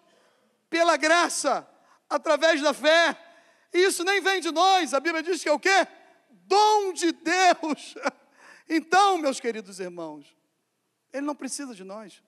pela 0.69 0.97
graça, 0.97 1.69
através 2.09 2.61
da 2.61 2.73
fé. 2.73 3.15
E 3.71 3.77
isso 3.85 4.03
nem 4.03 4.19
vem 4.21 4.41
de 4.41 4.49
nós, 4.49 4.93
a 4.95 4.99
Bíblia 4.99 5.21
diz 5.21 5.43
que 5.43 5.49
é 5.49 5.53
o 5.53 5.59
quê? 5.59 5.87
Dom 6.29 6.93
de 6.93 7.11
Deus. 7.11 7.95
Então, 8.71 9.17
meus 9.17 9.39
queridos 9.39 9.79
irmãos, 9.79 10.37
Ele 11.11 11.25
não 11.25 11.33
precisa 11.33 11.73
de 11.73 11.83
nós, 11.83 12.21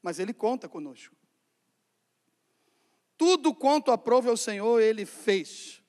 mas 0.00 0.18
Ele 0.18 0.32
conta 0.32 0.66
conosco. 0.66 1.14
Tudo 3.14 3.54
quanto 3.54 3.92
aprove 3.92 4.30
ao 4.30 4.38
Senhor, 4.38 4.80
Ele 4.80 5.04
fez, 5.04 5.82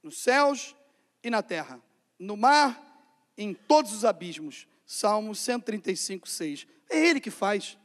nos 0.00 0.22
céus 0.22 0.76
e 1.24 1.28
na 1.28 1.42
terra, 1.42 1.82
no 2.20 2.36
mar 2.36 2.89
em 3.36 3.54
todos 3.54 3.92
os 3.92 4.04
abismos. 4.04 4.66
Salmo 4.84 5.34
135, 5.34 6.28
6. 6.28 6.66
É 6.88 6.98
Ele 6.98 7.20
que 7.20 7.30
faz, 7.30 7.78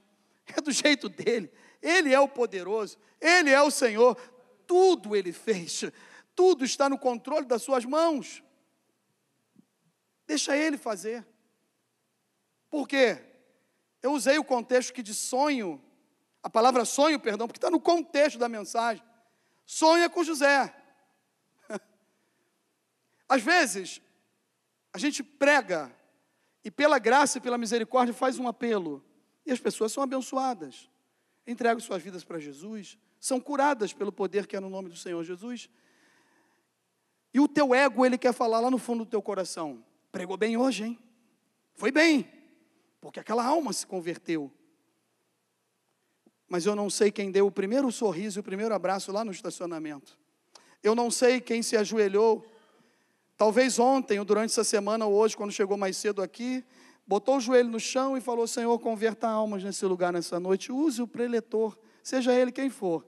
é 0.47 0.59
do 0.59 0.71
jeito 0.71 1.07
dele. 1.07 1.51
Ele 1.81 2.13
é 2.13 2.19
o 2.19 2.27
poderoso, 2.27 2.97
Ele 3.21 3.51
é 3.51 3.61
o 3.61 3.69
Senhor. 3.69 4.15
Tudo 4.65 5.15
Ele 5.15 5.31
fez, 5.31 5.83
tudo 6.35 6.65
está 6.65 6.89
no 6.89 6.97
controle 6.97 7.45
das 7.45 7.61
Suas 7.61 7.85
mãos. 7.85 8.43
Deixa 10.25 10.57
Ele 10.57 10.77
fazer. 10.77 11.25
Por 12.69 12.87
quê? 12.87 13.21
Eu 14.01 14.11
usei 14.11 14.37
o 14.37 14.43
contexto 14.43 14.93
que 14.93 15.03
de 15.03 15.13
sonho, 15.13 15.81
a 16.41 16.49
palavra 16.49 16.85
sonho, 16.85 17.19
perdão, 17.19 17.47
porque 17.47 17.57
está 17.57 17.69
no 17.69 17.79
contexto 17.79 18.37
da 18.37 18.49
mensagem. 18.49 19.03
Sonha 19.65 20.09
com 20.09 20.23
José. 20.23 20.75
Às 23.29 23.41
vezes, 23.41 24.01
a 24.95 24.97
gente 24.97 25.21
prega 25.21 25.93
e 26.63 26.71
pela 26.71 26.97
graça 26.97 27.37
e 27.37 27.41
pela 27.41 27.57
misericórdia 27.57 28.13
faz 28.13 28.39
um 28.39 28.47
apelo. 28.47 29.03
E 29.45 29.51
as 29.51 29.59
pessoas 29.59 29.91
são 29.91 30.01
abençoadas. 30.01 30.89
Entregam 31.45 31.81
suas 31.81 32.01
vidas 32.01 32.23
para 32.23 32.39
Jesus, 32.39 32.97
são 33.19 33.37
curadas 33.37 33.91
pelo 33.91 34.09
poder 34.09 34.47
que 34.47 34.55
é 34.55 34.59
no 34.61 34.69
nome 34.69 34.87
do 34.87 34.95
Senhor 34.95 35.21
Jesus. 35.21 35.69
E 37.33 37.41
o 37.41 37.47
teu 37.49 37.75
ego, 37.75 38.05
ele 38.05 38.17
quer 38.17 38.33
falar 38.33 38.61
lá 38.61 38.71
no 38.71 38.77
fundo 38.77 39.03
do 39.03 39.09
teu 39.09 39.21
coração: 39.21 39.83
pregou 40.13 40.37
bem 40.37 40.55
hoje, 40.55 40.85
hein? 40.85 40.99
Foi 41.73 41.91
bem, 41.91 42.31
porque 43.01 43.19
aquela 43.19 43.45
alma 43.45 43.73
se 43.73 43.85
converteu. 43.85 44.49
Mas 46.47 46.65
eu 46.65 46.73
não 46.73 46.89
sei 46.89 47.11
quem 47.11 47.31
deu 47.31 47.47
o 47.47 47.51
primeiro 47.51 47.91
sorriso 47.91 48.39
e 48.39 48.41
o 48.41 48.43
primeiro 48.43 48.73
abraço 48.73 49.11
lá 49.11 49.25
no 49.25 49.31
estacionamento. 49.31 50.17
Eu 50.81 50.95
não 50.95 51.11
sei 51.11 51.41
quem 51.41 51.61
se 51.61 51.75
ajoelhou. 51.75 52.49
Talvez 53.37 53.79
ontem, 53.79 54.17
ou 54.17 54.25
durante 54.25 54.51
essa 54.51 54.63
semana, 54.63 55.05
ou 55.05 55.13
hoje, 55.13 55.35
quando 55.35 55.51
chegou 55.51 55.77
mais 55.77 55.97
cedo 55.97 56.21
aqui, 56.21 56.63
botou 57.05 57.37
o 57.37 57.39
joelho 57.39 57.69
no 57.69 57.79
chão 57.79 58.17
e 58.17 58.21
falou: 58.21 58.47
Senhor, 58.47 58.77
converta 58.79 59.27
almas 59.27 59.63
nesse 59.63 59.85
lugar 59.85 60.13
nessa 60.13 60.39
noite. 60.39 60.71
Use 60.71 61.01
o 61.01 61.07
preletor, 61.07 61.77
seja 62.01 62.33
ele 62.33 62.51
quem 62.51 62.69
for. 62.69 63.05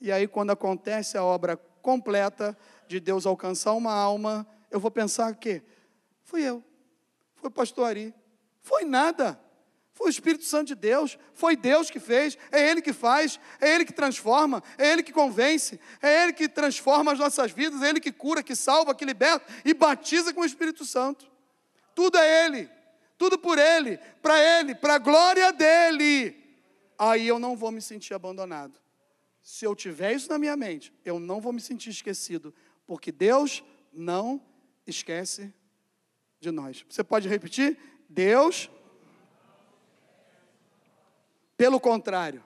E 0.00 0.12
aí, 0.12 0.28
quando 0.28 0.50
acontece 0.50 1.18
a 1.18 1.24
obra 1.24 1.56
completa 1.56 2.56
de 2.86 3.00
Deus 3.00 3.26
alcançar 3.26 3.72
uma 3.72 3.92
alma, 3.92 4.46
eu 4.70 4.78
vou 4.78 4.90
pensar 4.90 5.34
que 5.34 5.62
fui 6.22 6.42
eu, 6.42 6.62
foi 7.34 7.48
o 7.48 7.52
pastor 7.52 7.86
Ari, 7.86 8.14
foi 8.60 8.84
nada. 8.84 9.40
Foi 9.94 10.06
o 10.06 10.10
Espírito 10.10 10.44
Santo 10.44 10.68
de 10.68 10.74
Deus, 10.74 11.18
foi 11.34 11.54
Deus 11.54 11.90
que 11.90 12.00
fez, 12.00 12.38
é 12.50 12.70
Ele 12.70 12.80
que 12.80 12.92
faz, 12.92 13.38
é 13.60 13.74
Ele 13.74 13.84
que 13.84 13.92
transforma, 13.92 14.62
é 14.78 14.90
Ele 14.90 15.02
que 15.02 15.12
convence, 15.12 15.78
é 16.00 16.22
Ele 16.22 16.32
que 16.32 16.48
transforma 16.48 17.12
as 17.12 17.18
nossas 17.18 17.52
vidas, 17.52 17.82
é 17.82 17.90
Ele 17.90 18.00
que 18.00 18.10
cura, 18.10 18.42
que 18.42 18.56
salva, 18.56 18.94
que 18.94 19.04
liberta 19.04 19.46
e 19.64 19.74
batiza 19.74 20.32
com 20.32 20.40
o 20.40 20.46
Espírito 20.46 20.84
Santo. 20.84 21.30
Tudo 21.94 22.16
é 22.16 22.46
Ele, 22.46 22.70
tudo 23.18 23.38
por 23.38 23.58
Ele, 23.58 23.98
para 24.22 24.38
Ele, 24.38 24.74
para 24.74 24.94
a 24.94 24.98
glória 24.98 25.52
dEle. 25.52 26.42
Aí 26.98 27.28
eu 27.28 27.38
não 27.38 27.54
vou 27.54 27.70
me 27.70 27.82
sentir 27.82 28.14
abandonado. 28.14 28.80
Se 29.42 29.66
eu 29.66 29.74
tiver 29.74 30.14
isso 30.14 30.30
na 30.30 30.38
minha 30.38 30.56
mente, 30.56 30.92
eu 31.04 31.18
não 31.18 31.40
vou 31.40 31.52
me 31.52 31.60
sentir 31.60 31.90
esquecido, 31.90 32.54
porque 32.86 33.12
Deus 33.12 33.62
não 33.92 34.40
esquece 34.86 35.52
de 36.40 36.50
nós. 36.50 36.84
Você 36.88 37.04
pode 37.04 37.28
repetir? 37.28 37.78
Deus. 38.08 38.70
Pelo 41.62 41.78
contrário, 41.78 42.42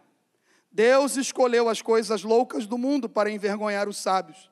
Deus 0.71 1.17
escolheu 1.17 1.71
as 1.71 1.81
coisas 1.81 2.23
loucas 2.23 2.67
do 2.67 2.77
mundo 2.77 3.09
para 3.09 3.31
envergonhar 3.31 3.89
os 3.89 3.97
sábios. 3.97 4.51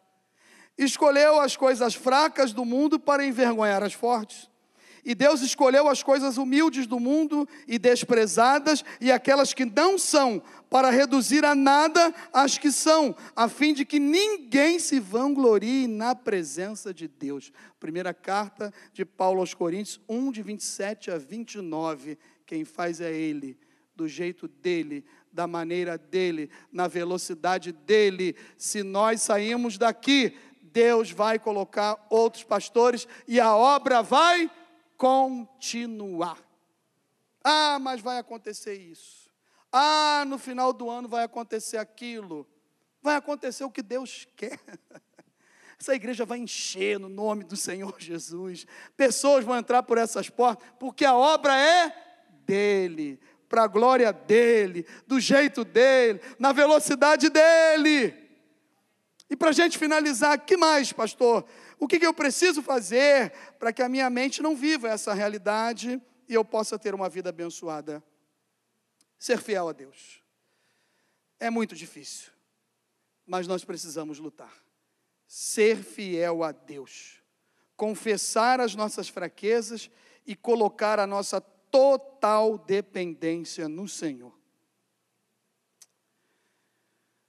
Escolheu 0.78 1.38
as 1.38 1.54
coisas 1.54 1.94
fracas 1.94 2.50
do 2.50 2.64
mundo 2.64 2.98
para 2.98 3.26
envergonhar 3.26 3.82
as 3.82 3.92
fortes. 3.92 4.48
E 5.04 5.14
Deus 5.14 5.42
escolheu 5.42 5.86
as 5.86 6.02
coisas 6.02 6.38
humildes 6.38 6.86
do 6.86 6.98
mundo 6.98 7.46
e 7.68 7.78
desprezadas 7.78 8.82
e 9.02 9.12
aquelas 9.12 9.52
que 9.52 9.66
não 9.66 9.98
são, 9.98 10.42
para 10.70 10.88
reduzir 10.88 11.44
a 11.44 11.54
nada 11.54 12.14
as 12.32 12.56
que 12.56 12.72
são, 12.72 13.14
a 13.36 13.50
fim 13.50 13.74
de 13.74 13.84
que 13.84 13.98
ninguém 13.98 14.78
se 14.78 14.98
vanglorie 14.98 15.86
na 15.86 16.14
presença 16.14 16.94
de 16.94 17.06
Deus. 17.06 17.52
Primeira 17.78 18.14
carta 18.14 18.72
de 18.94 19.04
Paulo 19.04 19.40
aos 19.40 19.52
Coríntios, 19.52 20.00
1 20.08 20.32
de 20.32 20.42
27 20.42 21.10
a 21.10 21.18
29. 21.18 22.16
Quem 22.46 22.64
faz 22.64 22.98
é 23.02 23.12
Ele, 23.12 23.58
do 23.94 24.08
jeito 24.08 24.48
dele, 24.48 25.04
da 25.32 25.46
maneira 25.46 25.96
dele, 25.96 26.50
na 26.72 26.86
velocidade 26.86 27.72
dele. 27.72 28.36
Se 28.56 28.82
nós 28.82 29.22
saímos 29.22 29.78
daqui, 29.78 30.36
Deus 30.60 31.10
vai 31.10 31.38
colocar 31.38 32.04
outros 32.10 32.42
pastores 32.42 33.06
e 33.28 33.38
a 33.38 33.54
obra 33.54 34.02
vai 34.02 34.50
continuar. 34.96 36.38
Ah, 37.42 37.78
mas 37.78 38.00
vai 38.00 38.18
acontecer 38.18 38.74
isso. 38.74 39.30
Ah, 39.70 40.24
no 40.26 40.38
final 40.38 40.72
do 40.72 40.88
ano 40.88 41.08
vai 41.08 41.24
acontecer 41.24 41.76
aquilo. 41.76 42.46
Vai 43.02 43.16
acontecer 43.16 43.64
o 43.64 43.70
que 43.70 43.82
Deus 43.82 44.26
quer. 44.36 44.58
Essa 45.78 45.94
igreja 45.94 46.24
vai 46.24 46.38
encher 46.38 46.98
no 46.98 47.08
nome 47.08 47.44
do 47.44 47.56
Senhor 47.56 47.94
Jesus. 47.98 48.66
Pessoas 48.96 49.44
vão 49.44 49.58
entrar 49.58 49.82
por 49.82 49.98
essas 49.98 50.30
portas, 50.30 50.66
porque 50.78 51.04
a 51.04 51.14
obra 51.14 51.54
é 51.56 51.94
dele, 52.46 53.20
para 53.48 53.64
a 53.64 53.66
glória 53.66 54.12
dele, 54.12 54.86
do 55.06 55.20
jeito 55.20 55.64
dele, 55.64 56.20
na 56.38 56.52
velocidade 56.52 57.28
dele. 57.28 58.14
E 59.28 59.36
para 59.36 59.50
a 59.50 59.52
gente 59.52 59.78
finalizar, 59.78 60.38
que 60.38 60.56
mais, 60.56 60.92
pastor? 60.92 61.44
O 61.78 61.88
que, 61.88 61.98
que 61.98 62.06
eu 62.06 62.14
preciso 62.14 62.62
fazer 62.62 63.32
para 63.58 63.72
que 63.72 63.82
a 63.82 63.88
minha 63.88 64.08
mente 64.08 64.42
não 64.42 64.54
viva 64.54 64.88
essa 64.88 65.12
realidade 65.12 66.00
e 66.28 66.34
eu 66.34 66.44
possa 66.44 66.78
ter 66.78 66.94
uma 66.94 67.08
vida 67.08 67.30
abençoada? 67.30 68.02
Ser 69.18 69.38
fiel 69.38 69.68
a 69.68 69.72
Deus. 69.72 70.22
É 71.40 71.50
muito 71.50 71.74
difícil, 71.74 72.30
mas 73.26 73.46
nós 73.46 73.64
precisamos 73.64 74.18
lutar. 74.18 74.52
Ser 75.26 75.76
fiel 75.76 76.44
a 76.44 76.52
Deus, 76.52 77.20
confessar 77.76 78.60
as 78.60 78.74
nossas 78.74 79.08
fraquezas 79.08 79.90
e 80.26 80.36
colocar 80.36 80.98
a 80.98 81.06
nossa 81.06 81.40
total 81.74 82.56
dependência 82.56 83.68
no 83.68 83.88
Senhor. 83.88 84.32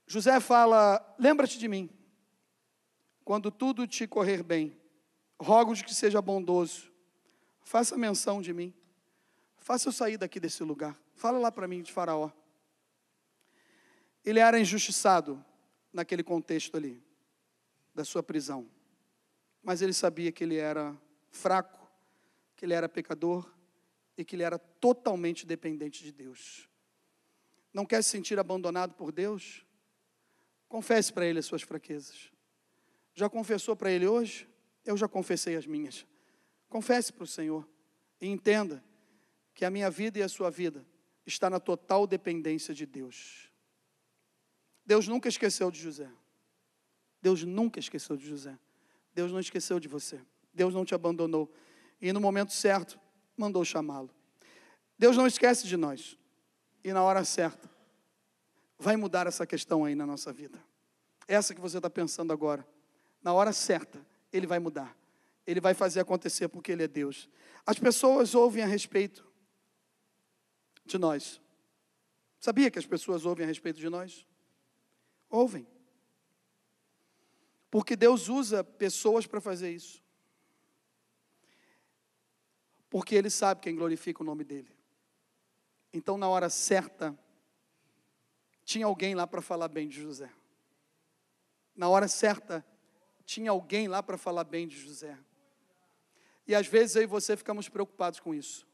José 0.06 0.38
fala: 0.38 1.04
Lembra-te 1.18 1.58
de 1.58 1.66
mim, 1.66 1.90
quando 3.24 3.50
tudo 3.50 3.88
te 3.88 4.06
correr 4.06 4.44
bem, 4.44 4.80
rogo-te 5.36 5.82
que 5.82 5.92
seja 5.92 6.22
bondoso, 6.22 6.92
faça 7.64 7.98
menção 7.98 8.40
de 8.40 8.52
mim, 8.52 8.72
faça 9.56 9.88
eu 9.88 9.92
sair 9.92 10.16
daqui 10.16 10.38
desse 10.38 10.62
lugar, 10.62 10.96
fala 11.12 11.40
lá 11.40 11.50
para 11.50 11.66
mim 11.66 11.82
de 11.82 11.90
Faraó. 11.90 12.30
Ele 14.24 14.38
era 14.38 14.60
injustiçado 14.60 15.44
naquele 15.92 16.22
contexto 16.22 16.76
ali, 16.76 17.02
da 17.92 18.04
sua 18.04 18.22
prisão, 18.22 18.70
mas 19.60 19.82
ele 19.82 19.92
sabia 19.92 20.30
que 20.30 20.44
ele 20.44 20.56
era 20.56 20.96
fraco, 21.30 21.90
que 22.54 22.64
ele 22.64 22.74
era 22.74 22.88
pecador 22.88 23.55
e 24.16 24.24
que 24.24 24.36
ele 24.36 24.42
era 24.42 24.58
totalmente 24.58 25.46
dependente 25.46 26.02
de 26.02 26.12
Deus. 26.12 26.68
Não 27.72 27.84
quer 27.84 28.02
se 28.02 28.10
sentir 28.10 28.38
abandonado 28.38 28.94
por 28.94 29.12
Deus? 29.12 29.64
Confesse 30.68 31.12
para 31.12 31.26
ele 31.26 31.38
as 31.38 31.46
suas 31.46 31.62
fraquezas. 31.62 32.30
Já 33.16 33.30
confessou 33.30 33.74
para 33.74 33.90
Ele 33.90 34.06
hoje? 34.06 34.46
Eu 34.84 34.94
já 34.94 35.08
confessei 35.08 35.56
as 35.56 35.66
minhas. 35.66 36.06
Confesse 36.68 37.10
para 37.12 37.24
o 37.24 37.26
Senhor 37.26 37.66
e 38.20 38.28
entenda 38.28 38.84
que 39.54 39.64
a 39.64 39.70
minha 39.70 39.90
vida 39.90 40.18
e 40.18 40.22
a 40.22 40.28
sua 40.28 40.50
vida 40.50 40.86
está 41.24 41.48
na 41.48 41.58
total 41.58 42.06
dependência 42.06 42.74
de 42.74 42.84
Deus. 42.84 43.50
Deus 44.84 45.08
nunca 45.08 45.30
esqueceu 45.30 45.70
de 45.70 45.80
José. 45.80 46.10
Deus 47.22 47.42
nunca 47.42 47.80
esqueceu 47.80 48.18
de 48.18 48.28
José. 48.28 48.56
Deus 49.14 49.32
não 49.32 49.40
esqueceu 49.40 49.80
de 49.80 49.88
você. 49.88 50.20
Deus 50.52 50.74
não 50.74 50.84
te 50.84 50.94
abandonou. 50.94 51.50
E 51.98 52.12
no 52.12 52.20
momento 52.20 52.52
certo, 52.52 53.00
mandou 53.36 53.64
chamá-lo. 53.64 54.10
Deus 54.98 55.16
não 55.16 55.26
esquece 55.26 55.66
de 55.66 55.76
nós. 55.76 56.18
E 56.82 56.92
na 56.92 57.02
hora 57.02 57.24
certa, 57.24 57.68
vai 58.78 58.96
mudar 58.96 59.26
essa 59.26 59.46
questão 59.46 59.84
aí 59.84 59.94
na 59.94 60.06
nossa 60.06 60.32
vida. 60.32 60.58
Essa 61.28 61.54
que 61.54 61.60
você 61.60 61.78
está 61.78 61.90
pensando 61.90 62.32
agora 62.32 62.66
na 63.26 63.32
hora 63.32 63.52
certa, 63.52 63.98
Ele 64.32 64.46
vai 64.46 64.60
mudar. 64.60 64.96
Ele 65.44 65.60
vai 65.60 65.74
fazer 65.74 65.98
acontecer 65.98 66.46
porque 66.46 66.70
Ele 66.70 66.84
é 66.84 66.86
Deus. 66.86 67.28
As 67.66 67.76
pessoas 67.76 68.36
ouvem 68.36 68.62
a 68.62 68.66
respeito 68.66 69.26
de 70.84 70.96
nós. 70.96 71.40
Sabia 72.38 72.70
que 72.70 72.78
as 72.78 72.86
pessoas 72.86 73.26
ouvem 73.26 73.44
a 73.44 73.48
respeito 73.48 73.80
de 73.80 73.88
nós? 73.88 74.24
Ouvem. 75.28 75.66
Porque 77.68 77.96
Deus 77.96 78.28
usa 78.28 78.62
pessoas 78.62 79.26
para 79.26 79.40
fazer 79.40 79.72
isso. 79.72 80.00
Porque 82.88 83.14
Ele 83.14 83.30
sabe 83.30 83.60
quem 83.60 83.74
glorifica 83.74 84.22
o 84.22 84.26
nome 84.26 84.44
dEle. 84.44 84.74
Então, 85.92 86.18
na 86.18 86.28
hora 86.28 86.50
certa, 86.50 87.18
tinha 88.64 88.86
alguém 88.86 89.14
lá 89.14 89.26
para 89.26 89.40
falar 89.40 89.68
bem 89.68 89.88
de 89.88 90.00
José. 90.00 90.30
Na 91.74 91.88
hora 91.88 92.08
certa, 92.08 92.64
tinha 93.24 93.50
alguém 93.50 93.88
lá 93.88 94.02
para 94.02 94.16
falar 94.16 94.44
bem 94.44 94.66
de 94.66 94.78
José. 94.78 95.18
E 96.46 96.54
às 96.54 96.66
vezes 96.66 96.96
eu 96.96 97.02
e 97.02 97.06
você 97.06 97.36
ficamos 97.36 97.68
preocupados 97.68 98.20
com 98.20 98.34
isso. 98.34 98.66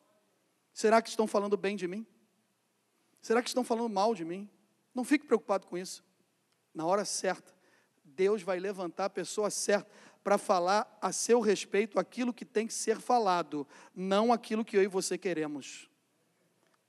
Será 0.73 1.01
que 1.01 1.09
estão 1.09 1.27
falando 1.27 1.57
bem 1.57 1.75
de 1.75 1.89
mim? 1.89 2.07
Será 3.21 3.43
que 3.43 3.49
estão 3.49 3.65
falando 3.65 3.89
mal 3.89 4.15
de 4.15 4.25
mim? 4.25 4.49
Não 4.95 5.05
fique 5.05 5.27
preocupado 5.27 5.67
com 5.67 5.77
isso. 5.77 6.05
Na 6.75 6.87
hora 6.87 7.05
certa, 7.05 7.55
Deus 8.05 8.43
vai 8.43 8.59
levantar 8.59 9.07
a 9.07 9.11
pessoa 9.11 9.51
certa 9.51 9.91
para 10.23 10.39
falar 10.39 10.99
a 11.01 11.13
seu 11.13 11.41
respeito 11.41 11.99
aquilo 11.99 12.33
que 12.33 12.45
tem 12.45 12.67
que 12.67 12.75
ser 12.75 13.01
falado, 13.01 13.67
não 13.95 14.33
aquilo 14.33 14.65
que 14.65 14.77
eu 14.77 14.83
e 14.83 14.87
você 14.87 15.19
queremos. 15.19 15.89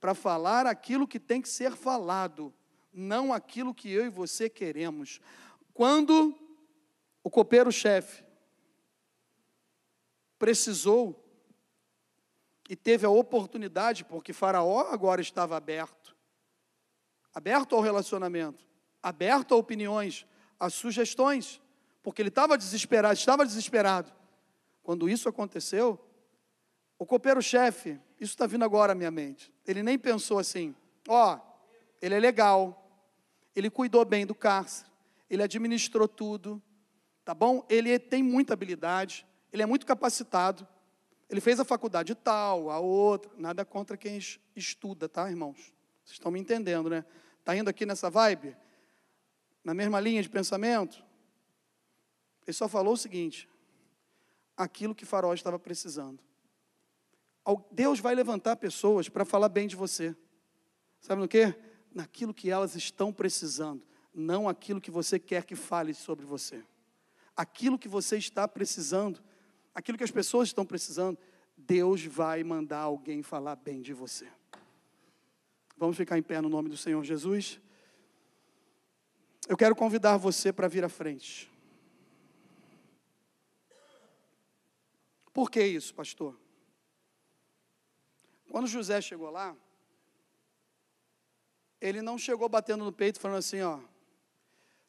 Para 0.00 0.14
falar 0.14 0.66
aquilo 0.66 1.08
que 1.08 1.18
tem 1.18 1.40
que 1.40 1.48
ser 1.48 1.72
falado, 1.72 2.52
não 2.92 3.32
aquilo 3.32 3.74
que 3.74 3.90
eu 3.90 4.06
e 4.06 4.10
você 4.10 4.48
queremos. 4.48 5.20
Quando 5.72 6.38
o 7.22 7.30
copeiro-chefe 7.30 8.24
precisou 10.38 11.24
e 12.68 12.76
teve 12.76 13.06
a 13.06 13.10
oportunidade, 13.10 14.04
porque 14.04 14.32
Faraó 14.32 14.88
agora 14.90 15.20
estava 15.20 15.56
aberto 15.56 16.14
aberto 17.34 17.74
ao 17.74 17.82
relacionamento, 17.82 18.64
aberto 19.02 19.54
a 19.54 19.56
opiniões, 19.56 20.24
a 20.58 20.70
sugestões, 20.70 21.60
porque 22.04 22.20
ele 22.20 22.28
estava 22.28 22.58
desesperado, 22.58 23.14
estava 23.14 23.46
desesperado. 23.46 24.12
Quando 24.82 25.08
isso 25.08 25.26
aconteceu, 25.26 25.98
o 26.98 27.06
copeiro-chefe, 27.06 27.98
isso 28.20 28.34
está 28.34 28.46
vindo 28.46 28.62
agora 28.62 28.92
à 28.92 28.94
minha 28.94 29.10
mente, 29.10 29.52
ele 29.66 29.82
nem 29.82 29.98
pensou 29.98 30.38
assim: 30.38 30.76
ó, 31.08 31.34
oh, 31.34 31.40
ele 32.02 32.14
é 32.14 32.20
legal, 32.20 32.86
ele 33.56 33.70
cuidou 33.70 34.04
bem 34.04 34.26
do 34.26 34.34
cárcere, 34.34 34.88
ele 35.30 35.42
administrou 35.42 36.06
tudo, 36.06 36.62
tá 37.24 37.32
bom? 37.32 37.66
Ele 37.70 37.98
tem 37.98 38.22
muita 38.22 38.52
habilidade, 38.52 39.26
ele 39.50 39.62
é 39.62 39.66
muito 39.66 39.86
capacitado, 39.86 40.68
ele 41.30 41.40
fez 41.40 41.58
a 41.58 41.64
faculdade 41.64 42.14
tal, 42.14 42.70
a 42.70 42.78
outra, 42.78 43.32
nada 43.38 43.64
contra 43.64 43.96
quem 43.96 44.20
estuda, 44.54 45.08
tá, 45.08 45.30
irmãos? 45.30 45.72
Vocês 46.04 46.16
estão 46.16 46.30
me 46.30 46.38
entendendo, 46.38 46.90
né? 46.90 47.02
Está 47.40 47.56
indo 47.56 47.70
aqui 47.70 47.86
nessa 47.86 48.10
vibe? 48.10 48.54
Na 49.64 49.72
mesma 49.72 49.98
linha 49.98 50.22
de 50.22 50.28
pensamento? 50.28 51.02
Ele 52.46 52.54
só 52.54 52.68
falou 52.68 52.94
o 52.94 52.96
seguinte: 52.96 53.48
aquilo 54.56 54.94
que 54.94 55.04
Faraó 55.04 55.32
estava 55.34 55.58
precisando. 55.58 56.22
Deus 57.70 58.00
vai 58.00 58.14
levantar 58.14 58.56
pessoas 58.56 59.08
para 59.08 59.24
falar 59.24 59.48
bem 59.48 59.66
de 59.66 59.76
você. 59.76 60.16
Sabe 61.00 61.20
no 61.20 61.28
que? 61.28 61.54
Naquilo 61.92 62.32
que 62.32 62.50
elas 62.50 62.74
estão 62.74 63.12
precisando, 63.12 63.86
não 64.14 64.48
aquilo 64.48 64.80
que 64.80 64.90
você 64.90 65.18
quer 65.18 65.44
que 65.44 65.54
fale 65.54 65.92
sobre 65.92 66.24
você. 66.24 66.64
Aquilo 67.36 67.78
que 67.78 67.88
você 67.88 68.16
está 68.16 68.48
precisando, 68.48 69.22
aquilo 69.74 69.98
que 69.98 70.04
as 70.04 70.10
pessoas 70.10 70.48
estão 70.48 70.64
precisando, 70.64 71.18
Deus 71.56 72.04
vai 72.04 72.42
mandar 72.42 72.80
alguém 72.80 73.22
falar 73.22 73.56
bem 73.56 73.82
de 73.82 73.92
você. 73.92 74.26
Vamos 75.76 75.96
ficar 75.96 76.16
em 76.16 76.22
pé 76.22 76.40
no 76.40 76.48
nome 76.48 76.68
do 76.68 76.76
Senhor 76.76 77.02
Jesus. 77.04 77.60
Eu 79.46 79.56
quero 79.56 79.76
convidar 79.76 80.16
você 80.16 80.52
para 80.52 80.68
vir 80.68 80.84
à 80.84 80.88
frente. 80.88 81.52
Por 85.34 85.50
que 85.50 85.60
isso, 85.66 85.92
pastor? 85.92 86.40
Quando 88.48 88.68
José 88.68 89.00
chegou 89.00 89.30
lá, 89.30 89.56
ele 91.80 92.00
não 92.00 92.16
chegou 92.16 92.48
batendo 92.48 92.84
no 92.84 92.92
peito 92.92 93.18
falando 93.18 93.38
assim, 93.38 93.60
ó, 93.60 93.80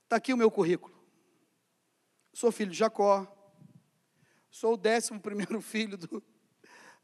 está 0.03 0.17
aqui 0.17 0.31
o 0.31 0.37
meu 0.37 0.51
currículo. 0.51 0.95
Sou 2.31 2.51
filho 2.51 2.69
de 2.69 2.77
Jacó, 2.77 3.25
sou 4.51 4.75
o 4.75 4.77
décimo 4.77 5.19
primeiro 5.19 5.59
filho 5.65 5.97
do, 5.97 6.23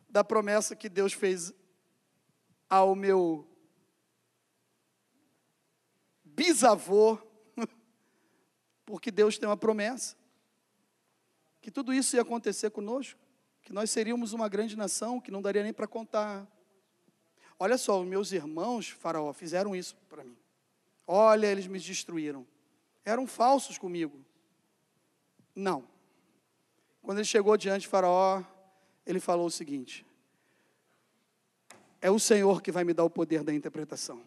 da 0.07 0.23
promessa 0.23 0.75
que 0.75 0.87
Deus 0.87 1.11
fez 1.11 1.51
ao 2.69 2.95
meu 2.95 3.49
bisavô, 6.23 7.17
porque 8.85 9.09
Deus 9.09 9.39
tem 9.39 9.49
uma 9.49 9.57
promessa, 9.57 10.15
que 11.59 11.71
tudo 11.71 11.91
isso 11.91 12.15
ia 12.15 12.21
acontecer 12.21 12.69
conosco 12.69 13.20
que 13.71 13.75
nós 13.75 13.89
seríamos 13.89 14.33
uma 14.33 14.49
grande 14.49 14.75
nação 14.75 15.17
que 15.17 15.31
não 15.31 15.41
daria 15.41 15.63
nem 15.63 15.71
para 15.71 15.87
contar. 15.87 16.45
Olha 17.57 17.77
só, 17.77 18.01
os 18.01 18.05
meus 18.05 18.33
irmãos, 18.33 18.89
Faraó, 18.89 19.31
fizeram 19.31 19.73
isso 19.73 19.95
para 20.09 20.25
mim. 20.25 20.37
Olha, 21.07 21.47
eles 21.47 21.67
me 21.67 21.79
destruíram. 21.79 22.45
Eram 23.05 23.25
falsos 23.25 23.77
comigo. 23.77 24.19
Não. 25.55 25.87
Quando 27.01 27.19
ele 27.19 27.25
chegou 27.25 27.55
diante 27.55 27.83
de 27.83 27.87
Faraó, 27.87 28.43
ele 29.05 29.21
falou 29.21 29.45
o 29.45 29.51
seguinte: 29.51 30.05
É 32.01 32.11
o 32.11 32.19
Senhor 32.19 32.61
que 32.61 32.73
vai 32.73 32.83
me 32.83 32.93
dar 32.93 33.05
o 33.05 33.09
poder 33.09 33.41
da 33.41 33.53
interpretação. 33.53 34.21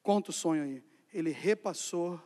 Conta 0.00 0.30
o 0.30 0.32
sonho 0.32 0.62
aí. 0.62 0.84
Ele 1.12 1.30
repassou 1.30 2.22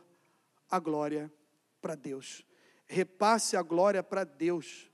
a 0.69 0.77
glória 0.77 1.33
para 1.81 1.95
Deus. 1.95 2.45
Repasse 2.85 3.57
a 3.57 3.63
glória 3.63 4.03
para 4.03 4.23
Deus. 4.23 4.91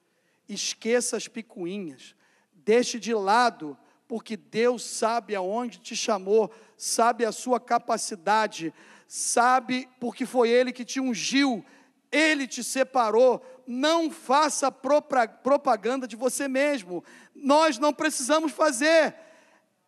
Esqueça 0.54 1.16
as 1.16 1.30
picuinhas. 1.30 2.14
Deixe 2.52 3.00
de 3.00 3.14
lado, 3.14 3.78
porque 4.06 4.36
Deus 4.36 4.84
sabe 4.84 5.34
aonde 5.34 5.80
te 5.80 5.96
chamou, 5.96 6.52
sabe 6.76 7.24
a 7.24 7.32
sua 7.32 7.58
capacidade, 7.58 8.74
sabe 9.08 9.88
porque 9.98 10.26
foi 10.26 10.50
Ele 10.50 10.74
que 10.74 10.84
te 10.84 11.00
ungiu, 11.00 11.66
Ele 12.12 12.46
te 12.46 12.66
separou. 12.66 13.42
Não 13.66 14.12
faça 14.12 14.70
propaganda 14.70 16.06
de 16.06 16.18
você 16.18 16.50
mesmo. 16.50 17.02
Nós 17.34 17.78
não 17.78 17.94
precisamos 17.94 18.52
fazer. 18.52 19.16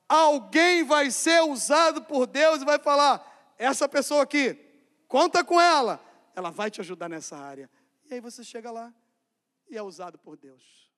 Alguém 0.07 0.86
vai 0.86 1.11
ser 1.11 1.43
usado 1.43 2.03
por 2.03 2.26
Deus 2.26 2.61
e 2.61 2.66
vai 2.66 2.80
falar: 2.80 3.53
essa 3.57 3.89
pessoa 3.89 4.24
aqui, 4.24 4.57
conta 5.09 5.43
com 5.43 5.59
ela, 5.59 5.99
ela 6.34 6.49
vai 6.49 6.72
te 6.72 6.80
ajudar 6.80 7.09
nessa 7.09 7.36
área. 7.36 7.70
E 8.09 8.14
aí 8.14 8.22
você 8.22 8.45
chega 8.45 8.72
lá 8.72 8.93
e 9.70 9.78
é 9.78 9.82
usado 9.82 10.18
por 10.18 10.38
Deus. 10.38 10.93